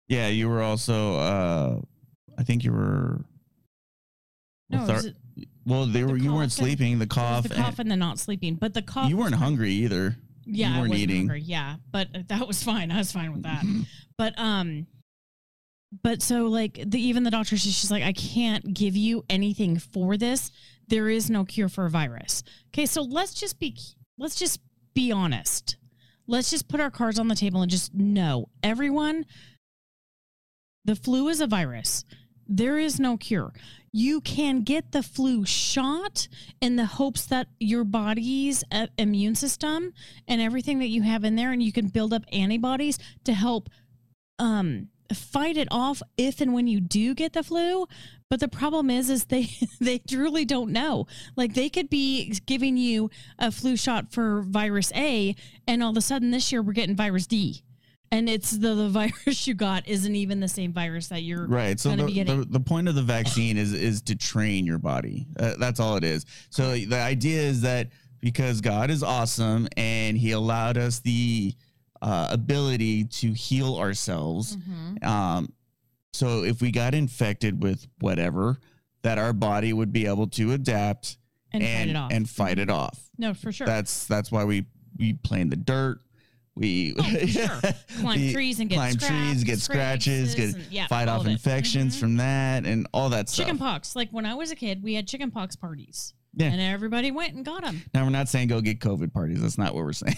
Yeah, 0.09 0.29
you 0.29 0.49
were 0.49 0.63
also 0.63 1.17
uh 1.17 1.81
I 2.39 2.43
think 2.43 2.65
you 2.65 2.73
were 2.73 3.21
No, 4.71 4.79
letharg- 4.79 5.15
it 5.37 5.49
well 5.67 5.87
they 5.87 6.01
the 6.03 6.07
were 6.09 6.17
you 6.17 6.31
weren't 6.33 6.45
and- 6.45 6.53
sleeping, 6.53 6.99
the 6.99 7.07
cough, 7.07 7.47
the 7.49 7.55
cough 7.55 7.79
and 7.79 7.91
the 7.91 7.97
not 7.97 8.19
sleeping. 8.19 8.55
But 8.57 8.75
the 8.75 8.83
cough. 8.83 9.09
you 9.11 9.17
weren't 9.17 9.35
hungry 9.35 9.73
either. 9.73 10.17
Yeah, 10.47 10.75
you 10.77 10.81
weren't 10.81 10.95
eating. 10.95 11.17
hungry. 11.29 11.43
Yeah, 11.43 11.77
but 11.93 12.09
that 12.29 12.47
was 12.49 12.63
fine. 12.63 12.91
I 12.91 12.97
was 12.99 13.13
fine 13.13 13.33
with 13.33 13.43
that. 13.43 13.65
But 14.17 14.37
um, 14.37 14.89
but 16.03 16.23
so 16.23 16.47
like 16.47 16.83
the 16.85 16.99
even 17.01 17.23
the 17.23 17.31
doctor, 17.31 17.57
she- 17.57 17.71
she's 17.71 17.91
like, 17.91 18.03
I 18.03 18.13
can't 18.13 18.75
give 18.75 18.97
you 18.97 19.25
anything 19.31 19.79
for 19.79 20.17
this. 20.17 20.51
There 20.89 21.09
is 21.09 21.31
no 21.31 21.45
cure 21.45 21.69
for 21.69 21.87
a 21.87 21.91
virus. 21.91 22.43
Okay, 22.75 22.87
so 22.87 23.03
let's 23.03 23.33
just 23.35 23.61
be 23.61 23.77
let's 24.19 24.37
just 24.37 24.61
be 24.95 25.13
honest. 25.13 25.77
Let's 26.27 26.51
just 26.51 26.69
put 26.69 26.81
our 26.81 26.91
cards 26.91 27.19
on 27.19 27.29
the 27.29 27.35
table 27.35 27.63
and 27.63 27.71
just 27.71 27.95
know 27.95 28.49
everyone. 28.63 29.25
The 30.85 30.97
flu 30.97 31.29
is 31.29 31.41
a 31.41 31.47
virus. 31.47 32.05
There 32.47 32.79
is 32.79 32.99
no 32.99 33.17
cure. 33.17 33.53
You 33.93 34.21
can 34.21 34.63
get 34.63 34.93
the 34.93 35.03
flu 35.03 35.45
shot 35.45 36.29
in 36.61 36.77
the 36.77 36.87
hopes 36.87 37.27
that 37.27 37.49
your 37.59 37.85
body's 37.85 38.65
immune 38.99 39.35
system 39.35 39.93
and 40.27 40.41
everything 40.41 40.79
that 40.79 40.89
you 40.89 41.03
have 41.03 41.25
in 41.25 41.37
there, 41.37 41.53
and 41.53 41.63
you 41.63 41.73
can 41.73 41.89
build 41.89 42.13
up 42.13 42.25
antibodies 42.33 42.99
to 43.25 43.33
help 43.33 43.69
um, 44.39 44.89
fight 45.15 45.57
it 45.57 45.69
off 45.71 46.03
if 46.17 46.41
and 46.41 46.53
when 46.53 46.67
you 46.67 46.81
do 46.81 47.15
get 47.15 47.33
the 47.33 47.43
flu. 47.43 47.87
But 48.31 48.41
the 48.41 48.49
problem 48.49 48.91
is, 48.91 49.09
is 49.09 49.25
they 49.27 49.49
they 49.81 49.99
truly 49.99 50.45
don't 50.45 50.71
know. 50.71 51.07
Like 51.37 51.55
they 51.55 51.69
could 51.69 51.89
be 51.89 52.33
giving 52.47 52.77
you 52.77 53.11
a 53.39 53.51
flu 53.51 53.77
shot 53.77 54.13
for 54.13 54.43
virus 54.43 54.93
A, 54.95 55.35
and 55.67 55.83
all 55.83 55.91
of 55.91 55.97
a 55.97 56.03
sudden 56.03 56.31
this 56.31 56.53
year 56.53 56.63
we're 56.63 56.73
getting 56.73 56.97
virus 56.97 57.27
D, 57.27 57.63
and 58.11 58.29
it's 58.29 58.51
the, 58.51 58.75
the 58.75 58.89
virus 58.91 59.47
you 59.47 59.55
got 59.55 59.89
isn't 59.89 60.15
even 60.15 60.41
the 60.41 60.49
same 60.49 60.73
virus 60.73 61.09
that 61.09 61.23
you're 61.23 61.47
Right. 61.47 61.79
So 61.81 61.95
the, 61.97 62.05
be 62.05 62.13
getting. 62.13 62.41
the, 62.41 62.47
the 62.47 62.61
point 62.61 62.89
of 62.89 62.95
the 62.95 63.03
vaccine 63.03 63.57
is 63.57 63.73
is 63.73 64.03
to 64.03 64.17
train 64.17 64.67
your 64.67 64.79
body. 64.79 65.27
Uh, 65.39 65.55
that's 65.59 65.81
all 65.81 65.97
it 65.97 66.05
is. 66.05 66.27
So 66.51 66.73
the 66.73 67.01
idea 67.01 67.41
is 67.41 67.63
that 67.63 67.89
because 68.21 68.61
God 68.61 68.91
is 68.91 69.03
awesome 69.03 69.69
and 69.77 70.19
He 70.19 70.33
allowed 70.33 70.77
us 70.77 71.01
the 71.01 71.55
uh, 72.03 72.29
ability 72.31 73.05
to 73.05 73.33
heal 73.33 73.77
ourselves. 73.77 74.57
Mhm. 74.57 75.05
Um, 75.05 75.53
so 76.13 76.43
if 76.45 76.61
we 76.61 76.71
got 76.71 76.95
infected 76.95 77.63
with 77.63 77.87
whatever, 78.01 78.59
that 79.03 79.19
our 79.19 79.33
body 79.33 79.73
would 79.73 79.93
be 79.93 80.07
able 80.07 80.27
to 80.29 80.53
adapt 80.53 81.19
and, 81.53 81.63
and 81.63 81.71
fight 81.71 81.89
it 81.89 81.97
off. 81.97 82.11
and 82.13 82.31
fight 82.31 82.59
it 82.59 82.71
off. 82.71 83.11
No, 83.19 83.35
for 83.35 83.53
sure. 83.53 83.67
That's 83.67 84.07
that's 84.07 84.31
why 84.33 84.45
we 84.45 84.65
we 84.99 85.13
play 85.15 85.41
in 85.41 85.51
the 85.51 85.57
dirt. 85.57 86.01
We 86.57 86.95
Oh, 86.99 87.03
sure. 87.27 87.61
climb 88.01 88.21
we 88.21 88.33
trees 88.33 88.59
and 88.59 88.69
get 88.69 88.77
climb 88.77 88.97
trees, 88.97 89.45
get 89.45 89.61
scratches, 89.61 90.35
get 90.35 90.55
and- 90.57 90.65
yeah, 90.73 90.89
fight 90.89 91.07
off 91.09 91.25
infections 91.27 91.97
Mhm. 91.97 92.01
from 92.01 92.17
that 92.17 92.67
and 92.67 92.89
all 92.93 93.11
that 93.11 93.29
stuff. 93.29 93.47
chicken 93.47 93.59
pox. 93.59 93.95
Like 93.95 94.11
when 94.11 94.27
I 94.27 94.35
was 94.35 94.51
a 94.51 94.57
kid, 94.57 94.83
we 94.83 94.95
had 94.95 95.07
chicken 95.07 95.31
pox 95.31 95.55
parties, 95.55 96.15
Yeah. 96.39 96.47
and 96.53 96.61
everybody 96.61 97.11
went 97.11 97.35
and 97.35 97.45
got 97.45 97.63
them. 97.63 97.83
Now 97.93 98.05
we're 98.05 98.11
not 98.11 98.29
saying 98.29 98.49
go 98.49 98.61
get 98.61 98.81
COVID 98.81 99.13
parties. 99.13 99.43
That's 99.43 99.59
not 99.59 99.75
what 99.75 99.85
we're 99.85 99.93
saying. 99.93 100.15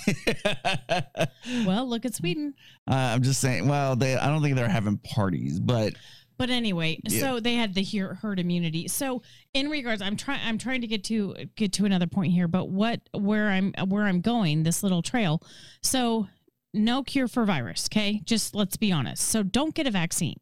uh, 0.88 1.26
Well, 1.66 1.88
look 1.88 2.04
at 2.04 2.14
Sweden. 2.14 2.54
I'm 2.86 3.22
just 3.22 3.40
saying. 3.40 3.66
Well, 3.66 3.96
they. 3.96 4.16
I 4.16 4.26
don't 4.28 4.42
think 4.42 4.54
they're 4.56 4.68
having 4.68 4.98
parties, 4.98 5.58
but 5.58 5.94
But 6.36 6.50
anyway, 6.50 7.00
Yeah. 7.08 7.20
so 7.20 7.40
they 7.40 7.54
had 7.54 7.74
the 7.74 7.84
her- 7.98 8.14
herd 8.14 8.38
immunity. 8.38 8.86
So 8.88 9.22
in 9.54 9.68
regards, 9.68 10.00
I'm 10.02 10.16
trying. 10.16 10.40
I'm 10.46 10.58
trying 10.58 10.82
to 10.82 10.86
get 10.86 11.04
to 11.04 11.34
get 11.56 11.72
to 11.74 11.84
another 11.86 12.06
point 12.06 12.32
here. 12.32 12.48
But 12.48 12.68
what 12.68 13.00
where 13.12 13.48
I'm 13.48 13.72
where 13.88 14.04
I'm 14.04 14.20
going, 14.20 14.62
this 14.62 14.82
little 14.82 15.02
trail. 15.02 15.42
So 15.82 16.28
no 16.72 17.02
cure 17.02 17.26
for 17.28 17.44
virus. 17.44 17.88
Okay, 17.90 18.20
just 18.24 18.54
let's 18.54 18.76
be 18.76 18.92
honest. 18.92 19.22
So 19.26 19.42
don't 19.42 19.74
get 19.74 19.86
a 19.86 19.90
vaccine. 19.90 20.38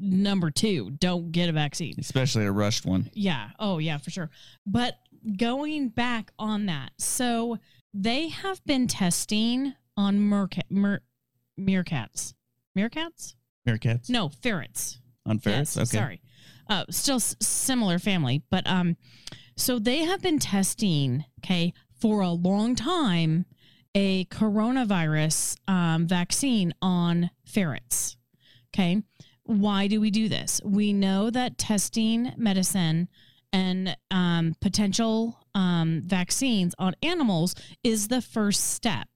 Number 0.00 0.50
two, 0.50 0.90
don't 0.92 1.30
get 1.30 1.48
a 1.48 1.52
vaccine. 1.52 1.94
especially 1.98 2.46
a 2.46 2.52
rushed 2.52 2.86
one. 2.86 3.10
Yeah. 3.12 3.50
Oh, 3.58 3.78
yeah, 3.78 3.98
for 3.98 4.10
sure. 4.10 4.30
But 4.66 4.98
going 5.36 5.90
back 5.90 6.32
on 6.38 6.66
that, 6.66 6.92
so 6.98 7.58
they 7.92 8.28
have 8.28 8.64
been 8.64 8.86
testing 8.88 9.74
on 9.96 10.18
merca- 10.18 10.70
mer- 10.70 11.02
meerkats. 11.58 12.32
Meerkats? 12.78 13.34
Meerkats 13.68 14.08
No, 14.08 14.28
ferrets. 14.30 15.00
on 15.26 15.38
ferrets. 15.38 15.76
Yes, 15.76 15.88
okay. 15.90 15.98
Sorry. 15.98 16.22
Uh, 16.68 16.84
still 16.88 17.16
s- 17.16 17.36
similar 17.40 17.98
family, 17.98 18.42
but 18.50 18.66
um, 18.66 18.96
so 19.56 19.78
they 19.78 19.98
have 20.04 20.22
been 20.22 20.38
testing, 20.38 21.24
okay, 21.44 21.74
for 22.00 22.20
a 22.22 22.30
long 22.30 22.74
time, 22.74 23.44
a 23.94 24.24
coronavirus 24.26 25.56
um, 25.68 26.06
vaccine 26.06 26.72
on 26.80 27.30
ferrets. 27.44 28.16
Okay. 28.72 29.02
Why 29.50 29.88
do 29.88 30.00
we 30.00 30.10
do 30.12 30.28
this? 30.28 30.60
We 30.64 30.92
know 30.92 31.28
that 31.30 31.58
testing 31.58 32.32
medicine 32.36 33.08
and 33.52 33.96
um, 34.12 34.54
potential 34.60 35.36
um, 35.56 36.02
vaccines 36.04 36.72
on 36.78 36.94
animals 37.02 37.56
is 37.82 38.06
the 38.08 38.22
first 38.22 38.70
step. 38.72 39.08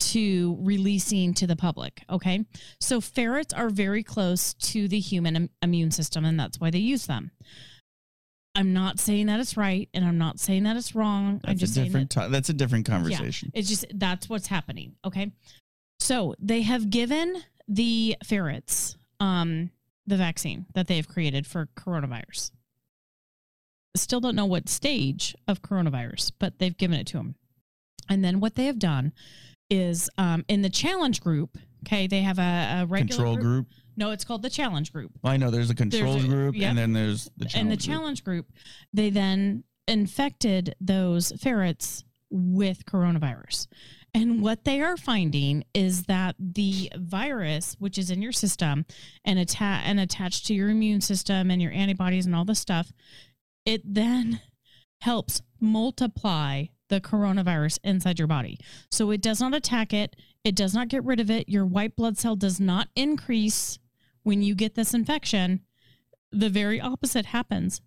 to 0.00 0.56
releasing 0.62 1.34
to 1.34 1.46
the 1.46 1.56
public. 1.56 2.02
Okay. 2.08 2.46
So 2.80 3.02
ferrets 3.02 3.52
are 3.52 3.68
very 3.68 4.02
close 4.02 4.54
to 4.54 4.88
the 4.88 4.98
human 4.98 5.36
im- 5.36 5.50
immune 5.60 5.90
system, 5.90 6.24
and 6.24 6.40
that's 6.40 6.58
why 6.58 6.70
they 6.70 6.78
use 6.78 7.04
them. 7.04 7.30
I'm 8.54 8.72
not 8.72 8.98
saying 8.98 9.26
that 9.26 9.40
it's 9.40 9.58
right, 9.58 9.90
and 9.92 10.02
I'm 10.06 10.16
not 10.16 10.40
saying 10.40 10.62
that 10.62 10.76
it's 10.78 10.94
wrong. 10.94 11.42
I'm 11.44 11.54
That's 11.54 11.60
just 11.60 11.76
a 11.76 11.80
that 11.80 11.84
different. 11.84 12.10
to- 12.12 12.28
that's 12.30 12.48
a 12.48 12.54
different 12.54 12.86
conversation. 12.86 13.50
it's 13.52 13.68
just 13.68 13.84
that's 13.94 14.26
what's 14.26 14.46
happening. 14.46 14.96
Okay. 15.04 15.32
So 15.98 16.34
they 16.38 16.62
have 16.62 16.88
given 16.88 17.42
the 17.68 18.16
ferrets 18.24 18.96
um, 19.20 19.70
the 20.06 20.16
vaccine 20.16 20.66
that 20.74 20.88
they 20.88 20.96
have 20.96 21.08
created 21.08 21.46
for 21.46 21.68
coronavirus. 21.76 22.50
Still 23.96 24.20
don't 24.20 24.36
know 24.36 24.46
what 24.46 24.68
stage 24.68 25.34
of 25.46 25.62
coronavirus, 25.62 26.32
but 26.38 26.58
they've 26.58 26.76
given 26.76 26.98
it 26.98 27.06
to 27.08 27.16
them. 27.16 27.34
And 28.08 28.24
then 28.24 28.40
what 28.40 28.54
they 28.54 28.66
have 28.66 28.78
done 28.78 29.12
is 29.68 30.10
um, 30.18 30.44
in 30.48 30.62
the 30.62 30.70
challenge 30.70 31.20
group, 31.20 31.58
okay, 31.86 32.06
they 32.06 32.22
have 32.22 32.38
a, 32.38 32.82
a 32.82 32.86
regular 32.86 33.16
Control 33.16 33.36
group. 33.36 33.66
No, 33.96 34.10
it's 34.10 34.24
called 34.24 34.42
the 34.42 34.50
challenge 34.50 34.92
group. 34.92 35.12
I 35.22 35.36
know 35.36 35.50
there's 35.50 35.70
a 35.70 35.74
controls 35.74 36.24
a- 36.24 36.28
group, 36.28 36.56
yep. 36.56 36.70
and 36.70 36.78
then 36.78 36.92
there's 36.92 37.30
the 37.36 37.44
challenge. 37.44 37.54
and 37.54 37.70
the 37.70 37.76
group. 37.76 37.86
challenge 37.86 38.24
group, 38.24 38.46
they 38.92 39.10
then 39.10 39.64
infected 39.86 40.74
those 40.80 41.32
ferrets 41.32 42.04
with 42.30 42.86
coronavirus. 42.86 43.66
And 44.12 44.42
what 44.42 44.64
they 44.64 44.80
are 44.80 44.96
finding 44.96 45.64
is 45.72 46.04
that 46.04 46.34
the 46.38 46.90
virus, 46.96 47.76
which 47.78 47.98
is 47.98 48.10
in 48.10 48.22
your 48.22 48.32
system 48.32 48.84
and 49.24 49.38
atta- 49.38 49.82
and 49.84 50.00
attached 50.00 50.46
to 50.46 50.54
your 50.54 50.68
immune 50.68 51.00
system 51.00 51.50
and 51.50 51.62
your 51.62 51.72
antibodies 51.72 52.26
and 52.26 52.34
all 52.34 52.44
this 52.44 52.58
stuff, 52.58 52.92
it 53.64 53.82
then 53.84 54.40
helps 55.00 55.42
multiply 55.60 56.64
the 56.88 57.00
coronavirus 57.00 57.78
inside 57.84 58.18
your 58.18 58.28
body. 58.28 58.58
So 58.90 59.10
it 59.10 59.22
does 59.22 59.40
not 59.40 59.54
attack 59.54 59.92
it, 59.92 60.16
it 60.44 60.56
does 60.56 60.74
not 60.74 60.88
get 60.88 61.04
rid 61.04 61.20
of 61.20 61.30
it. 61.30 61.48
Your 61.48 61.64
white 61.64 61.94
blood 61.94 62.18
cell 62.18 62.34
does 62.34 62.58
not 62.58 62.88
increase 62.96 63.78
when 64.22 64.42
you 64.42 64.54
get 64.54 64.74
this 64.74 64.92
infection 64.92 65.60
the 66.32 66.48
very 66.48 66.80
opposite 66.80 67.26
happens 67.26 67.80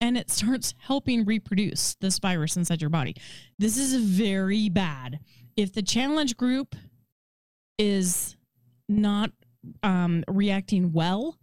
and 0.00 0.16
it 0.16 0.30
starts 0.30 0.74
helping 0.78 1.24
reproduce 1.24 1.94
this 1.96 2.18
virus 2.18 2.56
inside 2.56 2.80
your 2.80 2.90
body. 2.90 3.14
This 3.58 3.76
is 3.76 3.94
very 3.94 4.68
bad. 4.68 5.20
If 5.56 5.72
the 5.72 5.82
challenge 5.82 6.36
group 6.36 6.74
is 7.78 8.36
not 8.88 9.30
um, 9.82 10.24
reacting 10.28 10.92
well 10.92 11.36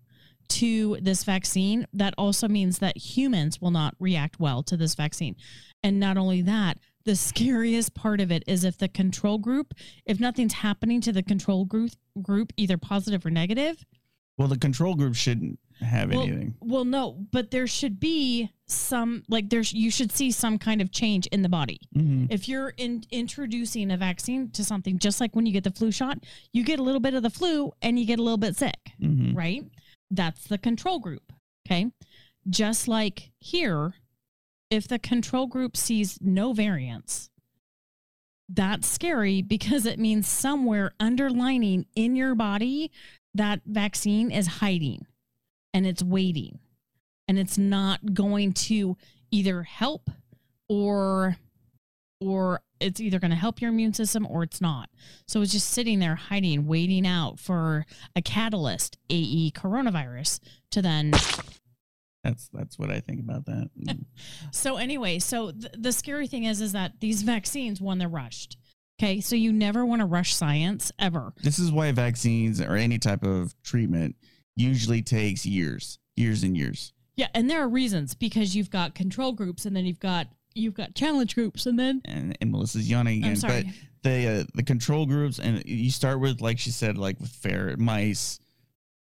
to 0.49 0.97
this 1.01 1.23
vaccine, 1.23 1.85
that 1.93 2.13
also 2.17 2.47
means 2.47 2.79
that 2.79 2.97
humans 2.97 3.61
will 3.61 3.71
not 3.71 3.95
react 3.99 4.39
well 4.39 4.63
to 4.63 4.77
this 4.77 4.95
vaccine. 4.95 5.35
And 5.83 5.99
not 5.99 6.17
only 6.17 6.41
that, 6.43 6.79
the 7.05 7.15
scariest 7.15 7.93
part 7.93 8.19
of 8.19 8.31
it 8.31 8.43
is 8.47 8.63
if 8.63 8.77
the 8.77 8.87
control 8.87 9.37
group, 9.37 9.73
if 10.05 10.19
nothing's 10.19 10.53
happening 10.53 10.99
to 11.01 11.11
the 11.11 11.23
control 11.23 11.65
group, 11.65 11.91
group 12.21 12.51
either 12.57 12.77
positive 12.77 13.25
or 13.25 13.29
negative, 13.29 13.85
Well, 14.37 14.47
the 14.47 14.57
control 14.57 14.95
group 14.95 15.15
shouldn't 15.15 15.59
have 15.81 16.11
well, 16.11 16.23
anything. 16.23 16.55
Well, 16.61 16.85
no, 16.85 17.25
but 17.31 17.51
there 17.51 17.67
should 17.67 17.99
be 17.99 18.51
some 18.65 19.23
like 19.29 19.49
there's 19.49 19.71
you 19.73 19.89
should 19.91 20.11
see 20.11 20.31
some 20.31 20.57
kind 20.57 20.81
of 20.81 20.91
change 20.91 21.27
in 21.27 21.41
the 21.41 21.49
body. 21.49 21.79
Mhm. 21.95 22.27
If 22.29 22.49
you're 22.49 22.73
in, 22.77 23.03
introducing 23.11 23.91
a 23.91 23.97
vaccine 23.97 24.49
to 24.51 24.63
something, 24.63 24.99
just 24.99 25.21
like 25.21 25.35
when 25.35 25.45
you 25.45 25.53
get 25.53 25.63
the 25.63 25.71
flu 25.71 25.91
shot, 25.91 26.19
you 26.53 26.63
get 26.63 26.79
a 26.79 26.83
little 26.83 26.99
bit 27.01 27.13
of 27.13 27.23
the 27.23 27.29
flu 27.29 27.71
and 27.81 27.97
you 27.99 28.05
get 28.05 28.19
a 28.19 28.23
little 28.23 28.37
bit 28.37 28.55
sick, 28.55 28.91
Mhm. 29.01 29.35
right? 29.35 29.63
That's 30.11 30.45
the 30.45 30.57
control 30.57 30.99
group. 30.99 31.31
Okay. 31.65 31.91
Just 32.49 32.87
like 32.87 33.31
here, 33.39 33.93
if 34.69 34.87
the 34.87 34.99
control 34.99 35.47
group 35.47 35.77
sees 35.77 36.17
no 36.21 36.53
variants, 36.53 37.29
that's 38.49 38.87
scary 38.87 39.41
because 39.41 39.85
it 39.85 39.99
means 39.99 40.27
somewhere 40.27 40.91
underlining 40.99 41.85
in 41.95 42.15
your 42.15 42.35
body 42.35 42.91
that 43.33 43.61
vaccine 43.65 44.31
is 44.31 44.47
hiding 44.47 45.05
and 45.73 45.85
it's 45.85 46.03
waiting 46.03 46.59
and 47.27 47.37
it's 47.37 47.57
not 47.57 48.13
going 48.13 48.53
to 48.53 48.97
either 49.31 49.63
help 49.63 50.09
or 50.69 51.37
or 52.19 52.61
it's 52.79 52.99
either 52.99 53.19
going 53.19 53.31
to 53.31 53.37
help 53.37 53.61
your 53.61 53.69
immune 53.69 53.93
system 53.93 54.25
or 54.27 54.43
it's 54.43 54.61
not. 54.61 54.89
So 55.27 55.41
it's 55.41 55.51
just 55.51 55.69
sitting 55.69 55.99
there 55.99 56.15
hiding, 56.15 56.67
waiting 56.67 57.05
out 57.05 57.39
for 57.39 57.85
a 58.15 58.21
catalyst, 58.21 58.97
AE 59.09 59.51
coronavirus, 59.51 60.39
to 60.71 60.81
then. 60.81 61.11
That's 62.23 62.49
that's 62.51 62.77
what 62.79 62.89
I 62.89 62.99
think 62.99 63.19
about 63.19 63.45
that. 63.45 63.69
Mm. 63.87 64.05
So 64.51 64.77
anyway, 64.77 65.19
so 65.19 65.51
th- 65.51 65.71
the 65.77 65.93
scary 65.93 66.27
thing 66.27 66.43
is, 66.43 66.59
is 66.61 66.71
that 66.73 66.99
these 66.99 67.21
vaccines, 67.21 67.79
when 67.79 67.99
they're 67.99 68.07
rushed, 68.09 68.57
okay, 68.99 69.21
so 69.21 69.35
you 69.35 69.53
never 69.53 69.85
want 69.85 70.01
to 70.01 70.05
rush 70.05 70.35
science 70.35 70.91
ever. 70.99 71.33
this 71.43 71.59
is 71.59 71.71
why 71.71 71.91
vaccines 71.91 72.59
or 72.59 72.75
any 72.75 72.97
type 72.97 73.23
of 73.23 73.55
treatment 73.63 74.15
usually 74.57 75.01
takes 75.01 75.45
years, 75.45 75.99
years 76.15 76.43
and 76.43 76.57
years. 76.57 76.91
Yeah, 77.15 77.27
and 77.33 77.49
there 77.49 77.61
are 77.61 77.69
reasons 77.69 78.13
because 78.13 78.55
you've 78.55 78.69
got 78.69 78.93
control 78.95 79.31
groups, 79.31 79.65
and 79.65 79.75
then 79.75 79.85
you've 79.85 79.99
got 79.99 80.27
you've 80.53 80.73
got 80.73 80.93
challenge 80.95 81.35
groups, 81.35 81.65
and 81.65 81.79
then 81.79 82.01
And, 82.05 82.37
and 82.41 82.51
Melissa's 82.51 82.89
yawning 82.89 83.19
again. 83.23 83.31
I'm 83.31 83.37
again, 83.37 83.63
but 84.03 84.09
sorry. 84.11 84.23
the 84.25 84.41
uh, 84.41 84.43
the 84.55 84.63
control 84.63 85.05
groups 85.05 85.39
and 85.39 85.63
you 85.65 85.89
start 85.91 86.19
with 86.19 86.41
like 86.41 86.59
she 86.59 86.71
said, 86.71 86.97
like 86.97 87.19
with 87.19 87.29
ferret 87.29 87.79
mice, 87.79 88.39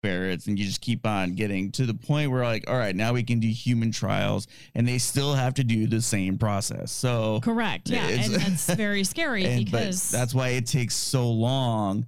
ferrets, 0.03 0.47
and 0.47 0.59
you 0.59 0.65
just 0.65 0.81
keep 0.81 1.07
on 1.07 1.35
getting 1.35 1.71
to 1.73 1.87
the 1.87 1.95
point 1.95 2.31
where 2.31 2.43
like, 2.45 2.69
all 2.69 2.77
right, 2.79 2.97
now 2.97 3.13
we 3.13 3.23
can 3.23 3.39
do 3.39 3.49
human 3.49 3.93
trials, 3.93 4.47
and 4.75 4.89
they 4.89 4.99
still 4.99 5.35
have 5.35 5.55
to 5.55 5.65
do 5.65 5.87
the 5.87 6.01
same 6.03 6.39
process. 6.39 6.91
So 6.91 7.41
correct, 7.43 7.91
yeah, 7.91 8.09
It's- 8.09 8.27
and 8.27 8.35
that's 8.37 8.67
very 8.75 9.05
scary 9.05 9.45
and, 9.45 9.65
but 9.67 9.71
because 9.79 10.11
that's 10.11 10.35
why 10.35 10.49
it 10.51 10.67
takes 10.67 10.95
so 10.97 11.31
long 11.31 12.07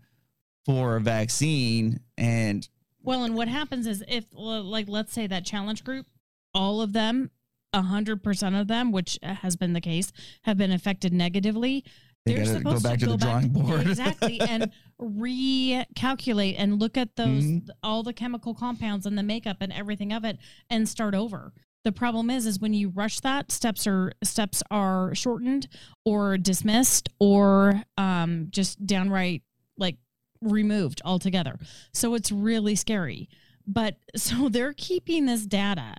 for 0.67 0.97
a 0.97 1.01
vaccine 1.01 2.01
and 2.17 2.69
Well, 3.03 3.25
and 3.25 3.35
what 3.35 3.49
happens 3.49 3.87
is 3.87 4.05
if, 4.09 4.25
like, 4.33 4.89
let's 4.89 5.13
say 5.13 5.27
that 5.27 5.45
challenge 5.45 5.85
group, 5.85 6.07
all 6.55 6.81
of 6.81 6.93
them, 6.93 7.31
a 7.73 7.83
hundred 7.83 8.23
percent 8.23 8.55
of 8.55 8.69
them, 8.69 8.93
which 8.93 9.19
has 9.23 9.57
been 9.57 9.73
the 9.73 9.81
case, 9.81 10.13
have 10.43 10.57
been 10.59 10.71
affected 10.73 11.13
negatively. 11.13 11.85
They 12.25 12.35
They're 12.35 12.45
supposed 12.45 12.85
to 12.85 12.89
go 12.89 12.91
back 12.91 12.99
to 13.01 13.07
the 13.07 13.17
drawing 13.17 13.49
board. 13.49 13.87
exactly, 13.89 14.41
and 14.41 14.71
recalculate 15.01 16.55
and 16.59 16.79
look 16.79 16.97
at 16.97 17.17
those 17.17 17.45
Mhm. 17.45 17.69
all 17.83 18.03
the 18.03 18.13
chemical 18.13 18.55
compounds 18.55 19.07
and 19.07 19.17
the 19.19 19.23
makeup 19.23 19.59
and 19.61 19.73
everything 19.73 20.13
of 20.13 20.25
it, 20.25 20.39
and 20.71 20.89
start 20.89 21.15
over. 21.15 21.53
The 21.85 21.93
problem 21.93 22.31
is, 22.31 22.47
is 22.47 22.61
when 22.61 22.75
you 22.75 22.91
rush 22.91 23.19
that, 23.21 23.51
steps 23.51 23.87
are 23.89 24.13
steps 24.23 24.63
are 24.71 25.15
shortened 25.17 25.67
or 26.05 26.39
dismissed 26.39 27.09
or 27.19 27.83
um, 27.99 28.47
just 28.51 28.87
downright 28.87 29.43
like 29.77 29.97
removed 30.43 31.01
altogether. 31.05 31.59
So 31.93 32.15
it's 32.15 32.33
really 32.33 32.75
scary. 32.75 33.29
But 33.67 33.97
so 34.17 34.49
they're 34.49 34.75
keeping 34.75 35.27
this 35.27 35.47
data 35.47 35.95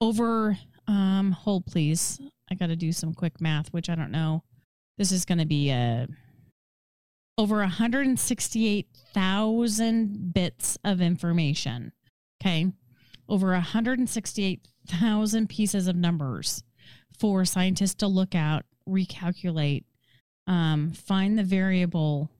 over 0.00 0.58
um 0.88 1.32
hold 1.32 1.66
please. 1.66 2.20
I 2.50 2.54
got 2.54 2.66
to 2.66 2.76
do 2.76 2.92
some 2.92 3.14
quick 3.14 3.40
math 3.40 3.72
which 3.72 3.88
I 3.88 3.94
don't 3.94 4.10
know. 4.10 4.42
This 4.98 5.12
is 5.12 5.24
going 5.24 5.38
to 5.38 5.46
be 5.46 5.70
a, 5.70 6.06
over 7.38 7.58
168,000 7.58 10.34
bits 10.34 10.76
of 10.84 11.00
information. 11.00 11.92
Okay? 12.40 12.72
Over 13.28 13.52
168,000 13.52 15.48
pieces 15.48 15.86
of 15.88 15.96
numbers 15.96 16.62
for 17.18 17.44
scientists 17.44 17.96
to 17.96 18.06
look 18.06 18.34
at, 18.34 18.64
recalculate, 18.88 19.84
um, 20.46 20.92
find 20.92 21.38
the 21.38 21.44
variable 21.44 22.30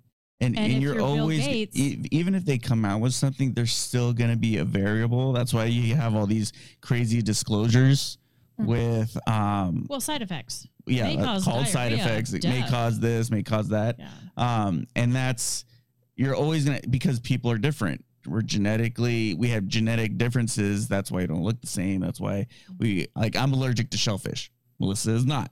and, 0.43 0.59
And 0.59 0.73
and, 0.73 0.83
you're 0.83 0.95
you're 0.97 1.03
always 1.03 1.39
Gates- 1.47 1.77
e- 1.79 2.03
even 2.11 2.35
if 2.35 2.45
they 2.45 2.59
come 2.59 2.85
out 2.85 3.01
with 3.01 3.15
something 3.15 3.53
there's 3.53 3.73
still 3.73 4.13
going 4.13 4.31
to 4.31 4.37
be 4.37 4.59
a 4.59 4.65
variable. 4.65 5.33
That's 5.33 5.55
why 5.55 5.67
you 5.67 5.95
have 5.95 6.15
all 6.15 6.27
these 6.27 6.53
crazy 6.81 7.23
disclosures 7.23 8.19
Mhm. 8.61 8.67
with 8.67 9.17
um 9.29 9.87
Well, 9.89 10.01
side 10.01 10.21
effects. 10.23 10.67
yeah 10.87 11.05
may 11.05 11.17
uh, 11.19 11.25
cause 11.25 11.45
called 11.45 11.67
side 11.69 11.93
effects. 11.93 12.33
It 12.35 12.45
may 12.45 12.63
cause 12.69 13.01
this 13.01 13.31
may 13.31 13.43
cause 13.43 13.69
that. 13.69 13.97
Yeah. 13.99 14.09
um 14.37 14.87
and 14.95 15.15
that's 15.15 15.65
you're 16.17 16.35
always 16.35 16.65
gonna 16.67 16.81
because 16.91 17.19
people 17.21 17.51
are 17.51 17.59
different. 17.59 18.05
We're 18.27 18.43
genetically 18.43 19.35
we 19.35 19.49
have 19.49 19.67
genetic 19.67 20.19
differences. 20.19 20.87
That's 20.87 21.11
why 21.11 21.23
you 21.23 21.27
don't 21.29 21.43
look 21.43 21.61
the 21.61 21.67
same. 21.67 22.01
That's 22.03 22.21
why 22.21 22.47
we 22.79 23.07
like 23.17 23.37
i'm 23.37 23.53
allergic 23.53 23.91
to 23.91 23.97
shellfish. 23.97 24.51
Melissa 24.79 25.13
is 25.15 25.25
not 25.25 25.51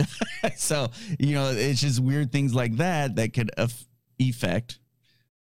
so 0.56 0.88
you 1.18 1.34
know 1.34 1.50
it's 1.50 1.80
just 1.80 2.00
weird 2.00 2.30
things 2.32 2.54
like 2.54 2.76
that 2.76 3.16
that 3.16 3.32
could 3.32 3.50
aff- 3.58 3.86
affect. 4.20 4.78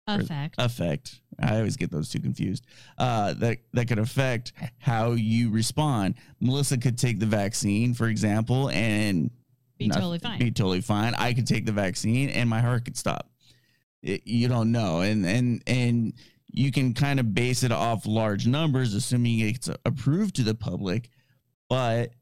Effect. 0.07 0.55
affect. 0.59 1.21
I 1.41 1.57
always 1.57 1.77
get 1.77 1.91
those 1.91 2.11
two 2.11 2.21
confused. 2.21 2.67
Uh 2.99 3.33
that 3.35 3.59
that 3.73 3.89
could 3.89 3.99
affect 3.99 4.53
how 4.79 5.13
you 5.13 5.51
respond. 5.51 6.15
Melissa 6.41 6.77
could 6.79 6.99
take 6.99 7.19
the 7.21 7.27
vaccine 7.27 7.95
for 7.95 8.07
example 8.09 8.69
and 8.71 9.31
Be 9.79 9.89
noth- 9.89 9.97
totally 9.97 10.19
fine. 10.19 10.39
be 10.39 10.51
totally 10.51 10.83
fine. 10.83 11.15
I 11.15 11.33
could 11.33 11.47
take 11.47 11.65
the 11.67 11.73
vaccine 11.73 12.29
and 12.29 12.49
my 12.51 12.61
heart 12.61 12.85
could 12.85 12.97
stop. 12.99 13.31
It- 14.03 14.27
you 14.27 14.47
don't 14.49 14.71
know. 14.73 15.01
And 15.01 15.25
and 15.27 15.63
and 15.67 16.13
you 16.53 16.71
can 16.71 16.93
kind 16.95 17.19
of 17.19 17.35
base 17.35 17.63
it 17.65 17.73
off 17.73 18.07
large 18.07 18.47
numbers 18.47 18.95
assuming 18.95 19.41
it's 19.41 19.69
approved 19.87 20.37
to 20.37 20.43
the 20.43 20.55
public 20.55 21.09
but 21.69 22.13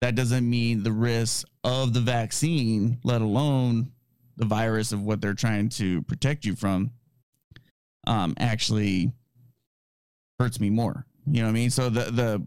that 0.00 0.14
doesn't 0.14 0.48
mean 0.48 0.82
the 0.82 0.92
risks 0.92 1.44
of 1.64 1.92
the 1.94 2.00
vaccine 2.00 2.98
let 3.02 3.22
alone 3.22 3.90
the 4.36 4.44
virus 4.44 4.92
of 4.92 5.02
what 5.02 5.20
they're 5.20 5.34
trying 5.34 5.68
to 5.68 6.02
protect 6.02 6.44
you 6.44 6.54
from 6.54 6.90
um 8.06 8.34
actually 8.38 9.10
hurts 10.38 10.60
me 10.60 10.70
more. 10.70 11.06
You 11.26 11.40
know 11.40 11.44
what 11.44 11.50
I 11.50 11.54
mean? 11.54 11.70
So 11.70 11.88
the 11.88 12.10
the 12.10 12.46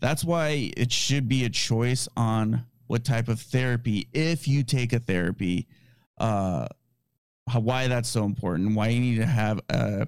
that's 0.00 0.24
why 0.24 0.70
it 0.76 0.92
should 0.92 1.28
be 1.28 1.44
a 1.44 1.50
choice 1.50 2.08
on 2.16 2.64
what 2.86 3.04
type 3.04 3.28
of 3.28 3.40
therapy 3.40 4.08
if 4.12 4.46
you 4.46 4.62
take 4.62 4.92
a 4.92 4.98
therapy 4.98 5.66
uh 6.18 6.66
how, 7.48 7.60
why 7.60 7.88
that's 7.88 8.08
so 8.08 8.24
important 8.24 8.74
why 8.74 8.88
you 8.88 9.00
need 9.00 9.16
to 9.16 9.26
have 9.26 9.58
a, 9.70 10.06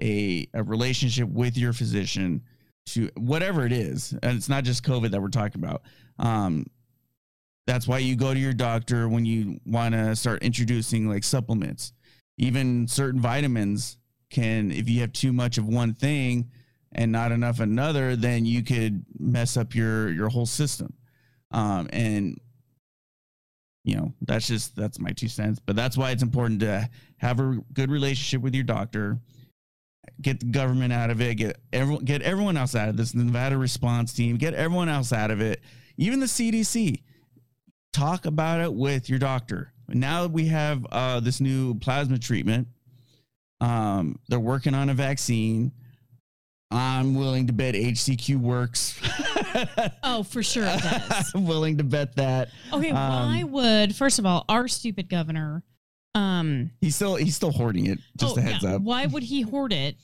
a 0.00 0.46
a 0.54 0.62
relationship 0.62 1.28
with 1.28 1.56
your 1.56 1.72
physician 1.72 2.42
to 2.84 3.08
whatever 3.16 3.64
it 3.64 3.72
is 3.72 4.12
and 4.22 4.36
it's 4.36 4.48
not 4.48 4.62
just 4.62 4.84
covid 4.84 5.10
that 5.10 5.22
we're 5.22 5.28
talking 5.28 5.62
about 5.62 5.82
um 6.22 6.64
that's 7.66 7.86
why 7.86 7.98
you 7.98 8.16
go 8.16 8.34
to 8.34 8.40
your 8.40 8.52
doctor 8.52 9.08
when 9.08 9.24
you 9.24 9.60
want 9.64 9.94
to 9.94 10.16
start 10.16 10.42
introducing 10.42 11.08
like 11.08 11.22
supplements. 11.22 11.92
Even 12.36 12.88
certain 12.88 13.20
vitamins 13.20 13.98
can 14.30 14.72
if 14.72 14.88
you 14.88 15.00
have 15.00 15.12
too 15.12 15.32
much 15.32 15.58
of 15.58 15.68
one 15.68 15.94
thing 15.94 16.50
and 16.92 17.12
not 17.12 17.32
enough 17.32 17.60
another 17.60 18.16
then 18.16 18.46
you 18.46 18.62
could 18.62 19.04
mess 19.18 19.56
up 19.56 19.74
your 19.74 20.10
your 20.10 20.28
whole 20.28 20.46
system. 20.46 20.92
Um 21.50 21.88
and 21.92 22.40
you 23.84 23.96
know 23.96 24.12
that's 24.22 24.46
just 24.46 24.76
that's 24.76 24.98
my 24.98 25.10
two 25.10 25.28
cents 25.28 25.60
but 25.64 25.76
that's 25.76 25.96
why 25.96 26.10
it's 26.10 26.22
important 26.22 26.60
to 26.60 26.88
have 27.18 27.40
a 27.40 27.58
good 27.72 27.90
relationship 27.90 28.40
with 28.40 28.54
your 28.54 28.64
doctor 28.64 29.18
get 30.20 30.40
the 30.40 30.46
government 30.46 30.92
out 30.92 31.10
of 31.10 31.20
it 31.20 31.34
get 31.34 31.58
everyone 31.72 32.04
get 32.04 32.22
everyone 32.22 32.56
else 32.56 32.76
out 32.76 32.88
of 32.88 32.96
this 32.96 33.14
nevada 33.14 33.56
response 33.56 34.12
team 34.12 34.36
get 34.36 34.54
everyone 34.54 34.88
else 34.88 35.12
out 35.12 35.30
of 35.32 35.40
it 35.40 35.60
even 35.96 36.20
the 36.20 36.26
cdc 36.26 37.02
talk 37.92 38.24
about 38.26 38.60
it 38.60 38.72
with 38.72 39.08
your 39.10 39.18
doctor. 39.18 39.72
Now 39.88 40.26
we 40.26 40.46
have 40.46 40.86
uh, 40.90 41.20
this 41.20 41.40
new 41.40 41.74
plasma 41.74 42.18
treatment 42.18 42.68
um, 43.62 44.18
they're 44.28 44.40
working 44.40 44.74
on 44.74 44.90
a 44.90 44.94
vaccine. 44.94 45.70
I'm 46.72 47.14
willing 47.14 47.46
to 47.46 47.52
bet 47.52 47.74
hcq 47.74 48.36
works. 48.36 49.00
Oh, 50.02 50.22
for 50.22 50.42
sure 50.42 50.64
it 50.64 50.82
does. 50.82 51.34
i'm 51.34 51.46
willing 51.46 51.76
to 51.76 51.84
bet 51.84 52.16
that. 52.16 52.48
Okay, 52.72 52.90
Um, 52.90 52.96
why 52.96 53.44
would 53.44 53.94
first 53.94 54.18
of 54.18 54.24
all 54.24 54.46
our 54.48 54.66
stupid 54.66 55.10
governor 55.10 55.62
um 56.14 56.70
he's 56.80 56.96
still 56.96 57.16
he's 57.16 57.36
still 57.36 57.50
hoarding 57.52 57.86
it 57.86 57.98
just 58.16 58.36
oh, 58.36 58.40
a 58.40 58.42
heads 58.42 58.64
yeah, 58.64 58.76
up. 58.76 58.82
Why 58.82 59.04
would 59.06 59.22
he 59.22 59.42
hoard 59.42 59.72
it? 59.74 59.96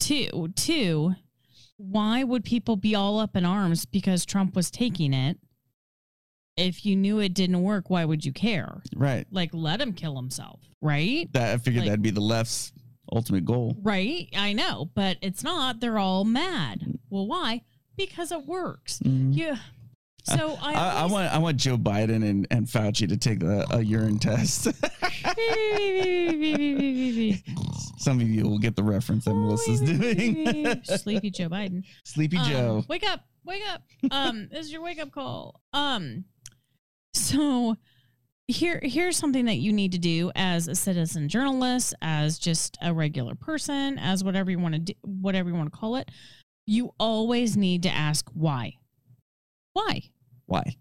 Two, 0.00 0.52
two, 0.54 1.14
why 1.90 2.22
would 2.24 2.44
people 2.44 2.76
be 2.76 2.94
all 2.94 3.18
up 3.18 3.34
in 3.36 3.44
arms 3.44 3.84
because 3.86 4.24
Trump 4.24 4.54
was 4.54 4.70
taking 4.70 5.12
it? 5.12 5.38
If 6.56 6.84
you 6.84 6.96
knew 6.96 7.18
it 7.18 7.32
didn't 7.34 7.62
work, 7.62 7.88
why 7.90 8.04
would 8.04 8.24
you 8.24 8.32
care? 8.32 8.82
right 8.94 9.26
Like 9.30 9.50
let 9.52 9.80
him 9.80 9.92
kill 9.94 10.16
himself, 10.16 10.60
right? 10.80 11.28
that 11.32 11.54
i 11.54 11.56
figured 11.58 11.82
Like- 11.84 11.88
that'd 11.90 12.02
be 12.02 12.10
the 12.10 12.20
left's 12.20 12.72
ultimate 13.10 13.44
goal 13.44 13.76
Right? 13.82 14.28
I 14.36 14.52
know, 14.52 14.90
but 14.94 15.16
it's 15.22 15.42
not. 15.42 15.80
They're 15.80 15.98
all 15.98 16.24
mad. 16.24 16.98
Well, 17.10 17.26
why? 17.26 17.62
Because 17.96 18.32
it 18.32 18.46
works. 18.46 19.00
Mhm. 19.00 19.36
Yeah. 19.36 19.58
So 20.24 20.56
I, 20.62 20.72
I, 20.74 20.88
I 21.02 21.06
want 21.06 21.34
I 21.34 21.38
want 21.38 21.56
Joe 21.56 21.76
Biden 21.76 22.24
and, 22.28 22.46
and 22.50 22.66
Fauci 22.66 23.08
to 23.08 23.16
take 23.16 23.40
the, 23.40 23.66
a 23.74 23.82
urine 23.82 24.18
test. 24.20 24.64
Some 27.98 28.20
of 28.20 28.28
you 28.28 28.44
will 28.44 28.58
get 28.58 28.76
the 28.76 28.82
reference 28.82 29.24
that 29.24 29.34
Melissa's 29.34 29.80
doing. 29.80 30.82
Sleepy 30.84 31.30
Joe 31.30 31.48
Biden. 31.48 31.84
Sleepy 32.04 32.36
Um, 32.38 32.44
Joe. 32.44 32.84
Wake 32.88 33.08
up. 33.08 33.24
Wake 33.44 33.62
up. 33.72 33.82
Um, 34.10 34.48
this 34.50 34.66
is 34.66 34.72
your 34.72 34.82
wake 34.82 35.00
up 35.00 35.12
call. 35.12 35.60
Um, 35.72 36.24
so 37.14 37.76
here 38.48 38.80
here's 38.82 39.16
something 39.16 39.44
that 39.46 39.56
you 39.56 39.72
need 39.72 39.92
to 39.92 39.98
do 39.98 40.30
as 40.34 40.68
a 40.68 40.74
citizen 40.74 41.28
journalist, 41.28 41.94
as 42.02 42.38
just 42.38 42.76
a 42.82 42.92
regular 42.92 43.34
person, 43.34 43.98
as 43.98 44.24
whatever 44.24 44.50
you 44.50 44.58
want 44.58 44.74
to 44.74 44.80
do, 44.80 44.92
whatever 45.02 45.48
you 45.48 45.54
want 45.54 45.72
to 45.72 45.78
call 45.78 45.96
it. 45.96 46.10
You 46.66 46.92
always 46.98 47.56
need 47.56 47.84
to 47.84 47.90
ask 47.90 48.28
why. 48.34 48.74
Why? 49.72 50.02
Why? 50.52 50.76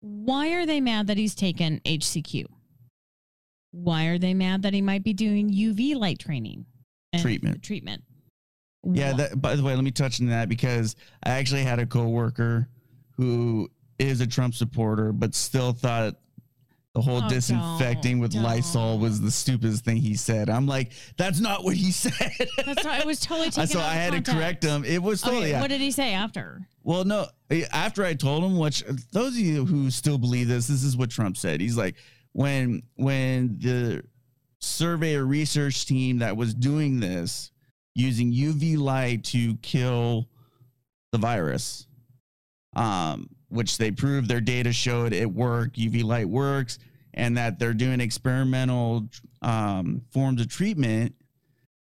Why 0.00 0.54
are 0.54 0.64
they 0.64 0.80
mad 0.80 1.08
that 1.08 1.18
he's 1.18 1.34
taken 1.34 1.80
HCQ? 1.84 2.46
Why 3.72 4.06
are 4.06 4.18
they 4.18 4.32
mad 4.32 4.62
that 4.62 4.72
he 4.72 4.80
might 4.80 5.04
be 5.04 5.12
doing 5.12 5.50
UV 5.50 5.94
light 5.96 6.18
training? 6.18 6.64
and 7.12 7.20
Treatment. 7.20 7.62
Treatment. 7.62 8.04
Yeah. 8.82 9.12
That, 9.12 9.42
by 9.42 9.54
the 9.54 9.62
way, 9.62 9.74
let 9.74 9.84
me 9.84 9.90
touch 9.90 10.18
on 10.18 10.28
that 10.28 10.48
because 10.48 10.96
I 11.22 11.32
actually 11.32 11.64
had 11.64 11.78
a 11.78 11.84
coworker 11.84 12.70
who 13.18 13.70
is 13.98 14.22
a 14.22 14.26
Trump 14.26 14.54
supporter, 14.54 15.12
but 15.12 15.34
still 15.34 15.74
thought 15.74 16.14
the 16.94 17.00
whole 17.02 17.22
Oh, 17.24 17.28
disinfecting 17.28 18.20
with 18.20 18.34
Lysol 18.34 18.98
was 19.00 19.20
the 19.20 19.30
stupidest 19.30 19.84
thing 19.84 19.96
he 19.96 20.14
said. 20.14 20.48
I'm 20.48 20.66
like, 20.66 20.92
that's 21.16 21.40
not 21.40 21.64
what 21.64 21.74
he 21.76 21.90
said. 21.92 22.12
That's 22.64 22.84
right. 22.84 23.00
It 23.00 23.06
was 23.06 23.18
totally 23.20 23.50
taken 23.50 23.66
so 23.68 23.80
I 23.80 23.94
had 23.94 24.12
to 24.24 24.32
correct 24.32 24.62
him. 24.62 24.84
It 24.84 25.02
was 25.02 25.20
totally 25.20 25.42
Okay, 25.42 25.50
yeah. 25.50 25.60
What 25.60 25.70
did 25.70 25.80
he 25.80 25.90
say 25.90 26.12
after? 26.14 26.66
Well, 26.84 27.04
no. 27.04 27.26
eh, 27.50 27.64
After 27.72 28.04
I 28.04 28.14
told 28.14 28.44
him, 28.44 28.58
which 28.58 28.84
those 29.12 29.32
of 29.32 29.38
you 29.40 29.64
who 29.64 29.90
still 29.90 30.18
believe 30.18 30.46
this, 30.48 30.68
this 30.68 30.84
is 30.84 30.96
what 30.96 31.10
Trump 31.10 31.36
said. 31.36 31.60
He's 31.60 31.76
like, 31.76 31.96
when 32.32 32.82
when 32.94 33.58
the 33.58 34.02
survey 34.60 35.16
or 35.16 35.24
research 35.26 35.86
team 35.86 36.18
that 36.18 36.36
was 36.36 36.54
doing 36.54 37.00
this 37.00 37.50
using 37.94 38.32
UV 38.32 38.78
light 38.78 39.24
to 39.24 39.56
kill 39.58 40.28
the 41.12 41.18
virus, 41.18 41.86
um, 42.76 43.28
which 43.54 43.78
they 43.78 43.90
proved 43.90 44.28
their 44.28 44.40
data 44.40 44.72
showed 44.72 45.12
it 45.12 45.30
worked, 45.32 45.76
UV 45.76 46.02
light 46.04 46.28
works, 46.28 46.78
and 47.14 47.36
that 47.36 47.58
they're 47.58 47.72
doing 47.74 48.00
experimental 48.00 49.08
um, 49.42 50.02
forms 50.10 50.40
of 50.40 50.48
treatment 50.48 51.14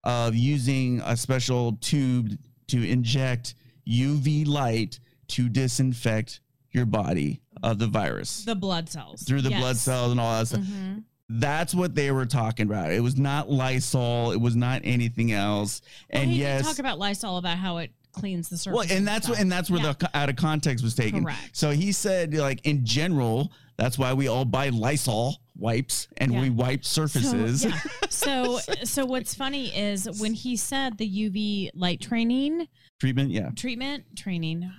of 0.05 0.35
using 0.37 1.01
a 1.05 1.17
special 1.17 1.77
tube 1.81 2.31
to 2.69 2.89
inject 2.89 3.55
UV 3.89 4.47
light 4.47 5.01
to 5.29 5.49
disinfect 5.49 6.41
your 6.71 6.87
body 6.87 7.41
of 7.62 7.79
the 7.79 7.87
virus 7.87 8.45
The 8.45 8.55
blood 8.55 8.89
cells. 8.89 9.23
through 9.23 9.41
the 9.43 9.51
blood 9.51 9.77
cells 9.77 10.12
and 10.12 10.21
all 10.21 10.39
that 10.39 10.47
stuff. 10.47 10.61
Mhm. 10.61 11.03
That's 11.29 11.75
what 11.75 11.97
they 11.97 12.12
were 12.12 12.27
talking 12.27 12.67
about. 12.67 12.93
It 12.93 13.01
was 13.01 13.17
not 13.17 13.51
Lysol. 13.51 14.31
It 14.31 14.41
was 14.41 14.55
not 14.55 14.83
anything 14.85 15.33
else. 15.33 15.81
Well, 16.12 16.23
and 16.23 16.31
he 16.31 16.39
yes, 16.41 16.64
talk 16.64 16.79
about 16.79 17.01
Lysol 17.01 17.39
about 17.39 17.59
how 17.59 17.79
it 17.79 17.91
cleans 18.17 18.49
the 18.49 18.57
surface. 18.57 18.77
well, 18.89 18.97
and 18.97 19.07
that's 19.07 19.29
what, 19.29 19.39
and 19.39 19.51
that's 19.53 19.71
where 19.71 19.81
Yeah. 19.81 19.93
the 19.99 20.11
out 20.17 20.29
of 20.29 20.37
context 20.37 20.83
was 20.83 20.95
taken. 20.95 21.23
Correct. 21.25 21.51
So 21.57 21.71
he 21.71 21.93
said, 21.93 22.35
like 22.35 22.61
in 22.67 22.85
general, 22.85 23.53
that's 23.77 23.99
why 23.99 24.12
we 24.14 24.27
all 24.29 24.45
buy 24.45 24.71
Lysol 24.71 25.37
wipes 25.57 26.09
and 26.17 26.33
Yeah. 26.33 26.41
we 26.41 26.51
wipe 26.51 26.85
surfaces. 26.85 27.62
So, 27.62 27.69
yeah. 27.69 27.81
so, 28.11 28.59
so 28.85 29.05
what's 29.07 29.35
funny 29.35 29.69
is 29.77 30.09
when 30.21 30.35
he 30.35 30.57
said 30.57 30.99
the 30.99 31.09
UV 31.09 31.71
light 31.75 32.01
training 32.01 32.67
Treatment, 32.99 33.31
yeah. 33.31 33.51
treatment 33.55 34.05
training. 34.17 34.71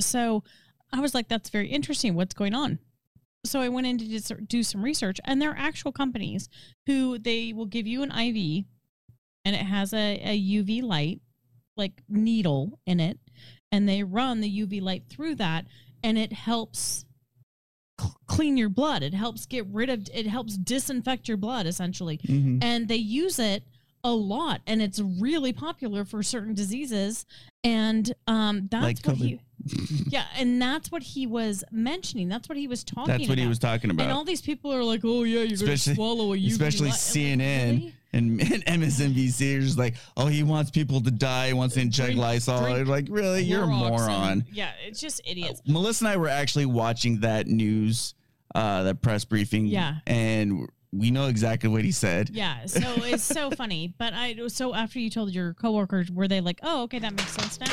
So 0.00 0.42
I 0.92 1.00
was 1.00 1.14
like, 1.14 1.28
that's 1.28 1.50
very 1.50 1.68
interesting. 1.68 2.14
What's 2.14 2.34
going 2.34 2.54
on? 2.54 2.78
So 3.46 3.60
I 3.60 3.68
went 3.68 3.86
in 3.86 3.98
to 3.98 4.34
do 4.46 4.62
some 4.62 4.82
research, 4.82 5.20
and 5.24 5.40
there 5.40 5.50
are 5.50 5.56
actual 5.58 5.92
companies 5.92 6.48
who 6.86 7.18
they 7.18 7.52
will 7.52 7.66
give 7.66 7.86
you 7.86 8.02
an 8.02 8.10
IV, 8.10 8.64
and 9.44 9.54
it 9.54 9.62
has 9.62 9.92
a, 9.92 10.20
a 10.24 10.40
UV 10.40 10.82
light, 10.82 11.20
like 11.76 12.02
needle 12.08 12.78
in 12.86 13.00
it, 13.00 13.18
and 13.72 13.88
they 13.88 14.02
run 14.02 14.40
the 14.40 14.48
UV 14.66 14.80
light 14.82 15.04
through 15.08 15.34
that, 15.36 15.66
and 16.02 16.16
it 16.18 16.32
helps 16.32 17.04
cl- 18.00 18.16
clean 18.26 18.56
your 18.56 18.68
blood. 18.68 19.02
It 19.02 19.14
helps 19.14 19.46
get 19.46 19.66
rid 19.66 19.88
of. 19.90 20.08
It 20.12 20.26
helps 20.26 20.56
disinfect 20.56 21.28
your 21.28 21.36
blood 21.36 21.66
essentially 21.66 22.18
Mhm. 22.18 22.62
and 22.62 22.88
they 22.88 22.96
use 22.96 23.38
it 23.38 23.64
a 24.06 24.12
lot 24.12 24.60
and 24.66 24.82
it's 24.82 25.00
really 25.00 25.50
popular 25.54 26.04
for 26.04 26.22
certain 26.22 26.52
diseases 26.52 27.24
and 27.62 28.12
um 28.26 28.68
that's 28.70 28.82
Like 28.84 29.06
what 29.06 29.16
COVID. 29.16 29.40
he 29.66 30.04
yeah 30.10 30.26
and 30.36 30.60
that's 30.60 30.92
what 30.92 31.02
he 31.02 31.26
was 31.26 31.64
mentioning 31.72 32.28
that's 32.28 32.46
what 32.46 32.58
he 32.58 32.68
was 32.68 32.84
talking 32.84 33.06
That's 33.16 33.26
what 33.30 33.38
he 33.38 33.44
about. 33.44 33.48
was 33.48 33.58
talking 33.60 33.88
about. 33.90 34.02
and 34.02 34.12
all 34.12 34.24
these 34.24 34.42
people 34.42 34.70
are 34.74 34.84
like 34.84 35.00
oh 35.04 35.22
yeah 35.22 35.40
you're 35.40 35.54
Especially- 35.54 35.94
gonna 35.94 35.96
swallow 35.96 36.32
a 36.34 36.36
UV 36.36 36.48
especially 36.52 36.90
light." 36.90 37.14
I'm 37.16 37.38
like, 37.38 37.40
CNN 37.40 37.70
really? 37.80 37.94
And, 38.14 38.40
and 38.66 38.82
MSNBC 38.82 39.58
are 39.58 39.60
just 39.60 39.78
like, 39.78 39.94
oh, 40.16 40.26
he 40.26 40.42
wants 40.42 40.70
people 40.70 41.00
to 41.02 41.10
die, 41.10 41.48
he 41.48 41.52
wants 41.52 41.74
to 41.74 41.80
inject 41.80 42.06
Drink- 42.12 42.20
Lysol. 42.20 42.60
drink 42.62 42.76
They're 42.76 42.84
like, 42.86 43.06
really? 43.10 43.42
You're 43.42 43.64
a 43.64 43.66
moron. 43.66 44.44
yeah 44.52 44.72
it's 44.86 45.00
just 45.00 45.20
idiots 45.24 45.60
Melissa 45.66 46.04
and 46.04 46.12
I 46.12 46.16
were 46.16 46.28
actually 46.28 46.66
watching 46.66 47.20
that 47.20 47.46
news, 47.46 48.14
uh, 48.54 48.84
that 48.84 49.02
press 49.02 49.24
briefing. 49.24 49.66
Yeah. 49.66 49.96
And 50.06 50.68
we 50.92 51.10
know 51.10 51.26
exactly 51.26 51.68
what 51.68 51.82
he 51.82 51.90
said. 51.90 52.30
yeah 52.32 52.66
so 52.66 52.80
it's 52.98 53.24
so 53.24 53.50
funny 53.62 53.92
but 53.98 54.12
i 54.14 54.46
so 54.46 54.72
after 54.74 55.00
you 55.00 55.10
told 55.10 55.32
your 55.32 55.52
coworkers 55.54 56.08
were 56.10 56.28
they 56.28 56.40
like 56.40 56.60
oh 56.62 56.82
okay 56.84 57.00
that 57.00 57.12
makes 57.12 57.32
sense 57.32 57.58
now 57.58 57.66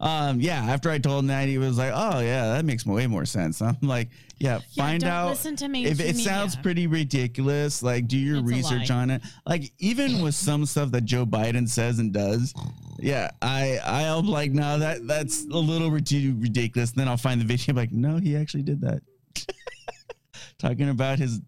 Um, 0.00 0.40
yeah, 0.40 0.62
after 0.64 0.90
I 0.90 0.98
told 0.98 1.20
him 1.20 1.26
that, 1.28 1.48
he 1.48 1.58
was 1.58 1.78
like, 1.78 1.92
oh, 1.94 2.20
yeah, 2.20 2.54
that 2.54 2.64
makes 2.64 2.84
way 2.84 3.06
more 3.06 3.24
sense. 3.24 3.62
I'm 3.62 3.76
like, 3.82 4.10
yeah, 4.38 4.60
Yeah, 4.72 4.84
find 4.84 5.04
out. 5.04 5.30
listen 5.30 5.56
to 5.56 5.68
me. 5.68 5.86
if 5.86 6.00
it 6.00 6.16
sounds 6.16 6.56
pretty 6.56 6.86
ridiculous, 6.86 7.82
like 7.82 8.06
do 8.06 8.18
your 8.18 8.38
It's 8.38 8.48
research 8.48 8.90
on 8.90 9.10
it. 9.10 9.22
Like 9.46 9.72
even 9.78 10.20
with 10.20 10.34
some 10.34 10.66
stuff 10.66 10.90
that 10.90 11.04
Joe 11.06 11.24
Biden 11.24 11.66
says 11.68 11.98
and 11.98 12.12
does, 12.12 12.52
yeah, 12.98 13.30
I 13.40 13.78
I'll 13.84 14.22
be 14.22 14.28
like, 14.28 14.52
no, 14.52 14.78
that 14.78 15.06
that's 15.06 15.44
a 15.44 15.56
little 15.56 15.90
ridiculous. 15.90 16.90
then 16.90 17.08
I'll 17.08 17.16
find 17.16 17.40
the 17.40 17.44
video, 17.46 17.74
like, 17.74 17.92
no, 17.92 18.18
he 18.18 18.36
actually 18.36 18.62
did 18.64 18.82
that. 18.82 19.00
talking 20.58 20.88
about 20.88 21.18
his 21.18 21.40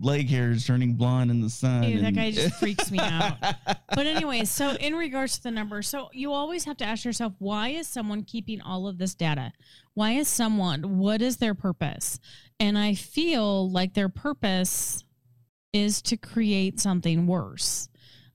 leg 0.00 0.28
hairs 0.28 0.66
turning 0.66 0.94
blonde 0.94 1.30
in 1.30 1.40
the 1.40 1.50
sun. 1.50 1.84
Ew, 1.84 2.00
that 2.00 2.14
guy 2.14 2.30
just 2.30 2.54
freaks 2.58 2.90
me 2.90 2.98
out. 2.98 3.36
But 3.94 4.06
anyway, 4.06 4.44
so 4.44 4.70
in 4.72 4.94
regards 4.94 5.36
to 5.36 5.42
the 5.42 5.50
numbers, 5.50 5.88
so 5.88 6.08
you 6.12 6.32
always 6.32 6.64
have 6.64 6.76
to 6.78 6.84
ask 6.84 7.04
yourself, 7.04 7.34
why 7.38 7.68
is 7.68 7.86
someone 7.86 8.22
keeping 8.22 8.60
all 8.60 8.86
of 8.86 8.98
this 8.98 9.14
data? 9.14 9.52
Why 9.94 10.12
is 10.12 10.28
someone, 10.28 10.98
what 10.98 11.20
is 11.20 11.36
their 11.36 11.54
purpose? 11.54 12.18
And 12.58 12.78
I 12.78 12.94
feel 12.94 13.70
like 13.70 13.94
their 13.94 14.08
purpose 14.08 15.04
is 15.72 16.02
to 16.02 16.16
create 16.16 16.80
something 16.80 17.26
worse. 17.26 17.88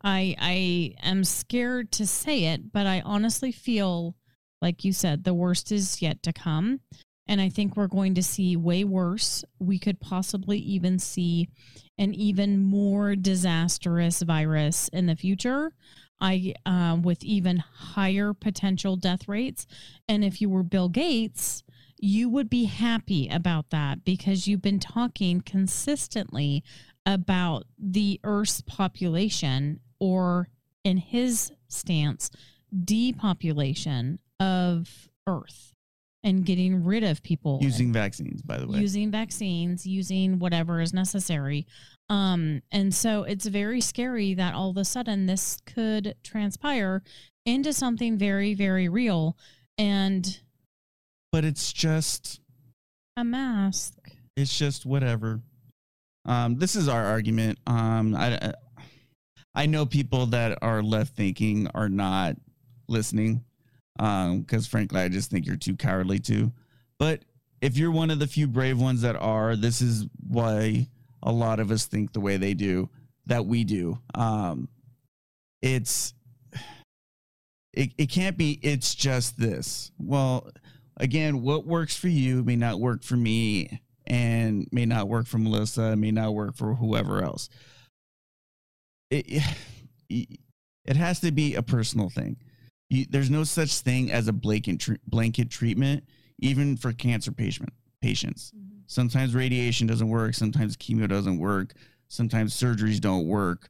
I 0.04 0.36
I 0.40 0.96
am 1.08 1.24
scared 1.24 1.92
to 1.94 2.06
say 2.08 2.46
it, 2.46 2.72
but 2.72 2.86
I 2.86 3.02
honestly 3.02 3.52
feel 3.52 4.16
like 4.62 4.84
you 4.84 4.94
said 4.94 5.24
the 5.24 5.34
worst 5.34 5.72
is 5.72 6.02
yet 6.02 6.24
to 6.24 6.34
come. 6.34 6.82
And 7.28 7.42
I 7.42 7.50
think 7.50 7.76
we're 7.76 7.88
going 7.88 8.16
to 8.16 8.24
see 8.24 8.56
way 8.56 8.84
worse. 8.84 9.44
We 9.60 9.80
could 9.80 10.00
possibly 10.00 10.58
even 10.60 11.00
see 11.00 11.50
an 11.98 12.14
even 12.14 12.64
more 12.64 13.16
disastrous 13.16 14.22
virus 14.22 14.88
in 14.90 15.08
the 15.08 15.16
future. 15.16 15.74
I 16.20 16.54
um, 16.66 17.02
with 17.04 17.24
even 17.24 17.58
higher 17.58 18.34
potential 18.34 18.96
death 18.96 19.28
rates. 19.28 19.68
And 20.08 20.24
if 20.24 20.42
you 20.42 20.50
were 20.50 20.64
Bill 20.64 20.90
Gates, 20.90 21.64
you 22.00 22.30
would 22.30 22.50
be 22.50 22.66
happy 22.66 23.28
about 23.28 23.70
that 23.72 24.04
because 24.04 24.48
you've 24.48 24.62
been 24.62 24.80
talking 24.80 25.42
consistently 25.42 26.64
about 27.06 27.66
the 27.80 28.20
Earth's 28.24 28.62
population, 28.62 29.80
or 30.00 30.50
in 30.84 30.98
his 30.98 31.52
stance, 31.68 32.30
depopulation 32.84 34.20
of 34.40 35.10
Earth 35.26 35.74
and 36.28 36.46
getting 36.46 36.84
rid 36.84 37.06
of 37.06 37.24
people 37.24 37.58
using 37.62 37.94
vaccines, 37.94 38.42
by 38.42 38.58
the 38.58 38.68
way. 38.68 38.80
using 38.80 39.10
vaccines, 39.10 39.88
using 39.88 40.40
whatever 40.40 40.82
is 40.82 40.94
necessary. 40.94 41.66
Um, 42.10 42.62
and 42.70 42.94
so 42.94 43.24
it's 43.24 43.46
very 43.46 43.80
scary 43.80 44.34
that 44.34 44.54
all 44.54 44.70
of 44.70 44.76
a 44.76 44.84
sudden 44.84 45.26
this 45.26 45.58
could 45.66 46.16
transpire 46.24 47.02
into 47.46 47.72
something 47.72 48.18
very, 48.18 48.54
very 48.54 48.90
real 48.90 49.38
and 49.78 50.42
but 51.32 51.46
it's 51.46 51.72
just 51.72 52.42
a 53.16 53.24
mask. 53.24 53.94
it's 54.36 54.58
just 54.58 54.86
whatever. 54.86 55.42
Um, 56.26 56.58
this 56.58 56.76
is 56.76 56.90
our 56.90 57.06
argument. 57.06 57.58
Um, 57.68 58.16
I 58.16 58.54
I 59.56 59.66
know 59.66 59.86
people 59.86 60.26
that 60.28 60.58
are 60.62 60.84
left 60.84 61.16
thinking 61.16 61.68
are 61.74 61.90
not 61.90 62.36
listening, 62.90 63.46
um, 64.00 64.42
because 64.42 64.68
frankly, 64.68 65.02
I 65.02 65.10
just 65.10 65.30
think 65.32 65.46
you're 65.46 65.56
too 65.56 65.76
cowardly 65.76 66.20
to. 66.20 66.52
But 66.98 67.24
if 67.62 67.78
you're 67.78 67.92
one 67.92 68.12
of 68.12 68.20
the 68.20 68.28
few 68.28 68.48
brave 68.48 68.80
ones 68.80 69.02
that 69.02 69.16
are, 69.16 69.56
this 69.56 69.82
is 69.82 70.06
why 70.28 70.88
a 71.24 71.32
lot 71.32 71.60
of 71.60 71.72
us 71.72 71.86
think 71.86 72.14
the 72.14 72.20
way 72.20 72.38
they 72.38 72.54
do, 72.54 72.90
that 73.26 73.46
we 73.46 73.64
do. 73.64 74.00
Um, 74.16 74.70
it's 75.62 76.14
it, 77.74 77.92
it 77.98 78.10
can't 78.10 78.38
be 78.38 78.60
it's 78.64 78.96
just 78.96 79.40
this. 79.40 79.92
Well, 79.98 80.50
again, 80.98 81.42
what 81.42 81.66
works 81.66 81.96
for 81.96 82.08
you 82.08 82.44
may 82.44 82.56
not 82.56 82.80
work 82.80 83.04
for 83.04 83.16
me 83.16 83.82
and 84.06 84.68
may 84.72 84.86
not 84.86 85.08
work 85.08 85.28
for 85.28 85.38
Melissa, 85.38 85.96
may 85.96 86.12
not 86.12 86.34
work 86.34 86.56
for 86.56 86.74
whoever 86.74 87.24
else. 87.24 87.50
It 89.12 89.44
it 90.10 90.96
has 90.96 91.20
to 91.20 91.32
be 91.32 91.56
a 91.56 91.62
personal 91.62 92.10
thing. 92.10 92.38
You, 92.90 93.06
there's 93.10 93.30
no 93.30 93.44
such 93.44 93.80
thing 93.80 94.12
as 94.12 94.28
a 94.28 94.34
blanket 94.34 94.80
tre- 94.80 95.00
blanket 95.08 95.50
treatment, 95.50 96.04
even 96.40 96.78
for 96.78 96.94
cancer 96.94 97.32
patient 97.32 97.70
patients. 98.02 98.54
Sometimes 98.88 99.36
radiation 99.36 99.86
doesn't 99.86 100.08
work. 100.08 100.34
Sometimes 100.34 100.78
chemo 100.78 101.08
doesn't 101.08 101.38
work. 101.38 101.74
Sometimes 102.08 102.56
surgeries 102.56 103.02
don't 103.02 103.28
work. 103.28 103.70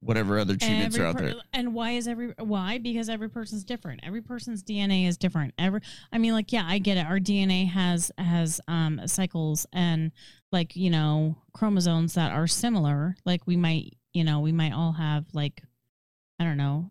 Whatever 0.00 0.38
other 0.38 0.56
treatments 0.56 0.96
Every 0.96 1.06
are 1.06 1.08
out 1.08 1.16
per- 1.16 1.24
there. 1.26 1.34
And 1.52 1.72
why 1.72 1.92
is 1.92 2.08
every 2.08 2.34
why? 2.38 2.78
Because 2.78 3.08
every 3.08 3.30
person's 3.30 3.64
different. 3.64 4.00
Every 4.02 4.20
person's 4.20 4.62
DNA 4.62 5.06
is 5.06 5.16
different. 5.16 5.54
Every 5.58 5.80
I 6.12 6.18
mean, 6.18 6.32
like, 6.32 6.52
yeah, 6.52 6.64
I 6.66 6.78
get 6.78 6.96
it. 6.96 7.06
Our 7.06 7.20
DNA 7.20 7.68
has 7.70 8.10
has 8.18 8.60
um 8.66 9.00
cycles 9.06 9.64
and 9.72 10.10
like, 10.50 10.74
you 10.74 10.90
know, 10.90 11.36
chromosomes 11.54 12.14
that 12.14 12.32
are 12.32 12.48
similar. 12.48 13.14
Like 13.24 13.46
we 13.46 13.56
might, 13.56 13.96
you 14.12 14.24
know, 14.24 14.40
we 14.40 14.50
might 14.52 14.72
all 14.72 14.92
have 14.92 15.24
like, 15.32 15.62
I 16.40 16.44
don't 16.44 16.56
know, 16.58 16.90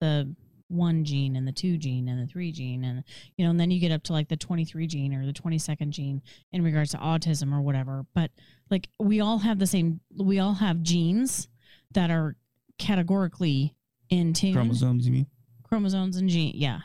the 0.00 0.36
one 0.72 1.04
gene 1.04 1.36
and 1.36 1.46
the 1.46 1.52
two 1.52 1.76
gene 1.78 2.08
and 2.08 2.20
the 2.20 2.26
three 2.32 2.50
gene 2.52 2.84
and 2.84 3.04
you 3.36 3.44
know 3.44 3.50
and 3.50 3.60
then 3.60 3.70
you 3.70 3.78
get 3.80 3.92
up 3.92 4.02
to 4.04 4.12
like 4.12 4.28
the 4.28 4.36
23 4.36 4.86
gene 4.86 5.14
or 5.14 5.26
the 5.26 5.32
22nd 5.32 5.90
gene 5.90 6.22
in 6.52 6.62
regards 6.64 6.90
to 6.92 6.96
autism 6.98 7.52
or 7.52 7.60
whatever. 7.60 8.04
But 8.14 8.30
like 8.70 8.88
we 8.98 9.20
all 9.20 9.38
have 9.38 9.58
the 9.58 9.66
same 9.66 10.00
we 10.16 10.38
all 10.38 10.54
have 10.54 10.82
genes 10.82 11.48
that 11.92 12.10
are 12.10 12.36
categorically 12.78 13.74
in 14.10 14.32
tune. 14.32 14.54
Chromosomes, 14.54 15.06
you 15.06 15.12
mean? 15.12 15.26
chromosomes 15.62 16.16
and 16.16 16.28
gene 16.28 16.52
yeah. 16.56 16.80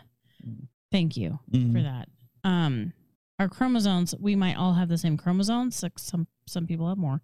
Thank 0.92 1.18
you 1.18 1.40
for 1.52 1.58
Mhm. 1.58 1.84
that. 1.84 2.10
Um 2.44 2.94
our 3.40 3.50
chromosomes 3.50 4.16
we 4.20 4.36
might 4.36 4.56
all 4.56 4.74
have 4.74 4.90
the 4.90 4.98
same 4.98 5.18
chromosomes 5.18 5.84
like 5.84 6.00
some 6.00 6.28
some 6.48 6.66
people 6.66 6.88
have 6.88 6.98
more 6.98 7.22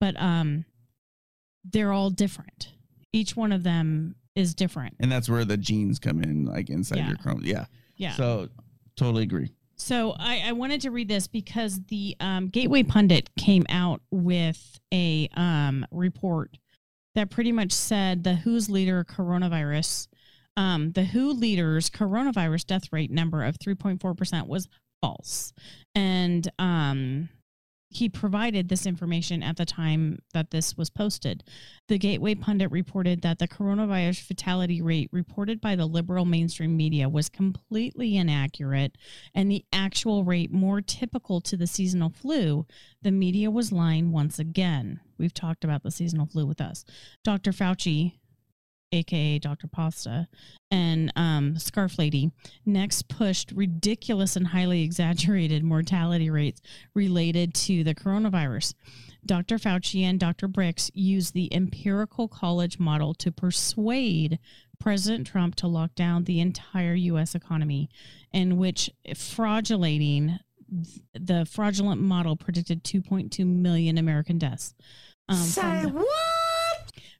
but 0.00 0.14
um 0.20 0.64
they're 1.64 1.92
all 1.92 2.10
different. 2.10 2.70
Each 3.12 3.36
one 3.36 3.52
of 3.52 3.62
them 3.64 4.14
is 4.36 4.54
different 4.54 4.94
And 5.00 5.10
that's 5.10 5.28
where 5.28 5.44
the 5.44 5.56
genes 5.56 5.98
come 5.98 6.22
in, 6.22 6.44
like 6.46 6.70
inside 6.70 6.98
Yeah. 6.98 7.08
your 7.08 7.16
chrome. 7.16 7.42
Yeah. 7.44 7.66
yeah 7.96 8.12
So 8.14 8.48
totally 8.96 9.24
agree. 9.24 9.52
So 9.76 10.14
I, 10.18 10.42
I 10.46 10.52
wanted 10.52 10.82
to 10.82 10.90
read 10.90 11.08
this 11.08 11.26
because 11.26 11.80
the 11.88 12.14
um, 12.20 12.48
Gateway 12.48 12.82
Pundit 12.82 13.30
came 13.36 13.64
out 13.70 14.02
with 14.10 14.78
a 14.92 15.28
um, 15.34 15.86
report 15.90 16.58
that 17.14 17.30
pretty 17.30 17.50
much 17.50 17.72
said 17.72 18.22
the 18.22 18.36
WHO's 18.36 18.68
leader 18.68 19.04
coronavirus, 19.04 20.06
um, 20.56 20.92
the 20.92 21.04
WHO 21.04 21.32
leader's 21.32 21.88
coronavirus 21.88 22.66
death 22.66 22.92
rate 22.92 23.10
number 23.10 23.42
of 23.42 23.58
3.4% 23.58 24.46
was 24.46 24.68
false. 25.00 25.52
And 25.94 26.46
um, 26.58 27.30
he 27.90 28.08
provided 28.08 28.68
this 28.68 28.86
information 28.86 29.42
at 29.42 29.56
the 29.56 29.66
time 29.66 30.20
that 30.32 30.52
this 30.52 30.76
was 30.76 30.88
posted. 30.88 31.42
The 31.88 31.98
Gateway 31.98 32.36
Pundit 32.36 32.70
reported 32.70 33.22
that 33.22 33.40
the 33.40 33.48
coronavirus 33.48 34.20
fatality 34.22 34.80
rate 34.80 35.10
reported 35.12 35.60
by 35.60 35.74
the 35.74 35.86
liberal 35.86 36.24
mainstream 36.24 36.76
media 36.76 37.08
was 37.08 37.28
completely 37.28 38.16
inaccurate 38.16 38.96
and 39.34 39.50
the 39.50 39.64
actual 39.72 40.22
rate 40.22 40.52
more 40.52 40.80
typical 40.80 41.40
to 41.40 41.56
the 41.56 41.66
seasonal 41.66 42.10
flu, 42.10 42.64
the 43.02 43.10
media 43.10 43.50
was 43.50 43.72
lying 43.72 44.12
once 44.12 44.38
again. 44.38 45.00
We've 45.18 45.34
talked 45.34 45.64
about 45.64 45.82
the 45.82 45.90
seasonal 45.90 46.26
flu 46.26 46.46
with 46.46 46.60
us. 46.60 46.84
Dr. 47.24 47.50
Fauci, 47.50 48.19
aka 48.92 49.38
Dr. 49.38 49.66
Pasta, 49.66 50.28
and 50.70 51.12
um, 51.16 51.58
Scarf 51.58 51.98
Lady 51.98 52.30
next 52.66 53.08
pushed 53.08 53.52
ridiculous 53.52 54.36
and 54.36 54.48
highly 54.48 54.82
exaggerated 54.82 55.62
mortality 55.64 56.30
rates 56.30 56.60
related 56.94 57.54
to 57.54 57.84
the 57.84 57.94
coronavirus. 57.94 58.74
Dr. 59.24 59.58
Fauci 59.58 60.02
and 60.02 60.18
Dr. 60.18 60.48
Birx 60.48 60.90
used 60.94 61.34
the 61.34 61.52
Imperial 61.52 62.28
College 62.28 62.78
model 62.78 63.14
to 63.14 63.30
persuade 63.30 64.38
President 64.78 65.26
Trump 65.26 65.54
to 65.56 65.66
lock 65.66 65.94
down 65.94 66.24
the 66.24 66.40
entire 66.40 66.94
U.S. 66.94 67.34
economy, 67.34 67.90
in 68.32 68.56
which 68.56 68.90
fraudulating 69.08 70.38
the 71.12 71.44
fraudulent 71.44 72.00
model 72.00 72.36
predicted 72.36 72.82
2.2 72.84 73.44
million 73.44 73.98
American 73.98 74.38
deaths. 74.38 74.74
Um, 75.28 75.36
Say 75.36 75.82
what? 75.86 76.06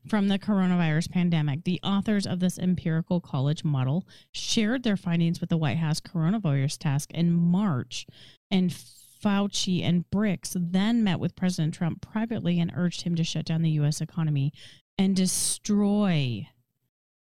From 0.07 0.29
the 0.29 0.39
coronavirus 0.39 1.11
pandemic, 1.11 1.65
the 1.65 1.81
authors 1.83 2.27
of 2.27 2.41
this 2.41 2.57
Imperial 2.57 3.21
College 3.21 3.65
model 3.65 4.07
shared 4.33 4.83
their 4.83 4.97
findings 4.97 5.41
with 5.41 5.51
the 5.51 5.59
White 5.59 5.77
House 5.77 6.01
coronavirus 6.01 6.79
task 6.79 7.11
in 7.13 7.33
March, 7.33 8.07
and 8.51 8.71
Fauci 8.71 9.83
and 9.83 10.09
Birx 10.11 10.57
then 10.57 11.05
met 11.05 11.21
with 11.21 11.37
President 11.37 11.75
Trump 11.75 12.01
privately 12.01 12.59
and 12.59 12.73
urged 12.75 13.03
him 13.03 13.15
to 13.15 13.25
shut 13.25 13.45
down 13.45 13.63
the 13.63 13.71
U.S. 13.71 14.01
economy 14.01 14.53
and 14.97 15.15
destroy 15.15 16.49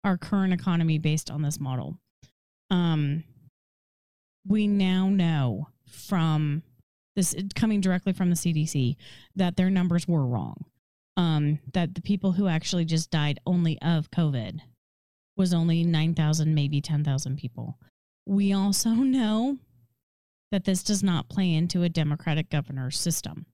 our 0.03 0.17
current 0.17 0.53
economy 0.53 0.99
based 0.99 1.31
on 1.31 1.43
this 1.43 1.61
model. 1.61 1.99
Um, 2.71 3.25
we 4.47 4.67
now 4.67 5.09
know 5.09 5.69
from 5.87 6.63
this 7.15 7.35
coming 7.55 7.83
directly 7.83 8.15
from 8.15 8.31
the 8.31 8.37
CDC 8.37 8.97
that 9.37 9.57
their 9.57 9.71
numbers 9.71 10.09
were 10.09 10.25
wrong. 10.25 10.65
Um, 11.17 11.59
that 11.75 11.95
the 11.95 12.01
people 12.01 12.33
who 12.33 12.49
actually 12.49 12.87
just 12.87 13.11
died 13.11 13.39
only 13.47 13.81
of 13.83 14.11
COVID 14.11 14.61
was 15.37 15.53
only 15.53 15.85
9,000, 15.85 16.55
maybe 16.55 16.81
10,000 16.81 17.37
people. 17.37 17.79
We 18.27 18.53
also 18.53 18.91
know 18.91 19.59
that 20.51 20.65
this 20.65 20.83
does 20.83 21.03
not 21.03 21.29
play 21.29 21.53
into 21.53 21.83
a 21.83 21.89
Democratic 21.89 22.51
governor 22.51 22.91
system. 22.91 23.47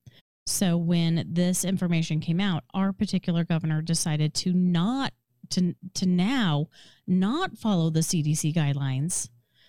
So 0.46 0.76
when 0.76 1.24
this 1.28 1.64
information 1.64 2.20
came 2.20 2.40
out, 2.40 2.64
our 2.74 2.92
particular 2.92 3.44
governor 3.44 3.82
decided 3.82 4.34
to 4.34 4.52
not 4.52 5.12
to 5.50 5.74
to 5.94 6.06
now 6.06 6.68
not 7.06 7.56
follow 7.56 7.90
the 7.90 8.00
CDC 8.00 8.54
guidelines 8.54 9.28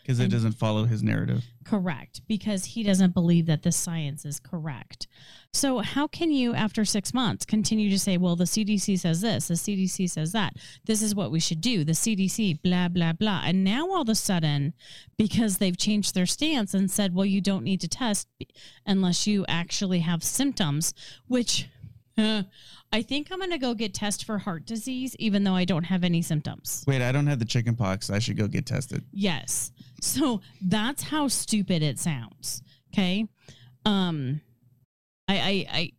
because 0.09 0.19
it 0.19 0.23
And- 0.23 0.31
doesn't 0.31 0.53
follow 0.53 0.85
his 0.85 1.03
narrative. 1.03 1.45
Correct, 1.65 2.21
because 2.27 2.65
he 2.65 2.81
doesn't 2.81 3.13
believe 3.13 3.45
that 3.45 3.61
the 3.61 3.71
science 3.71 4.25
is 4.25 4.39
correct. 4.39 5.05
So, 5.53 5.79
how 5.81 6.07
can 6.07 6.31
you, 6.31 6.55
after 6.55 6.83
six 6.83 7.13
months, 7.13 7.45
continue 7.45 7.91
to 7.91 7.99
say, 7.99 8.17
well, 8.17 8.35
the 8.35 8.47
CDC 8.47 8.97
says 8.97 9.21
this, 9.21 9.49
the 9.49 9.53
CDC 9.53 10.09
says 10.09 10.31
that, 10.31 10.55
this 10.85 11.03
is 11.03 11.13
what 11.13 11.29
we 11.29 11.39
should 11.39 11.61
do, 11.61 11.83
the 11.83 11.91
CDC, 11.91 12.59
blah, 12.63 12.87
blah, 12.87 13.13
blah. 13.13 13.43
And 13.45 13.63
now 13.63 13.87
all 13.91 14.01
of 14.01 14.09
a 14.09 14.15
sudden, 14.15 14.73
because 15.15 15.59
they've 15.59 15.77
changed 15.77 16.15
their 16.15 16.25
stance 16.25 16.73
and 16.73 16.89
said, 16.89 17.13
well, 17.13 17.25
you 17.27 17.39
don't 17.39 17.63
need 17.63 17.81
to 17.81 17.87
test 17.87 18.27
unless 18.87 19.27
you 19.27 19.45
actually 19.47 19.99
have 19.99 20.23
symptoms, 20.23 20.91
which 21.27 21.69
uh, 22.17 22.43
I 22.91 23.01
think 23.03 23.31
I'm 23.31 23.37
going 23.37 23.51
to 23.51 23.57
go 23.57 23.73
get 23.75 23.93
tested 23.93 24.25
for 24.25 24.39
heart 24.39 24.65
disease, 24.65 25.15
even 25.19 25.43
though 25.43 25.55
I 25.55 25.65
don't 25.65 25.83
have 25.85 26.03
any 26.03 26.21
symptoms. 26.21 26.83
Wait, 26.87 27.01
I 27.01 27.11
don't 27.11 27.27
have 27.27 27.39
the 27.39 27.45
chicken 27.45 27.75
pox. 27.75 28.09
I 28.09 28.19
should 28.19 28.37
go 28.37 28.47
get 28.47 28.65
tested. 28.65 29.05
Yes. 29.13 29.71
So 30.01 30.41
that's 30.61 31.03
how 31.03 31.27
stupid 31.27 31.81
it 31.81 31.99
sounds. 31.99 32.61
Okay. 32.93 33.27
Um 33.85 34.41
I 35.27 35.35
I 35.37 35.65
I 35.71 35.91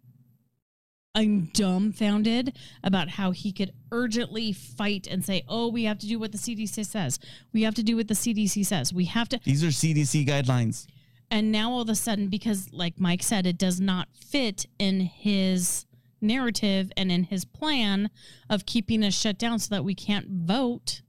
I'm 1.15 1.51
dumbfounded 1.53 2.57
about 2.85 3.09
how 3.09 3.33
he 3.33 3.53
could 3.53 3.73
urgently 3.91 4.53
fight 4.53 5.09
and 5.09 5.25
say, 5.25 5.43
"Oh, 5.49 5.69
we 5.69 5.85
have 5.85 5.99
to 5.99 6.07
do 6.07 6.21
what 6.21 6.31
the 6.31 6.39
CDC 6.39 6.87
says. 6.87 7.19
We 7.53 7.63
have 7.63 7.75
to 7.75 7.83
do 7.83 7.97
what 7.97 8.07
the 8.07 8.15
CDC 8.15 8.65
says. 8.65 8.93
We 8.93 9.07
have 9.07 9.29
to." 9.31 9.41
These 9.43 9.65
are 9.65 9.73
CDC 9.73 10.25
guidelines. 10.25 10.87
And 11.31 11.51
now 11.53 11.73
all 11.73 11.81
of 11.81 11.89
a 11.89 11.95
sudden, 11.95 12.29
because 12.29 12.73
like 12.73 13.01
Mike 13.01 13.23
said, 13.23 13.47
it 13.47 13.59
does 13.59 13.81
not 13.81 14.09
fit 14.15 14.67
in 14.79 15.01
his 15.01 15.87
narrative 16.21 16.93
and 16.97 17.11
in 17.11 17.25
his 17.25 17.45
plan 17.45 18.11
of 18.49 18.67
keeping 18.67 19.03
us 19.05 19.15
shut 19.15 19.39
down 19.39 19.59
so 19.59 19.75
that 19.75 19.85
we 19.85 19.95
can't 19.95 20.29
vote. 20.29 21.03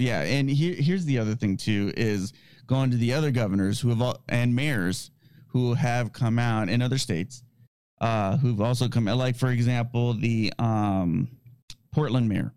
Yeah, 0.00 0.22
and 0.22 0.48
here 0.50 0.74
here's 0.74 1.04
the 1.04 1.18
other 1.18 1.34
thing 1.34 1.56
too 1.56 1.92
is 1.96 2.32
going 2.66 2.90
to 2.90 2.96
the 2.96 3.12
other 3.14 3.30
governors 3.30 3.80
who 3.80 3.88
have 3.90 4.00
all, 4.02 4.18
and 4.28 4.54
mayors 4.54 5.10
who 5.48 5.74
have 5.74 6.12
come 6.12 6.38
out 6.38 6.68
in 6.68 6.80
other 6.82 6.98
states, 6.98 7.42
uh, 8.00 8.36
who've 8.38 8.60
also 8.60 8.88
come 8.88 9.08
out. 9.08 9.16
Like 9.18 9.36
for 9.36 9.50
example, 9.50 10.14
the 10.14 10.52
um, 10.58 11.28
Portland 11.92 12.28
mayor, 12.28 12.52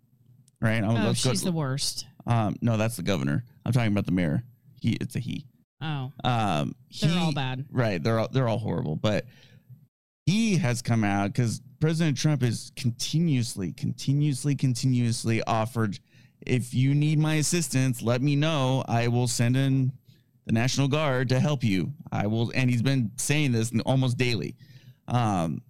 right? 0.60 0.82
Oh, 0.82 0.92
let's 0.92 1.24
go- 1.24 1.30
she's 1.30 1.42
the 1.42 1.52
worst. 1.52 2.06
um, 2.26 2.56
no, 2.62 2.76
that's 2.76 2.96
the 2.96 3.02
governor. 3.02 3.44
I'm 3.66 3.72
talking 3.72 3.92
about 3.92 4.06
the 4.06 4.12
mayor. 4.12 4.44
He, 4.80 4.92
it's 5.00 5.16
a 5.16 5.18
he. 5.18 5.44
Oh, 5.82 6.12
Um, 6.22 6.74
they're 7.00 7.10
he- 7.10 7.18
all 7.18 7.32
bad. 7.32 7.66
Right. 7.70 8.02
They're 8.02 8.18
all 8.20 8.28
they're 8.28 8.48
all 8.48 8.58
horrible. 8.58 8.96
But 8.96 9.26
he 10.26 10.56
has 10.56 10.80
come 10.82 11.04
out 11.04 11.32
because 11.32 11.60
President 11.80 12.16
Trump 12.16 12.42
is 12.42 12.72
continuously, 12.76 13.72
continuously, 13.72 14.54
continuously 14.54 15.42
offered. 15.42 15.98
If 16.46 16.74
you 16.74 16.94
need 16.94 17.18
my 17.18 17.34
assistance, 17.34 18.02
let 18.02 18.22
me 18.22 18.36
know. 18.36 18.84
I 18.86 19.08
will 19.08 19.28
send 19.28 19.56
in 19.56 19.92
the 20.46 20.52
National 20.52 20.88
Guard 20.88 21.28
to 21.30 21.40
help 21.40 21.64
you. 21.64 21.92
I 22.12 22.26
will, 22.26 22.52
and 22.54 22.70
he's 22.70 22.82
been 22.82 23.12
saying 23.16 23.52
this 23.52 23.72
almost 23.86 24.18
daily. 24.18 24.56
Um, 25.08 25.62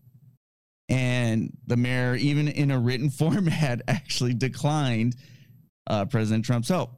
and 0.89 1.57
the 1.67 1.77
mayor, 1.77 2.15
even 2.17 2.49
in 2.49 2.71
a 2.71 2.79
written 2.79 3.11
format, 3.11 3.83
actually 3.89 4.35
declined 4.35 5.17
uh, 5.87 6.05
President 6.07 6.45
Trump's 6.45 6.69
help. 6.69 6.93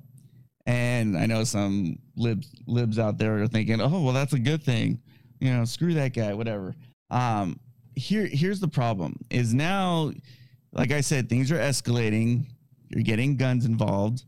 And 0.66 1.16
I 1.16 1.26
know 1.26 1.44
some 1.44 1.96
libs 2.16 2.50
libs 2.66 2.98
out 2.98 3.18
there 3.18 3.42
are 3.42 3.46
thinking, 3.46 3.80
"Oh, 3.80 4.02
well, 4.02 4.12
that's 4.12 4.32
a 4.32 4.38
good 4.38 4.64
thing." 4.64 5.00
You 5.38 5.52
know, 5.52 5.64
screw 5.64 5.94
that 5.94 6.12
guy, 6.12 6.34
whatever. 6.34 6.74
Um, 7.10 7.60
here, 7.94 8.26
here's 8.26 8.58
the 8.58 8.66
problem: 8.66 9.14
is 9.30 9.54
now, 9.54 10.10
like 10.72 10.90
I 10.90 11.02
said, 11.02 11.28
things 11.28 11.52
are 11.52 11.58
escalating. 11.58 12.48
You're 12.96 13.04
getting 13.04 13.36
guns 13.36 13.66
involved, 13.66 14.24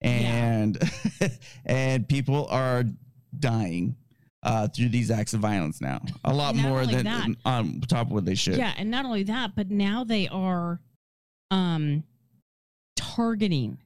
and 0.00 0.78
and 1.66 2.08
people 2.08 2.46
are 2.46 2.84
dying 3.36 3.96
uh, 4.44 4.68
through 4.68 4.90
these 4.90 5.10
acts 5.10 5.34
of 5.34 5.40
violence 5.40 5.80
now. 5.80 6.00
A 6.22 6.32
lot 6.32 6.54
more 6.54 6.86
than 6.86 7.04
that- 7.06 7.28
on 7.44 7.80
top 7.88 8.06
of 8.06 8.12
what 8.12 8.24
they 8.24 8.36
should. 8.36 8.56
Yeah, 8.56 8.72
and 8.76 8.88
not 8.88 9.04
only 9.04 9.24
that, 9.24 9.56
but 9.56 9.68
now 9.72 10.04
they 10.04 10.28
are 10.28 10.80
um 11.50 12.04
targeting 12.94 13.78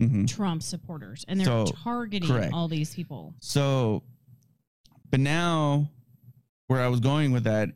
Mhm. 0.00 0.28
Trump 0.28 0.62
supporters 0.62 1.24
and 1.28 1.38
they're 1.40 1.44
So, 1.46 1.64
targeting 1.66 2.28
correct. 2.28 2.52
all 2.54 2.68
these 2.68 2.94
people. 2.94 3.34
So, 3.40 4.02
but 5.10 5.18
now 5.20 5.90
where 6.68 6.80
I 6.82 6.86
was 6.88 7.00
going 7.00 7.32
with 7.32 7.44
that, 7.44 7.70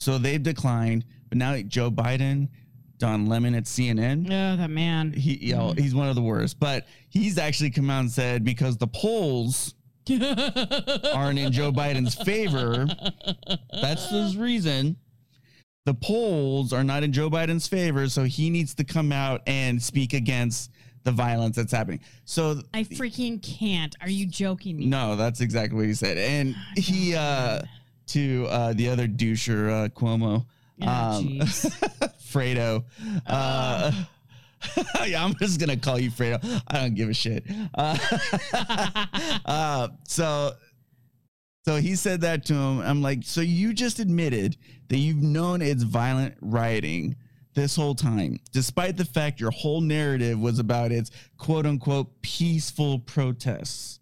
so 0.00 0.18
they've 0.18 0.42
declined, 0.42 1.04
but 1.28 1.38
now 1.38 1.56
Joe 1.62 1.90
Biden, 1.92 2.48
Don 2.98 3.26
Lemon 3.26 3.54
at 3.54 3.64
CNN, 3.64 4.26
Oh, 4.26 4.56
that 4.56 4.70
man. 4.70 5.12
he 5.12 5.36
you 5.48 5.54
know, 5.56 5.74
he's 5.76 5.94
one 5.94 6.08
of 6.08 6.14
the 6.14 6.22
worst, 6.22 6.58
but 6.60 6.86
he's 7.10 7.38
actually 7.38 7.70
come 7.70 7.90
out 7.90 8.00
and 8.00 8.10
said 8.10 8.44
because 8.44 8.76
the 8.76 8.86
polls 8.86 9.74
aren't 10.10 11.38
in 11.38 11.50
Joe 11.52 11.72
Biden's 11.72 12.14
favor, 12.14 12.86
that's 13.72 14.08
his 14.10 14.36
reason. 14.36 14.96
The 15.86 15.94
polls 15.94 16.72
are 16.72 16.84
not 16.84 17.02
in 17.02 17.12
Joe 17.12 17.28
Biden's 17.28 17.66
favor, 17.66 18.08
so 18.08 18.24
he 18.24 18.48
needs 18.48 18.74
to 18.76 18.84
come 18.84 19.12
out 19.12 19.42
and 19.46 19.82
speak 19.82 20.14
against 20.14 20.70
the 21.02 21.12
violence 21.12 21.56
that's 21.56 21.72
happening. 21.72 22.00
So 22.24 22.62
I 22.72 22.84
freaking 22.84 23.42
can't. 23.42 23.94
Are 24.00 24.08
you 24.08 24.26
joking 24.26 24.78
me? 24.78 24.86
no, 24.86 25.16
that's 25.16 25.42
exactly 25.42 25.76
what 25.76 25.86
he 25.86 25.92
said. 25.94 26.16
And 26.16 26.54
he 26.76 27.14
uh 27.14 27.60
to 28.08 28.46
uh 28.48 28.72
the 28.72 28.88
other 28.88 29.06
doucher, 29.06 29.70
uh 29.70 29.88
Cuomo. 29.90 30.46
Oh, 30.82 30.86
um. 30.86 31.28
Fredo. 32.20 32.84
Uh 33.26 33.92
yeah, 35.06 35.24
I'm 35.24 35.34
just 35.34 35.60
gonna 35.60 35.76
call 35.76 35.98
you 35.98 36.10
Fredo. 36.10 36.62
I 36.68 36.80
don't 36.80 36.94
give 36.94 37.08
a 37.08 37.14
shit. 37.14 37.44
Uh, 37.74 37.98
uh 39.44 39.88
so 40.06 40.52
so 41.64 41.76
he 41.76 41.96
said 41.96 42.20
that 42.22 42.44
to 42.46 42.54
him. 42.54 42.80
I'm 42.80 43.00
like, 43.02 43.20
so 43.22 43.40
you 43.40 43.72
just 43.72 43.98
admitted 43.98 44.56
that 44.88 44.98
you've 44.98 45.22
known 45.22 45.62
it's 45.62 45.82
violent 45.82 46.34
rioting 46.40 47.16
this 47.54 47.76
whole 47.76 47.94
time, 47.94 48.40
despite 48.52 48.96
the 48.96 49.04
fact 49.04 49.40
your 49.40 49.50
whole 49.50 49.80
narrative 49.80 50.38
was 50.38 50.58
about 50.58 50.92
its 50.92 51.10
quote 51.38 51.66
unquote 51.66 52.20
peaceful 52.20 52.98
protests. 52.98 54.00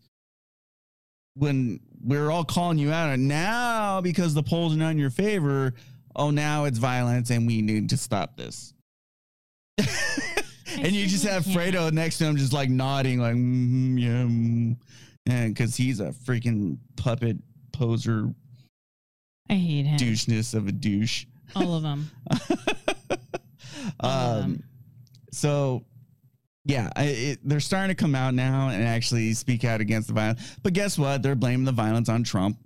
When 1.35 1.81
we're 2.03 2.31
all 2.31 2.45
calling 2.45 2.79
you 2.79 2.93
out, 2.93 3.11
and 3.11 3.29
now 3.29 4.01
because 4.01 4.35
the 4.35 4.43
polls 4.43 4.75
are 4.75 4.79
not 4.79 4.91
in 4.91 4.99
your 4.99 5.11
favor, 5.11 5.75
oh, 6.17 6.31
now 6.31 6.65
it's 6.65 6.79
violence 6.79 7.31
and 7.31 7.47
we 7.47 7.63
need 7.63 7.91
to 7.91 7.97
stop 7.97 8.37
this. 8.37 8.75
and 9.79 10.93
you 10.93 11.07
just 11.07 11.25
have. 11.25 11.45
Fredo 11.45 11.91
next 11.93 12.19
to 12.19 12.25
him, 12.25 12.37
just 12.37 12.53
like 12.53 12.69
nodding, 12.69 13.19
like, 13.19 13.35
mm, 13.35 14.01
yeah, 14.01 14.23
mm," 14.25 14.77
and 15.27 15.55
because 15.55 15.77
he's 15.77 16.01
a 16.01 16.11
freaking 16.11 16.79
puppet 16.97 17.37
poser 17.73 18.33
I 19.49 19.55
hate 19.55 19.87
him. 19.87 19.99
doucheness 19.99 20.55
of 20.55 20.69
a 20.69 20.73
douche. 20.73 21.27
All 21.55 21.75
of 21.75 21.83
them. 21.83 22.11
All 24.01 24.11
of 24.11 24.37
um, 24.37 24.41
them. 24.41 24.65
so 25.33 25.85
yeah, 26.65 26.91
I, 26.95 27.05
it, 27.05 27.39
they're 27.43 27.61
starting 27.61 27.95
to 27.95 28.01
come 28.01 28.15
out 28.15 28.35
now 28.35 28.69
and 28.69 28.85
actually 28.85 29.33
speak 29.35 29.65
out 29.65 29.81
against 29.81 30.09
the 30.09 30.15
violence. 30.15 30.57
But 30.63 30.73
guess 30.73 30.97
what? 30.97 31.23
They're 31.23 31.35
blaming 31.35 31.65
the 31.65 31.73
violence 31.73 32.09
on 32.09 32.23
Trump, 32.23 32.59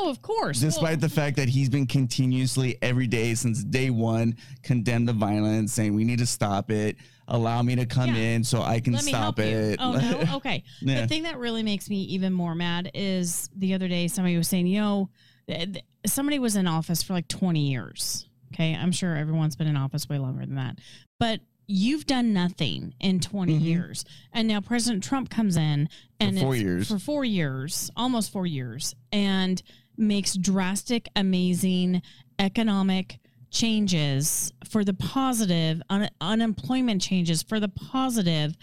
Oh, 0.00 0.10
of 0.10 0.22
course. 0.22 0.60
despite 0.60 1.00
the 1.00 1.08
fact 1.08 1.36
that 1.36 1.48
he's 1.48 1.68
been 1.68 1.86
continuously 1.86 2.78
every 2.82 3.06
day 3.06 3.34
since 3.34 3.64
day 3.64 3.90
one 3.90 4.36
condemn 4.62 5.04
the 5.06 5.12
violence, 5.12 5.72
saying 5.72 5.94
we 5.94 6.04
need 6.04 6.18
to 6.20 6.26
stop 6.26 6.70
it. 6.70 6.96
Allow 7.26 7.62
me 7.62 7.76
to 7.76 7.84
come 7.84 8.08
Yeah. 8.14 8.20
in 8.36 8.44
so 8.44 8.62
I 8.62 8.80
can 8.80 8.94
Let 8.94 9.04
me 9.04 9.10
stop 9.12 9.38
help 9.38 9.38
you. 9.38 9.44
it. 9.56 9.76
Oh 9.80 9.92
no. 9.92 10.24
Okay. 10.36 10.62
Yeah. 10.80 11.02
The 11.02 11.06
thing 11.08 11.24
that 11.24 11.38
really 11.38 11.62
makes 11.62 11.90
me 11.90 12.00
even 12.04 12.32
more 12.32 12.54
mad 12.54 12.90
is 12.94 13.50
the 13.56 13.74
other 13.74 13.88
day 13.88 14.08
somebody 14.08 14.36
was 14.36 14.48
saying, 14.48 14.66
you 14.66 14.80
know, 14.80 15.10
th- 15.46 15.72
th- 15.74 15.84
somebody 16.06 16.38
was 16.38 16.56
in 16.56 16.66
office 16.66 17.02
for 17.02 17.12
like 17.12 17.28
20 17.28 17.68
years. 17.70 18.26
Okay. 18.54 18.74
I'm 18.74 18.92
sure 18.92 19.14
everyone's 19.14 19.56
been 19.56 19.66
in 19.66 19.76
office 19.76 20.08
way 20.08 20.18
longer 20.18 20.46
than 20.46 20.54
that. 20.54 20.78
But 21.20 21.40
you've 21.66 22.06
done 22.06 22.32
nothing 22.32 22.94
in 22.98 23.20
20 23.20 23.58
Mhm. 23.58 23.62
years. 23.62 24.04
And 24.32 24.48
now 24.48 24.62
President 24.62 25.04
Trump 25.04 25.28
comes 25.28 25.58
in 25.58 25.90
and 26.18 26.38
four 26.38 26.54
it's- 26.54 26.62
years. 26.62 26.88
For 26.88 26.98
four 26.98 27.26
years, 27.26 27.90
almost 27.94 28.32
four 28.32 28.46
years, 28.46 28.94
and 29.12 29.60
makes 29.98 30.34
drastic, 30.34 31.08
amazing 31.16 32.02
economic 32.38 33.18
changes 33.50 34.52
for 34.68 34.84
the 34.84 34.94
positive, 34.94 35.80
un- 35.88 36.10
unemployment 36.20 37.00
changes 37.00 37.42
for 37.42 37.58
the 37.58 37.68
positive, 37.68 38.56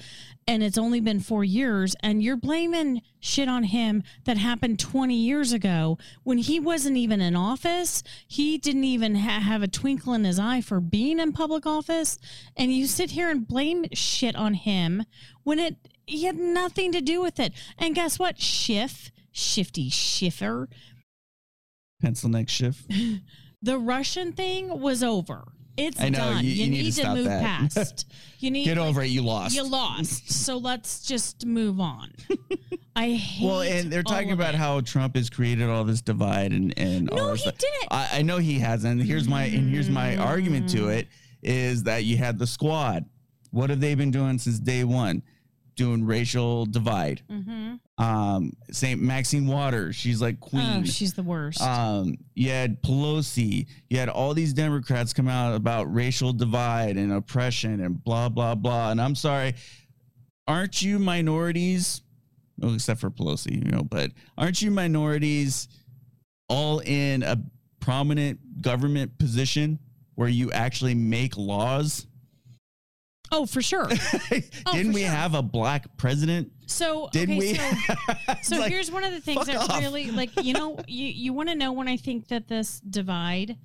and 0.48 0.62
it's 0.62 0.78
only 0.78 1.00
been 1.00 1.20
four 1.20 1.44
years, 1.44 1.96
and 2.02 2.22
you're 2.22 2.38
blaming 2.38 3.02
shit 3.20 3.50
on 3.50 3.64
him 3.64 4.04
that 4.26 4.38
happened 4.38 4.80
20 4.80 5.16
years 5.16 5.52
ago 5.52 5.98
when 6.24 6.38
he 6.38 6.60
wasn't 6.60 6.98
even 6.98 7.20
in 7.20 7.36
office. 7.36 8.04
He 8.28 8.58
didn't 8.58 8.84
even 8.84 9.16
ha- 9.16 9.40
have 9.40 9.64
a 9.64 9.68
twinkle 9.68 10.14
in 10.14 10.24
his 10.24 10.38
eye 10.38 10.62
for 10.62 10.80
being 10.80 11.20
in 11.20 11.34
public 11.34 11.66
office, 11.66 12.20
and 12.56 12.72
you 12.72 12.86
sit 12.86 13.12
here 13.12 13.30
and 13.30 13.48
blame 13.48 13.86
shit 13.94 14.36
on 14.36 14.54
him 14.54 15.06
when 15.44 15.60
it 15.60 15.78
he 16.08 16.26
had 16.26 16.38
nothing 16.38 16.92
to 16.92 17.02
do 17.02 17.20
with 17.20 17.40
it. 17.40 17.52
And 17.80 17.96
guess 17.96 18.20
what? 18.20 18.40
Schiff, 18.40 19.12
shifty 19.32 19.90
shiffer, 19.90 20.70
Pencil 22.06 22.30
neck 22.30 22.47
Schiff. 22.49 22.84
the 23.64 23.80
Russian 23.80 24.32
thing 24.34 24.80
was 24.80 25.01
over. 25.03 25.43
It's 25.78 25.99
I 25.99 26.10
know, 26.10 26.20
done. 26.20 26.43
you- 26.45 26.51
You, 26.51 26.64
you 26.66 26.70
need 26.72 26.84
need, 26.84 26.93
to 26.93 27.01
to, 27.01 27.16
move 27.16 27.26
that. 27.26 27.43
past. 27.74 28.06
You 28.39 28.51
need 28.51 28.66
Get 28.66 28.78
like, 28.78 28.88
over 28.88 29.01
it. 29.01 29.08
You 29.08 29.24
lost. 29.24 29.56
You 29.56 29.68
lost. 29.68 30.30
so 30.32 30.58
let's 30.58 31.01
just 31.01 31.45
move 31.47 31.80
on. 31.80 32.12
I 32.95 33.12
hate. 33.14 33.43
Well, 33.43 33.62
and 33.62 33.91
they're 33.91 34.03
talking 34.03 34.32
about 34.34 34.53
it. 34.53 34.58
how 34.58 34.82
Trump 34.82 35.16
has 35.16 35.32
created 35.32 35.68
all 35.68 35.84
this 35.84 36.01
divide 36.01 36.51
and 36.53 36.78
and 36.78 37.10
all 37.10 37.18
No, 37.18 37.32
this 37.32 37.41
he 37.43 37.49
stuff. 37.49 37.58
didn't. 37.58 37.88
I, 37.91 38.20
I 38.20 38.22
know 38.22 38.38
he 38.38 38.60
hasn't. 38.60 39.01
Here's 39.01 39.28
my 39.28 39.45
and 39.45 39.68
here's 39.70 39.89
my 39.89 40.16
argument 40.18 40.70
to 40.72 40.82
mm. 40.84 40.95
it 40.95 41.08
is 41.41 41.84
that 41.84 42.03
you 42.03 42.18
had 42.18 42.38
the 42.38 42.45
squad. 42.45 43.06
What 43.49 43.72
have 43.72 43.80
they 43.80 43.95
been 43.95 44.12
doing 44.12 44.38
since 44.38 44.60
day 44.60 44.84
one? 44.84 45.24
Doing 45.76 46.06
racial 46.06 46.66
divide. 46.66 47.22
Mhm. 47.30 47.80
Um, 47.98 48.54
Saint 48.72 49.02
Maxine 49.02 49.46
Waters, 49.48 49.96
she's 49.96 50.22
like 50.22 50.40
queen. 50.40 50.64
Oh, 50.64 50.84
she's 50.84 51.14
the 51.14 51.24
worst. 51.24 51.62
um, 51.62 52.16
you 52.34 52.50
had 52.50 52.82
Pelosi, 52.82 53.68
you 53.90 53.98
had 53.98 54.08
all 54.10 54.34
these 54.34 54.54
Democrats 54.54 55.12
come 55.14 55.28
out 55.28 55.54
about 55.56 55.94
racial 55.94 56.32
divide 56.34 56.96
and 56.98 57.12
oppression 57.12 57.82
and 57.82 58.02
blah 58.04 58.30
blah 58.30 58.56
blah. 58.56 58.92
And 58.92 59.02
I'm 59.02 59.16
sorry, 59.16 59.56
aren't 60.48 60.82
you 60.82 60.98
minorities? 61.00 62.02
Well, 62.58 62.74
except 62.74 63.02
for 63.02 63.10
Pelosi, 63.10 63.66
you 63.66 63.70
know, 63.72 63.84
but 63.84 64.12
aren't 64.38 64.62
you 64.62 64.72
minorities 64.72 65.68
all 66.48 66.80
in 66.80 67.22
a 67.24 67.38
prominent 67.82 68.62
government 68.62 69.18
position 69.18 69.78
where 70.16 70.30
you 70.30 70.52
actually 70.54 70.96
make 70.96 71.36
laws? 71.36 72.08
Oh, 73.36 73.46
for 73.46 73.62
sure. 73.62 73.88
Oh, 74.68 74.74
Didn't 74.74 74.92
for 74.92 74.96
we 74.96 75.02
sure. 75.02 75.10
have 75.12 75.34
a 75.36 75.42
black 75.42 75.86
president? 75.98 76.52
So 76.66 77.10
Didn't 77.12 77.38
okay, 77.38 77.54
we? 77.54 77.56
so 77.56 78.34
So 78.42 78.58
like, 78.60 78.72
here's 78.72 78.90
one 78.92 79.04
of 79.04 79.12
the 79.12 79.22
things 79.22 79.46
that 79.46 79.58
off. 79.58 79.80
really 79.80 80.12
like 80.12 80.32
you 80.44 80.54
know 80.54 80.80
you 80.88 81.06
you 81.06 81.34
want 81.34 81.50
to 81.50 81.56
know 81.56 81.72
when 81.72 81.88
I 81.88 81.98
think 81.98 82.28
that 82.30 82.48
this 82.48 82.80
divide 82.80 83.58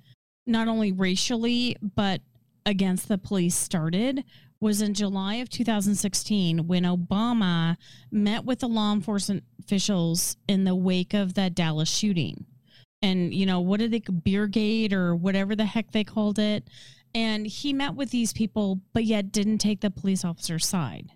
not 0.46 0.68
only 0.68 0.92
racially 0.92 1.76
but 1.94 2.20
against 2.66 3.08
the 3.08 3.18
police 3.18 3.54
started 3.54 4.24
was 4.60 4.82
in 4.82 4.92
July 4.92 5.36
of 5.36 5.48
2016 5.48 6.66
when 6.66 6.82
Obama 6.84 7.76
met 8.10 8.44
with 8.44 8.58
the 8.60 8.68
law 8.68 8.92
enforcement 8.92 9.42
officials 9.58 10.36
in 10.48 10.64
the 10.64 10.74
wake 10.74 11.14
of 11.14 11.34
that 11.34 11.54
Dallas 11.54 11.88
shooting. 11.88 12.44
And 13.02 13.32
you 13.32 13.46
know, 13.46 13.60
what 13.60 13.80
did 13.80 13.92
they 13.92 14.00
beer 14.00 14.46
gate 14.46 14.92
or 14.92 15.14
whatever 15.14 15.56
the 15.56 15.64
heck 15.64 15.92
they 15.92 16.04
called 16.04 16.38
it? 16.38 16.68
And 17.14 17.46
he 17.46 17.72
met 17.72 17.94
with 17.94 18.10
these 18.10 18.32
people 18.32 18.80
but 18.92 19.04
yet 19.04 19.32
didn't 19.32 19.58
take 19.58 19.80
the 19.80 19.90
police 19.90 20.24
officer's 20.24 20.66
side. 20.66 21.10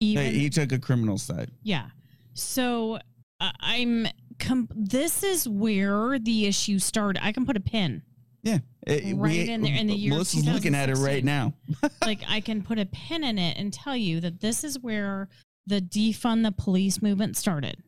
Even 0.00 0.24
Hey, 0.24 0.32
he 0.38 0.48
took 0.50 0.72
a 0.72 0.78
criminal 0.78 1.18
side. 1.18 1.50
yeah. 1.62 1.88
So 2.34 2.98
uh, 3.40 3.50
I'm. 3.60 4.06
Com- 4.38 4.68
this 4.74 5.22
is 5.22 5.46
where 5.46 6.18
the 6.18 6.46
issue 6.46 6.78
started. 6.78 7.22
I 7.22 7.30
can 7.32 7.44
put 7.44 7.58
a 7.58 7.60
pin. 7.60 8.00
Yeah, 8.42 8.60
It- 8.86 9.14
Right 9.14 9.46
in 9.50 9.60
there 9.60 9.74
in 9.74 9.86
the 9.88 9.92
year 9.94 10.12
Melissa's 10.12 10.46
looking 10.46 10.74
at 10.74 10.88
it 10.88 10.94
right 10.94 11.22
now. 11.22 11.52
like 12.06 12.20
I 12.26 12.40
can 12.40 12.62
put 12.62 12.78
a 12.78 12.86
pin 12.86 13.22
in 13.22 13.38
it 13.38 13.58
and 13.58 13.70
tell 13.70 13.94
you 13.94 14.18
that 14.20 14.40
this 14.40 14.64
is 14.64 14.78
where 14.78 15.28
the 15.66 15.82
defund 15.82 16.44
the 16.44 16.52
police 16.52 17.02
movement 17.02 17.36
started. 17.36 17.82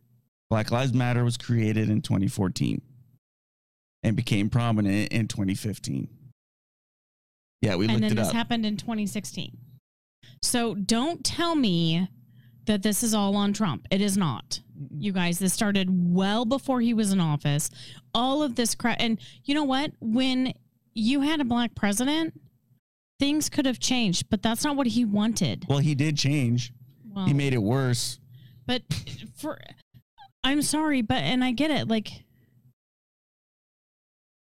Black 0.51 0.71
Lives 0.71 0.93
Matter 0.93 1.25
was 1.25 1.39
created 1.39 1.89
in 1.89 2.03
2014 2.03 2.83
and 4.03 4.15
became 4.15 4.51
prominent 4.51 5.11
in 5.11 5.29
2015. 5.29 6.09
Yeah, 7.63 7.77
we 7.77 7.87
and 7.87 7.95
looked 7.95 8.05
it 8.05 8.07
up. 8.07 8.11
And 8.11 8.19
then 8.19 8.25
this 8.25 8.33
happened 8.33 8.67
in 8.67 8.77
2016. 8.77 9.57
So 10.43 10.75
don't 10.75 11.25
tell 11.25 11.55
me 11.55 12.09
that 12.67 12.83
this 12.83 13.03
is 13.03 13.15
all 13.15 13.37
on 13.37 13.53
Trump. 13.53 13.87
It 13.91 14.01
is 14.01 14.17
not. 14.17 14.61
You 14.99 15.13
guys, 15.13 15.39
this 15.39 15.53
started 15.55 15.89
well 16.15 16.45
before 16.45 16.81
he 16.81 16.93
was 16.93 17.13
in 17.13 17.21
office. 17.21 17.71
All 18.15 18.43
of 18.43 18.57
this 18.57 18.75
crap. 18.75 18.97
And 19.01 19.19
you 19.45 19.55
know 19.55 19.65
what? 19.65 19.93
When 20.01 20.53
you 20.95 21.21
had 21.23 21.41
a 21.41 21.45
black 21.45 21.75
president, 21.75 22.35
things 23.21 23.49
could 23.49 23.67
have 23.67 23.79
changed, 23.79 24.29
but 24.29 24.43
that's 24.43 24.65
not 24.65 24.77
what 24.77 24.89
he 24.89 25.05
wanted. 25.05 25.65
well, 25.69 25.79
he 25.79 25.95
did 25.95 26.17
change. 26.17 26.73
Well, 27.09 27.27
He 27.27 27.33
made 27.35 27.53
it 27.55 27.63
worse. 27.63 28.19
but 28.67 28.83
for, 29.37 29.59
I'm 30.43 30.63
sorry, 30.63 31.03
but, 31.03 31.19
and 31.23 31.45
I 31.45 31.53
get 31.53 31.71
it. 31.71 31.87
Like, 31.89 32.25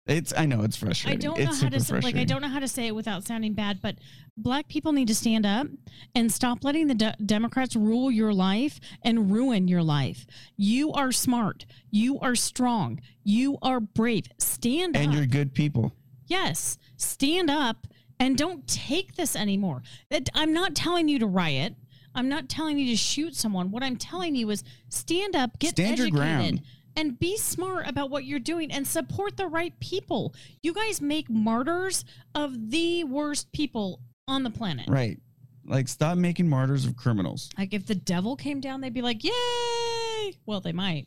It's 0.07 0.33
I 0.37 0.47
know 0.47 0.63
it's 0.63 0.77
frustrating. 0.77 1.19
I 1.19 1.23
don't 1.23 1.39
know 1.39 1.45
it's 1.51 1.63
how 1.63 1.69
to 1.69 1.79
say, 1.81 2.01
like 2.01 2.17
I 2.17 2.25
don't 2.25 2.43
know 2.43 2.49
how 2.49 2.59
to 2.59 2.67
say 2.67 2.89
it 2.89 2.95
without 2.95 3.25
sounding 3.25 3.53
bad, 3.53 3.81
but 3.81 3.97
black 4.37 4.67
people 4.67 4.91
need 4.93 5.07
to 5.09 5.15
stand 5.15 5.47
up 5.47 5.69
and 6.17 6.31
stop 6.33 6.65
letting 6.65 6.89
the 6.89 6.95
de- 6.97 7.17
Democrats 7.25 7.77
rule 7.77 8.11
your 8.11 8.33
life 8.35 8.81
and 9.05 9.31
ruin 9.31 9.69
your 9.69 9.83
life. 9.83 10.27
You 10.57 10.93
are 10.93 11.13
smart. 11.13 11.67
You 11.93 12.19
are 12.19 12.35
strong. 12.35 13.01
You 13.23 13.59
are 13.63 13.79
brave. 13.79 14.27
Stand 14.39 14.97
And 14.97 14.97
up. 14.97 15.03
And 15.05 15.15
you're 15.15 15.27
good 15.27 15.55
people. 15.55 15.93
yes, 16.27 16.79
stand 16.97 17.49
up 17.49 17.87
and 18.19 18.37
don't 18.37 18.67
take 18.67 19.15
this 19.15 19.37
anymore. 19.37 19.83
It- 20.11 20.31
I'm 20.35 20.53
not 20.53 20.75
telling 20.75 21.07
you 21.09 21.21
to 21.21 21.27
riot. 21.29 21.77
I'm 22.15 22.29
not 22.29 22.49
telling 22.49 22.77
you 22.79 22.87
to 22.89 22.97
shoot 22.97 23.37
someone. 23.37 23.71
What 23.71 23.83
I'm 23.85 23.97
telling 23.97 24.35
you 24.35 24.51
is 24.51 24.65
stand 24.89 25.35
up, 25.37 25.59
get 25.61 25.71
Stand 25.71 25.97
your 25.99 26.09
educated, 26.09 26.15
ground. 26.15 26.63
And 26.97 27.19
be 27.19 27.37
smart 27.39 27.89
about 27.89 28.11
what 28.11 28.25
you're 28.25 28.39
doing 28.39 28.71
and 28.71 28.87
support 28.87 29.37
the 29.37 29.47
right 29.47 29.79
people. 29.81 30.35
You 30.63 30.75
guys 30.75 31.01
make 31.01 31.31
martyrs 31.31 32.05
of 32.35 32.71
the 32.71 33.05
worst 33.05 33.51
people 33.53 34.01
on 34.29 34.43
the 34.43 34.51
planet. 34.51 34.89
Right. 34.89 35.19
Like 35.65 35.89
stop 35.89 36.19
making 36.19 36.49
martyrs 36.49 36.87
of 36.87 36.97
criminals. 36.97 37.49
Like 37.57 37.73
if 37.73 37.87
the 37.87 37.95
devil 37.95 38.37
came 38.37 38.61
down, 38.61 38.81
they'd 38.81 38.93
be 38.93 39.03
like, 39.03 39.23
"Yay!" 39.23 40.35
Well, 40.45 40.61
they 40.61 40.73
might. 40.73 41.07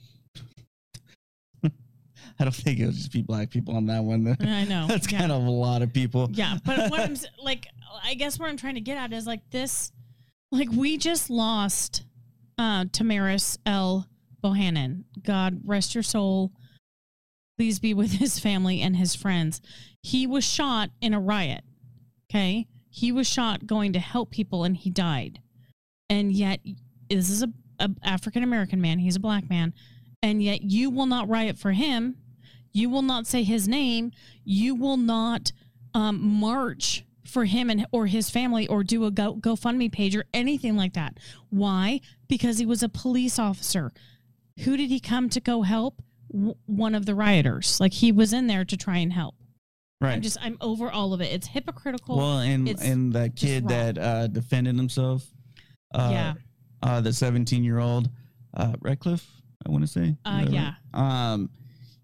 I 1.64 1.70
don't 2.44 2.56
think 2.56 2.80
it'll 2.80 2.94
just 2.94 3.12
be 3.12 3.22
black 3.22 3.50
people 3.50 3.76
on 3.76 3.86
that 3.88 4.04
one. 4.04 4.36
I 4.40 4.64
know. 4.66 4.88
That's 4.90 5.12
yeah. 5.12 5.20
kind 5.20 5.32
of 5.32 5.44
a 5.44 5.50
lot 5.50 5.82
of 5.82 5.92
people. 5.94 6.30
Yeah, 6.32 6.58
but 6.66 6.90
what 6.90 7.02
I'm 7.02 7.18
like, 7.44 7.68
I 8.04 8.14
guess 8.14 8.40
what 8.40 8.50
I'm 8.50 8.58
trying 8.58 8.76
to 8.76 8.82
get 8.82 8.98
at 8.98 9.12
is 9.12 9.28
like 9.28 9.50
this, 9.50 9.92
like 10.52 10.70
we 10.72 10.98
just 10.98 11.30
lost 11.30 12.04
uh 12.58 12.86
Tamarris 12.86 13.58
L. 13.66 14.08
Bohannon. 14.46 15.04
God 15.24 15.62
rest 15.66 15.96
your 15.96 16.04
soul. 16.04 16.52
Please 17.58 17.80
be 17.80 17.94
with 17.94 18.12
his 18.20 18.40
family 18.40 18.82
and 18.82 18.96
his 18.96 19.16
friends. 19.16 19.62
He 20.02 20.28
was 20.28 20.44
shot 20.44 20.90
in 21.02 21.14
a 21.14 21.20
riot. 21.20 21.64
Okay, 22.30 22.68
he 22.90 23.12
was 23.12 23.28
shot 23.28 23.68
going 23.68 23.94
to 23.94 24.00
help 24.00 24.32
people, 24.32 24.64
and 24.64 24.76
he 24.76 24.90
died. 24.90 25.40
And 26.10 26.32
yet, 26.32 26.60
this 27.10 27.30
is 27.30 27.44
a, 27.44 27.50
a 27.80 27.90
African 28.04 28.44
American 28.44 28.82
man. 28.82 29.00
He's 29.00 29.16
a 29.16 29.22
black 29.22 29.50
man, 29.50 29.74
and 30.22 30.42
yet 30.42 30.64
you 30.64 30.90
will 30.90 31.06
not 31.06 31.30
riot 31.30 31.58
for 31.58 31.72
him. 31.72 32.18
You 32.72 32.90
will 32.90 33.04
not 33.04 33.26
say 33.26 33.44
his 33.44 33.68
name. 33.68 34.12
You 34.44 34.76
will 34.76 34.98
not 34.98 35.52
um, 35.94 36.20
march 36.22 37.06
for 37.26 37.46
him 37.46 37.70
and 37.70 37.86
or 37.92 38.06
his 38.06 38.30
family 38.30 38.68
or 38.68 38.84
do 38.84 39.06
a 39.06 39.12
Go 39.12 39.36
GoFundMe 39.36 39.92
page 39.92 40.16
or 40.16 40.26
anything 40.34 40.76
like 40.76 40.94
that. 40.94 41.18
Why? 41.50 42.02
Because 42.28 42.58
he 42.58 42.66
was 42.66 42.84
a 42.84 42.90
police 42.90 43.40
officer. 43.40 43.92
Who 44.64 44.78
did 44.78 44.90
he 44.90 45.00
come 45.00 45.30
to 45.30 45.40
go 45.40 45.62
help? 45.64 46.02
W- 46.32 46.56
one 46.66 46.96
of 46.96 47.06
the 47.06 47.16
rioters. 47.16 47.80
Like 47.80 47.94
he 47.94 48.12
was 48.12 48.34
in 48.34 48.48
there 48.48 48.66
to 48.66 48.78
try 48.78 48.98
and 48.98 49.12
help. 49.12 49.36
Right. 50.02 50.14
I'm 50.14 50.22
just 50.22 50.38
I'm 50.42 50.58
over 50.62 50.90
all 50.92 51.14
of 51.14 51.22
it. 51.22 51.32
It's 51.34 51.48
hypocritical. 51.48 52.18
well, 52.18 52.40
and 52.40 52.68
it's 52.68 52.84
and 52.84 53.14
that 53.14 53.36
kid 53.36 53.68
that 53.70 53.98
uh, 53.98 54.28
defended 54.28 54.76
himself. 54.76 55.26
Uh, 55.94 56.10
Yeah. 56.12 56.34
Uh, 56.84 57.02
the 57.02 57.12
17 57.14 57.64
year 57.64 57.80
old 57.80 58.10
uh, 58.56 58.74
Redcliffe, 58.82 59.26
I 59.66 59.72
want 59.72 59.84
to 59.84 59.88
say. 59.88 60.16
Uh, 60.26 60.46
yeah. 60.50 60.74
right? 60.94 61.32
Um, 61.34 61.50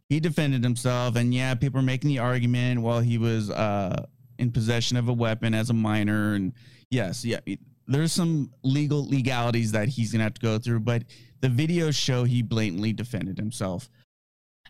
he 0.09 0.19
defended 0.19 0.63
himself, 0.63 1.15
and 1.15 1.33
yeah, 1.33 1.53
people 1.55 1.79
are 1.79 1.83
making 1.83 2.09
the 2.09 2.19
argument 2.19 2.81
while 2.81 2.99
he 2.99 3.17
was 3.17 3.49
uh 3.49 4.05
in 4.39 4.51
possession 4.51 4.97
of 4.97 5.07
a 5.07 5.13
weapon 5.13 5.53
as 5.53 5.69
a 5.69 5.73
minor, 5.73 6.33
and 6.33 6.53
yes, 6.89 7.23
yeah, 7.23 7.39
there's 7.87 8.11
some 8.11 8.51
legal 8.63 9.07
legalities 9.07 9.71
that 9.73 9.87
he's 9.87 10.11
gonna 10.11 10.23
have 10.23 10.33
to 10.33 10.41
go 10.41 10.57
through, 10.57 10.79
but 10.79 11.03
the 11.41 11.47
videos 11.49 11.95
show 11.95 12.23
he 12.23 12.41
blatantly 12.41 12.93
defended 12.93 13.37
himself. 13.37 13.89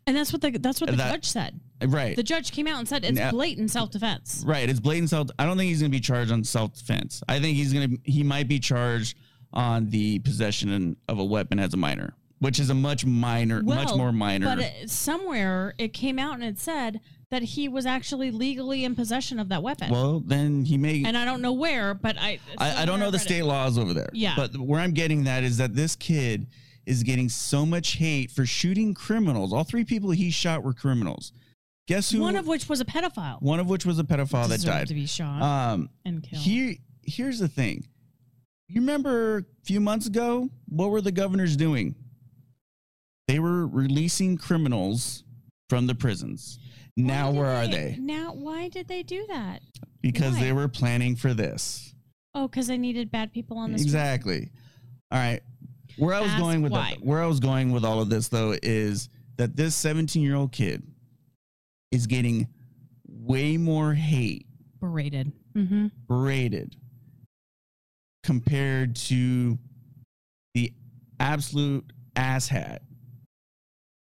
and 0.07 0.15
that's 0.17 0.33
what 0.33 0.41
the 0.41 0.51
that's 0.51 0.81
what 0.81 0.89
the 0.89 0.95
that- 0.97 1.11
judge 1.11 1.25
said. 1.25 1.59
Right. 1.83 2.15
The 2.15 2.23
judge 2.23 2.51
came 2.51 2.67
out 2.67 2.77
and 2.79 2.87
said 2.87 3.03
it's 3.03 3.17
Now- 3.17 3.31
blatant 3.31 3.71
self 3.71 3.89
defense. 3.91 4.43
Right. 4.45 4.69
It's 4.69 4.79
blatant 4.79 5.09
self. 5.09 5.29
I 5.39 5.45
don't 5.45 5.57
think 5.57 5.69
he's 5.69 5.79
going 5.79 5.91
to 5.91 5.95
be 5.97 6.01
charged 6.01 6.31
on 6.31 6.43
self 6.43 6.73
defense. 6.77 7.23
I 7.27 7.39
think 7.39 7.57
he's 7.57 7.73
going 7.73 7.89
to, 7.91 7.97
he 8.03 8.23
might 8.23 8.47
be 8.47 8.59
charged 8.59 9.17
on 9.53 9.89
the 9.89 10.19
possession 10.19 10.95
of 11.09 11.19
a 11.19 11.25
weapon 11.25 11.59
as 11.59 11.73
a 11.73 11.77
minor, 11.77 12.13
which 12.39 12.59
is 12.59 12.69
a 12.69 12.73
much 12.73 13.05
minor, 13.05 13.61
much 13.63 13.93
more 13.95 14.11
minor. 14.11 14.45
But 14.45 14.59
it, 14.59 14.89
somewhere 14.89 15.73
it 15.77 15.89
came 15.93 16.17
out 16.19 16.35
and 16.35 16.43
it 16.43 16.57
said 16.59 17.01
that 17.31 17.41
he 17.41 17.67
was 17.69 17.85
actually 17.85 18.29
legally 18.29 18.83
in 18.83 18.93
possession 18.93 19.39
of 19.39 19.49
that 19.49 19.63
weapon. 19.63 19.89
well, 19.89 20.19
then 20.19 20.65
he 20.65 20.77
may. 20.77 21.03
and 21.05 21.17
I 21.17 21.25
don't 21.25 21.41
know 21.41 21.53
where, 21.53 21.93
but 21.93 22.17
I 22.19 22.39
I, 22.57 22.83
I 22.83 22.85
don't 22.85 22.99
know 22.99 23.09
the 23.09 23.17
read 23.17 23.21
it. 23.21 23.25
state 23.25 23.43
laws 23.43 23.77
over 23.77 23.93
there. 23.93 24.09
Yeah. 24.13 24.33
But 24.35 24.55
where 24.57 24.79
I'm 24.81 24.91
getting 24.91 25.23
that 25.23 25.43
is 25.43 25.57
that 25.57 25.73
this 25.73 25.95
kid 25.95 26.47
is 26.85 27.03
getting 27.03 27.29
so 27.29 27.65
much 27.65 27.93
hate 27.93 28.29
for 28.31 28.45
shooting 28.45 28.93
criminals. 28.93 29.53
All 29.53 29.63
three 29.63 29.85
people 29.85 30.11
he 30.11 30.29
shot 30.29 30.61
were 30.63 30.73
criminals. 30.73 31.31
Guess 31.87 32.11
who? 32.11 32.19
One 32.19 32.35
of 32.35 32.47
which 32.47 32.67
was 32.67 32.81
a 32.81 32.85
pedophile. 32.85 33.41
one 33.41 33.59
of 33.59 33.67
which 33.69 33.85
was 33.85 33.97
a 33.97 34.03
pedophile 34.03 34.47
that 34.49 34.61
died. 34.61 34.87
to 34.87 34.93
be 34.93 35.05
shot 35.07 35.41
Um, 35.41 35.89
and 36.05 36.21
killed. 36.21 36.41
Here, 36.43 36.75
here's 37.03 37.39
the 37.39 37.47
thing. 37.47 37.85
You 38.67 38.81
remember 38.81 39.37
a 39.39 39.43
few 39.65 39.79
months 39.79 40.05
ago, 40.07 40.49
what 40.67 40.89
were 40.91 41.01
the 41.01 41.11
governors 41.11 41.55
doing? 41.55 41.95
They 43.27 43.39
were 43.39 43.67
releasing 43.67 44.37
criminals 44.37 45.23
from 45.69 45.87
the 45.87 45.95
prisons. 45.95 46.59
Now 46.97 47.27
Why 47.27 47.31
did 47.31 47.39
where 47.39 47.49
are 47.49 47.67
they? 47.67 47.97
Now, 47.99 48.33
why 48.33 48.67
did 48.69 48.87
they 48.87 49.03
do 49.03 49.25
that? 49.27 49.61
Because 50.01 50.37
they 50.39 50.51
were 50.51 50.67
planning 50.67 51.15
for 51.15 51.33
this. 51.33 51.93
Oh, 52.33 52.47
because 52.47 52.67
they 52.67 52.77
needed 52.77 53.11
bad 53.11 53.31
people 53.31 53.57
on 53.57 53.71
the 53.71 53.77
street. 53.77 53.87
Exactly. 53.87 54.49
All 55.11 55.19
right. 55.19 55.41
Where 55.97 56.15
I 56.15 56.21
was 56.21 56.31
Ask 56.31 56.39
going 56.39 56.61
with 56.61 56.71
why. 56.71 56.95
the, 56.97 57.05
where 57.05 57.21
I 57.21 57.27
was 57.27 57.39
going 57.39 57.71
with 57.71 57.83
all 57.83 58.01
of 58.01 58.09
this 58.09 58.29
though 58.29 58.55
is 58.63 59.09
that 59.37 59.55
this 59.55 59.75
17 59.75 60.23
year 60.23 60.35
old 60.35 60.51
kid 60.51 60.83
is 61.91 62.07
getting 62.07 62.47
way 63.07 63.57
more 63.57 63.93
hate 63.93 64.47
Berated. 64.79 65.31
Mm-hmm. 65.55 65.87
berated 66.07 66.77
compared 68.23 68.95
to 68.95 69.59
the 70.53 70.73
absolute 71.19 71.91
asshat 72.15 72.79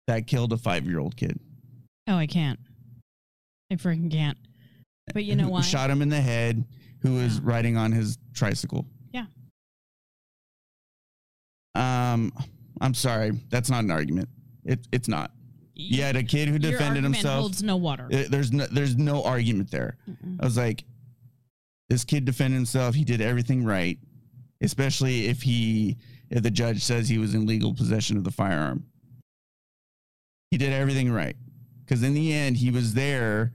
that 0.08 0.28
killed 0.28 0.54
a 0.54 0.58
five 0.58 0.86
year 0.86 1.00
old 1.00 1.18
kid. 1.18 1.40
Oh, 2.08 2.16
I 2.16 2.28
can't. 2.28 2.60
I 3.72 3.76
freaking 3.76 4.12
can't. 4.12 4.38
But 5.14 5.24
you 5.24 5.36
know 5.38 5.50
why? 5.50 5.62
Shot 5.62 5.90
him 5.90 6.02
in 6.02 6.10
the 6.10 6.20
head, 6.22 6.64
who 7.02 7.16
was 7.16 7.36
Yeah. 7.36 7.42
riding 7.44 7.78
on 7.78 7.92
his 7.92 8.18
tricycle. 8.34 8.86
Yeah. 9.12 9.26
Um, 11.76 12.32
I'm 12.82 12.94
sorry. 12.94 13.32
That's 13.50 13.70
not 13.70 13.84
an 13.84 13.92
argument. 13.92 14.30
It, 14.64 14.88
it's 14.92 15.08
not. 15.08 15.32
You 15.76 16.04
had 16.04 16.16
a 16.16 16.24
kid 16.24 16.50
who 16.50 16.60
defended 16.60 17.04
himself. 17.04 17.40
holds 17.42 17.64
no 17.64 17.78
water. 17.78 18.08
Uh, 18.14 18.26
There's 18.30 18.52
no, 18.52 18.68
there's 18.68 18.96
no 18.96 19.24
argument 19.24 19.72
there. 19.72 19.98
Mm-mm. 20.08 20.40
I 20.40 20.46
was 20.46 20.56
like, 20.56 20.84
this 21.90 22.04
kid 22.06 22.26
defended 22.26 22.58
himself. 22.58 22.94
He 22.94 23.04
did 23.04 23.22
everything 23.22 23.66
right, 23.66 23.98
especially 24.62 25.26
if 25.28 25.42
he, 25.42 25.98
if 26.30 26.44
the 26.44 26.52
judge 26.52 26.84
says 26.84 27.10
he 27.10 27.18
was 27.18 27.34
in 27.34 27.48
legal 27.48 27.74
possession 27.74 28.18
of 28.18 28.24
the 28.24 28.30
firearm. 28.32 28.86
He 30.52 30.58
did 30.60 30.72
everything 30.74 31.12
right. 31.12 31.36
Because 31.86 32.04
in 32.04 32.14
the 32.14 32.32
end, 32.34 32.58
he 32.58 32.72
was 32.72 32.94
there 32.94 33.54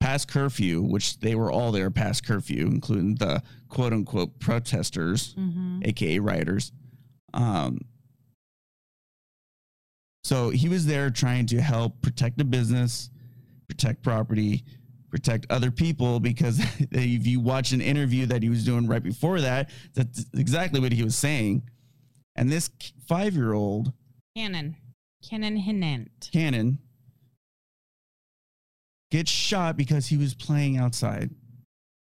past 0.00 0.28
curfew, 0.28 0.82
which 0.82 1.18
they 1.20 1.34
were 1.34 1.50
all 1.50 1.72
there 1.72 1.90
past 1.90 2.24
curfew, 2.26 2.66
including 2.66 3.16
the 3.16 3.42
quote 3.68 3.92
unquote 3.92 4.38
protesters, 4.38 5.34
Mm-hmm. 5.34 5.80
aka 5.84 6.18
rioters. 6.18 6.72
Um, 7.34 7.80
so 10.24 10.50
he 10.50 10.68
was 10.68 10.86
there 10.86 11.10
trying 11.10 11.46
to 11.46 11.60
help 11.60 12.00
protect 12.02 12.38
the 12.38 12.44
business, 12.44 13.10
protect 13.68 14.02
property, 14.02 14.64
protect 15.10 15.46
other 15.50 15.70
people. 15.70 16.18
Because 16.20 16.58
if 16.90 17.26
you 17.26 17.40
watch 17.40 17.72
an 17.72 17.80
interview 17.80 18.26
that 18.26 18.42
he 18.42 18.48
was 18.48 18.64
doing 18.64 18.86
right 18.86 19.02
before 19.02 19.40
that, 19.40 19.70
that's 19.94 20.26
exactly 20.34 20.80
what 20.80 20.92
he 20.92 21.02
was 21.04 21.16
saying. 21.16 21.62
And 22.34 22.50
this 22.50 22.70
five 23.08 23.34
year 23.34 23.52
old 23.52 23.92
Cannon. 24.36 24.76
Cannon 25.28 25.56
Hinnant. 25.56 26.28
Cannon 26.32 26.78
gets 29.10 29.30
shot 29.30 29.76
because 29.76 30.06
he 30.06 30.16
was 30.16 30.34
playing 30.34 30.76
outside. 30.76 31.30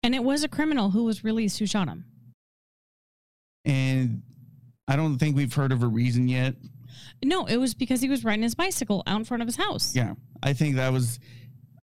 And 0.03 0.15
it 0.15 0.23
was 0.23 0.45
a 0.45 0.49
criminal 0.49 0.91
who 0.91 1.05
was 1.05 1.25
released 1.25 1.59
who 1.59 1.67
shot 1.67 1.89
him. 1.89 2.05
And 3.65 4.23
I 4.87 4.97
don't 4.97 5.19
think 5.19 5.37
we've 5.37 5.55
heard 5.55 5.73
of 5.73 5.83
a 5.83 5.87
reason 5.87 6.29
yet. 6.29 6.55
No, 7.25 7.47
it 7.47 7.57
was 7.57 7.75
because 7.75 8.01
he 8.01 8.09
was 8.09 8.25
riding 8.25 8.43
his 8.43 8.55
bicycle 8.55 9.03
out 9.07 9.19
in 9.19 9.25
front 9.25 9.43
of 9.43 9.49
his 9.49 9.57
house. 9.57 9.95
Yeah, 9.97 10.15
I 10.43 10.53
think 10.53 10.77
that 10.77 10.93
was. 10.93 11.19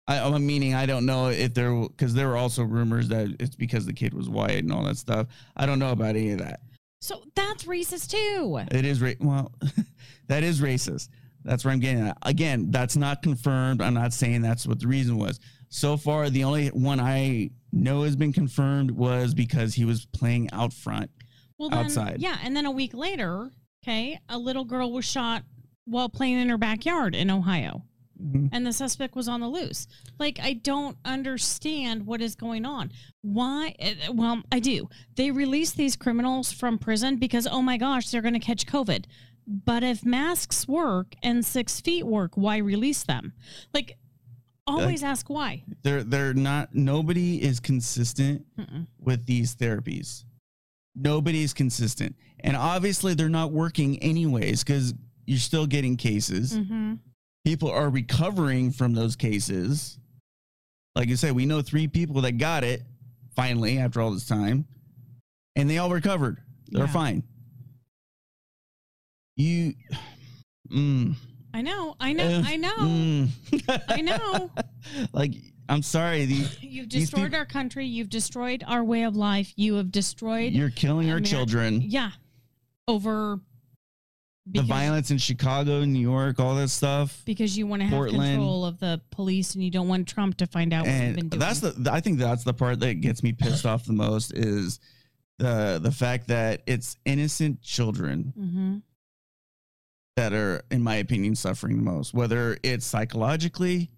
I, 0.08 0.20
I'm 0.20 0.46
meaning 0.46 0.74
I 0.74 0.86
don't 0.86 1.06
know 1.06 1.30
if 1.30 1.54
there 1.54 1.74
because 1.74 2.14
there 2.14 2.28
were 2.28 2.36
also 2.36 2.64
rumors 2.64 3.08
that 3.10 3.28
it's 3.40 3.56
because 3.56 3.86
the 3.86 3.94
kid 3.94 4.14
was 4.14 4.30
white 4.30 4.58
and 4.58 4.72
all 4.74 4.84
that 4.84 4.98
stuff. 4.98 5.28
I 5.56 5.66
don't 5.66 5.80
know 5.80 5.92
about 5.92 6.16
any 6.16 6.32
of 6.32 6.40
that. 6.40 6.60
So 7.00 7.24
that's 7.36 7.64
racist 7.64 8.12
too. 8.12 8.60
It 8.72 8.86
is 8.86 9.02
ra- 9.02 9.14
well, 9.20 9.54
that 10.28 10.44
is 10.44 10.60
racist. 10.60 11.10
That's 11.44 11.66
where 11.66 11.74
I'm 11.74 11.80
getting 11.80 12.08
at. 12.08 12.18
Again, 12.24 12.68
that's 12.70 12.96
not 12.96 13.22
confirmed. 13.22 13.82
I'm 13.82 13.94
not 13.94 14.14
saying 14.14 14.42
that's 14.42 14.68
what 14.68 14.80
the 14.80 14.88
reason 14.88 15.18
was. 15.18 15.40
So 15.70 15.98
far, 15.98 16.30
the 16.30 16.44
only 16.44 16.68
one 16.68 17.00
I 17.00 17.52
know 17.72 18.04
has 18.04 18.16
been 18.16 18.34
confirmed 18.34 18.92
was 18.92 19.34
because 19.34 19.74
he 19.74 19.86
was 19.86 20.06
playing 20.06 20.50
out 20.52 20.74
front. 20.74 21.10
Well, 21.58 21.70
then, 21.70 21.80
Outside. 21.86 22.18
Yeah, 22.20 22.38
and 22.44 22.56
then 22.56 22.66
a 22.66 22.72
week 22.72 22.94
later, 22.94 23.52
okay, 23.84 24.20
a 24.30 24.38
little 24.38 24.66
girl 24.66 24.92
was 24.92 25.06
shot 25.06 25.44
while 25.86 26.10
playing 26.10 26.40
in 26.40 26.50
her 26.50 26.58
backyard 26.58 27.16
in 27.16 27.30
Ohio, 27.32 27.84
and 28.52 28.66
the 28.66 28.74
suspect 28.74 29.16
was 29.16 29.28
on 29.28 29.40
the 29.40 29.48
loose. 29.48 29.88
Like, 30.20 30.40
I 30.42 30.54
don't 30.54 30.96
understand 31.06 32.06
what 32.06 32.22
is 32.22 32.36
going 32.36 32.66
on. 32.66 32.92
Why? 33.22 33.74
uh, 33.82 34.14
Well, 34.14 34.44
I 34.52 34.60
do. 34.60 34.90
They 35.16 35.32
release 35.32 35.72
these 35.72 35.96
criminals 35.96 36.52
from 36.52 36.78
prison 36.78 37.16
because, 37.18 37.48
oh 37.48 37.62
my 37.64 37.78
gosh, 37.78 38.10
they're 38.10 38.22
going 38.22 38.36
to 38.36 38.40
catch 38.40 38.68
COVID. 38.68 39.06
But 39.48 39.84
if 39.84 40.06
masks 40.06 40.68
work 40.68 41.16
and 41.24 41.46
six 41.46 41.82
feet 41.82 42.06
work, 42.06 42.32
why 42.36 42.58
release 42.58 43.04
them? 43.04 43.34
Like, 43.74 43.98
always 44.68 45.04
ask 45.04 45.30
why. 45.30 45.64
They're 45.84 46.04
they're 46.04 46.34
not. 46.34 46.74
Nobody 46.76 47.42
is 47.42 47.60
consistent 47.60 48.46
Mm-mm. 48.58 48.88
with 49.00 49.26
these 49.26 49.56
therapies. 49.56 50.24
Nobody's 50.96 51.54
consistent. 51.54 52.16
And 52.42 52.56
obviously 52.56 53.14
they're 53.14 53.30
not 53.30 53.52
working 53.52 53.98
anyways 54.04 54.64
because 54.64 54.94
you're 55.26 55.40
still 55.40 55.66
getting 55.66 55.96
cases. 55.98 56.54
Mm-hmm. 56.58 56.96
People 57.46 57.70
are 57.72 57.90
recovering 57.90 58.72
from 58.72 58.94
those 58.94 59.16
cases. 59.16 59.98
Like 60.96 61.10
I 61.10 61.16
said, 61.16 61.34
we 61.34 61.46
know 61.46 61.62
three 61.62 61.88
people 61.88 62.22
that 62.22 62.34
got 62.34 62.64
it 62.64 62.84
finally 63.36 63.80
after 63.80 64.02
all 64.02 64.12
this 64.12 64.28
time, 64.28 64.66
and 65.56 65.70
they 65.70 65.78
all 65.78 65.90
recovered. 65.90 66.38
They're 66.68 66.86
Yeah. 66.86 66.92
fine. 66.92 67.24
You, 69.42 69.74
mm, 70.72 71.16
I 71.54 71.62
know. 71.62 71.96
I 72.00 72.14
know. 72.14 72.24
eh, 72.24 72.44
I 72.46 72.56
know. 72.58 72.76
mm. 72.78 73.30
I 73.88 74.02
know. 74.02 74.52
like, 75.14 75.34
I'm 75.68 75.82
sorry. 75.82 76.26
The, 76.26 76.34
You've 76.62 76.90
These 76.90 77.10
destroyed 77.10 77.34
our 77.34 77.46
country. 77.46 77.86
You've 77.86 78.10
destroyed 78.10 78.64
our 78.68 78.84
way 78.84 79.04
of 79.04 79.16
life. 79.16 79.52
You 79.56 79.76
have 79.76 79.92
destroyed. 79.92 80.54
you're 80.54 80.70
killing 80.70 81.10
our 81.12 81.20
children. 81.20 81.82
yeah, 81.82 82.12
over 82.88 83.40
the 84.48 84.62
violence 84.64 85.12
in 85.12 85.18
Chicago, 85.18 85.84
New 85.86 86.00
York, 86.00 86.40
all 86.40 86.56
that 86.56 86.70
stuff. 86.70 87.22
because 87.26 87.58
you 87.58 87.68
want 87.68 87.82
to 87.82 87.86
have 87.88 87.96
Portland. 87.96 88.24
control 88.34 88.66
of 88.66 88.80
the 88.80 89.00
police 89.12 89.54
and 89.56 89.64
you 89.64 89.70
don't 89.72 89.88
want 89.88 90.08
Trump 90.08 90.36
to 90.38 90.48
find 90.48 90.74
out 90.74 90.86
what 90.86 90.92
you've 90.94 91.00
been 91.16 91.20
And 91.20 91.30
doing. 91.32 91.40
that's 91.40 91.60
the 91.60 91.90
I 91.92 92.00
think 92.02 92.18
that's 92.20 92.44
the 92.44 92.54
part 92.54 92.80
that 92.82 92.96
gets 93.02 93.22
me 93.24 93.34
pissed 93.34 93.66
off 93.66 93.86
the 93.86 93.94
most 93.94 94.34
is 94.34 94.80
the 95.38 95.80
the 95.82 95.92
fact 95.92 96.28
that 96.30 96.64
it's 96.66 96.98
innocent 97.06 97.62
children 97.62 98.34
hmm 98.36 98.78
that 100.16 100.34
are, 100.34 100.62
in 100.72 100.82
my 100.82 100.96
opinion, 100.96 101.36
suffering 101.36 101.78
the 101.78 101.84
most. 101.84 102.14
Whether 102.14 102.58
it's 102.64 102.86
psychologically, 102.86 103.90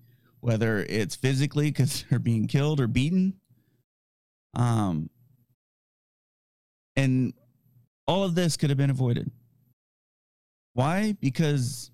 whether 0.41 0.79
it's 0.79 1.15
physically 1.15 1.71
because 1.71 2.05
they're 2.09 2.19
being 2.19 2.47
killed 2.47 2.79
or 2.79 2.87
beaten. 2.87 3.33
Um, 4.55 5.09
and 6.95 7.33
all 8.07 8.23
of 8.23 8.35
this 8.35 8.57
could 8.57 8.69
have 8.69 8.77
been 8.77 8.89
avoided. 8.89 9.31
Why? 10.73 11.15
Because 11.19 11.91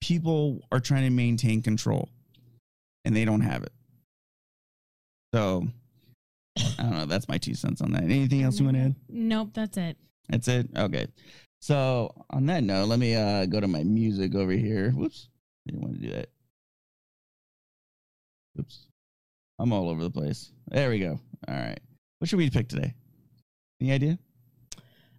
people 0.00 0.60
are 0.70 0.80
trying 0.80 1.04
to 1.04 1.10
maintain 1.10 1.62
control 1.62 2.08
and 3.04 3.16
they 3.16 3.24
don't 3.24 3.40
have 3.40 3.62
it. 3.62 3.72
So 5.34 5.66
I 6.78 6.82
don't 6.82 6.92
know. 6.92 7.06
That's 7.06 7.28
my 7.28 7.38
two 7.38 7.54
cents 7.54 7.80
on 7.80 7.92
that. 7.92 8.04
Anything 8.04 8.42
else 8.42 8.58
you 8.58 8.66
want 8.66 8.76
to 8.76 8.82
add? 8.84 8.94
Nope, 9.08 9.50
that's 9.52 9.76
it. 9.76 9.96
That's 10.28 10.48
it. 10.48 10.68
Okay. 10.76 11.06
So 11.60 12.14
on 12.30 12.46
that 12.46 12.62
note, 12.62 12.86
let 12.86 12.98
me 12.98 13.14
uh 13.14 13.46
go 13.46 13.60
to 13.60 13.68
my 13.68 13.84
music 13.84 14.34
over 14.34 14.52
here. 14.52 14.90
Whoops. 14.92 15.28
I 15.66 15.72
didn't 15.72 15.82
want 15.82 16.00
to 16.00 16.06
do 16.06 16.12
that. 16.14 16.28
Oops. 18.58 18.86
I'm 19.58 19.72
all 19.72 19.88
over 19.88 20.02
the 20.02 20.10
place. 20.10 20.52
There 20.68 20.90
we 20.90 21.00
go. 21.00 21.18
All 21.48 21.54
right. 21.54 21.80
What 22.18 22.28
should 22.28 22.38
we 22.38 22.50
pick 22.50 22.68
today? 22.68 22.94
Any 23.80 23.92
idea? 23.92 24.18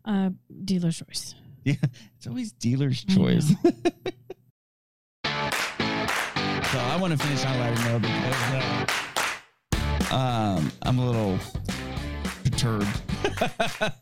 Uh, 0.03 0.31
dealer's 0.65 0.97
choice. 0.97 1.35
Yeah, 1.63 1.75
it's 2.17 2.27
always 2.27 2.51
dealer's 2.53 3.03
choice. 3.03 3.47
so 3.63 3.63
I 6.79 6.97
want 6.99 7.13
to 7.13 7.25
finish 7.25 7.45
on 7.45 7.59
lighter 7.59 7.83
note 7.89 8.01
because 8.01 8.53
uh, 10.11 10.15
um, 10.15 10.71
I'm 10.83 10.99
a 10.99 11.05
little 11.05 11.37
perturbed, 12.59 13.01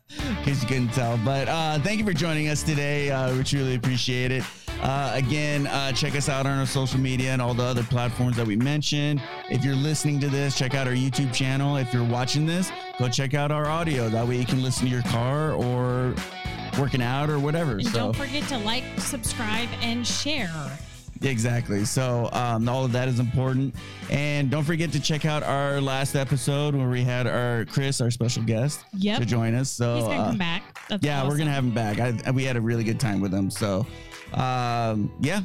in 0.09 0.35
case 0.43 0.61
you 0.61 0.67
couldn't 0.67 0.89
tell. 0.89 1.17
But 1.23 1.47
uh, 1.47 1.79
thank 1.79 1.99
you 1.99 2.05
for 2.05 2.13
joining 2.13 2.49
us 2.49 2.63
today. 2.63 3.11
Uh, 3.11 3.35
we 3.35 3.43
truly 3.43 3.75
appreciate 3.75 4.31
it. 4.31 4.43
Uh, 4.81 5.11
again, 5.15 5.67
uh, 5.67 5.91
check 5.91 6.15
us 6.15 6.29
out 6.29 6.45
on 6.45 6.57
our 6.59 6.65
social 6.65 6.99
media 6.99 7.31
and 7.31 7.41
all 7.41 7.53
the 7.53 7.63
other 7.63 7.83
platforms 7.83 8.35
that 8.37 8.45
we 8.45 8.55
mentioned. 8.55 9.21
If 9.49 9.63
you're 9.65 9.75
listening 9.75 10.19
to 10.21 10.29
this, 10.29 10.57
check 10.57 10.75
out 10.75 10.87
our 10.87 10.93
YouTube 10.93 11.33
channel. 11.33 11.77
If 11.77 11.93
you're 11.93 12.03
watching 12.03 12.45
this, 12.45 12.71
go 12.99 13.09
check 13.09 13.33
out 13.33 13.51
our 13.51 13.67
audio. 13.67 14.09
That 14.09 14.27
way 14.27 14.37
you 14.37 14.45
can 14.45 14.61
listen 14.61 14.85
to 14.85 14.91
your 14.91 15.03
car 15.03 15.53
or 15.53 16.15
working 16.79 17.01
out 17.01 17.29
or 17.29 17.39
whatever. 17.39 17.73
And 17.73 17.85
so 17.85 17.91
don't 17.91 18.15
forget 18.15 18.47
to 18.49 18.57
like, 18.59 18.83
subscribe, 18.97 19.69
and 19.81 20.05
share. 20.05 20.77
Exactly. 21.21 21.85
So 21.85 22.29
um, 22.33 22.67
all 22.69 22.85
of 22.85 22.91
that 22.93 23.07
is 23.07 23.19
important, 23.19 23.75
and 24.09 24.49
don't 24.49 24.63
forget 24.63 24.91
to 24.93 24.99
check 24.99 25.25
out 25.25 25.43
our 25.43 25.79
last 25.81 26.15
episode 26.15 26.75
where 26.75 26.89
we 26.89 27.03
had 27.03 27.27
our 27.27 27.65
Chris, 27.65 28.01
our 28.01 28.11
special 28.11 28.43
guest, 28.43 28.83
Yep. 28.93 29.19
to 29.19 29.25
join 29.25 29.53
us. 29.55 29.69
So 29.69 29.95
He's 29.95 30.03
gonna 30.05 30.21
uh, 30.21 30.25
come 30.27 30.37
back. 30.37 30.63
That's 30.89 31.03
yeah, 31.05 31.27
we're 31.27 31.37
gonna 31.37 31.51
have 31.51 31.63
him 31.63 31.73
back. 31.73 31.99
I, 31.99 32.31
we 32.31 32.43
had 32.43 32.55
a 32.57 32.61
really 32.61 32.83
good 32.83 32.99
time 32.99 33.19
with 33.21 33.33
him. 33.33 33.49
So 33.49 33.85
um, 34.33 35.11
yeah, 35.21 35.41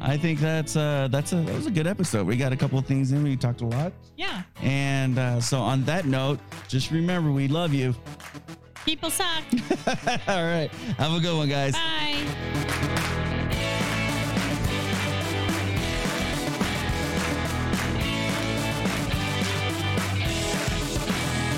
I 0.00 0.16
think 0.16 0.40
that's 0.40 0.76
uh 0.76 1.08
that's 1.10 1.32
a 1.32 1.36
that 1.36 1.54
was 1.54 1.66
a 1.66 1.70
good 1.70 1.86
episode. 1.86 2.26
We 2.26 2.36
got 2.36 2.52
a 2.52 2.56
couple 2.56 2.78
of 2.78 2.86
things 2.86 3.12
in. 3.12 3.22
We 3.22 3.36
talked 3.36 3.60
a 3.60 3.66
lot, 3.66 3.92
Yeah. 4.16 4.42
and 4.62 5.18
uh, 5.18 5.40
so 5.40 5.60
on 5.60 5.84
that 5.84 6.06
note, 6.06 6.38
just 6.68 6.90
remember 6.90 7.30
we 7.32 7.48
love 7.48 7.72
you. 7.74 7.94
People 8.84 9.10
suck. 9.10 9.42
All 10.28 10.44
right, 10.44 10.70
have 10.98 11.12
a 11.12 11.20
good 11.20 11.36
one, 11.36 11.48
guys. 11.48 11.72
Bye. 11.72 12.64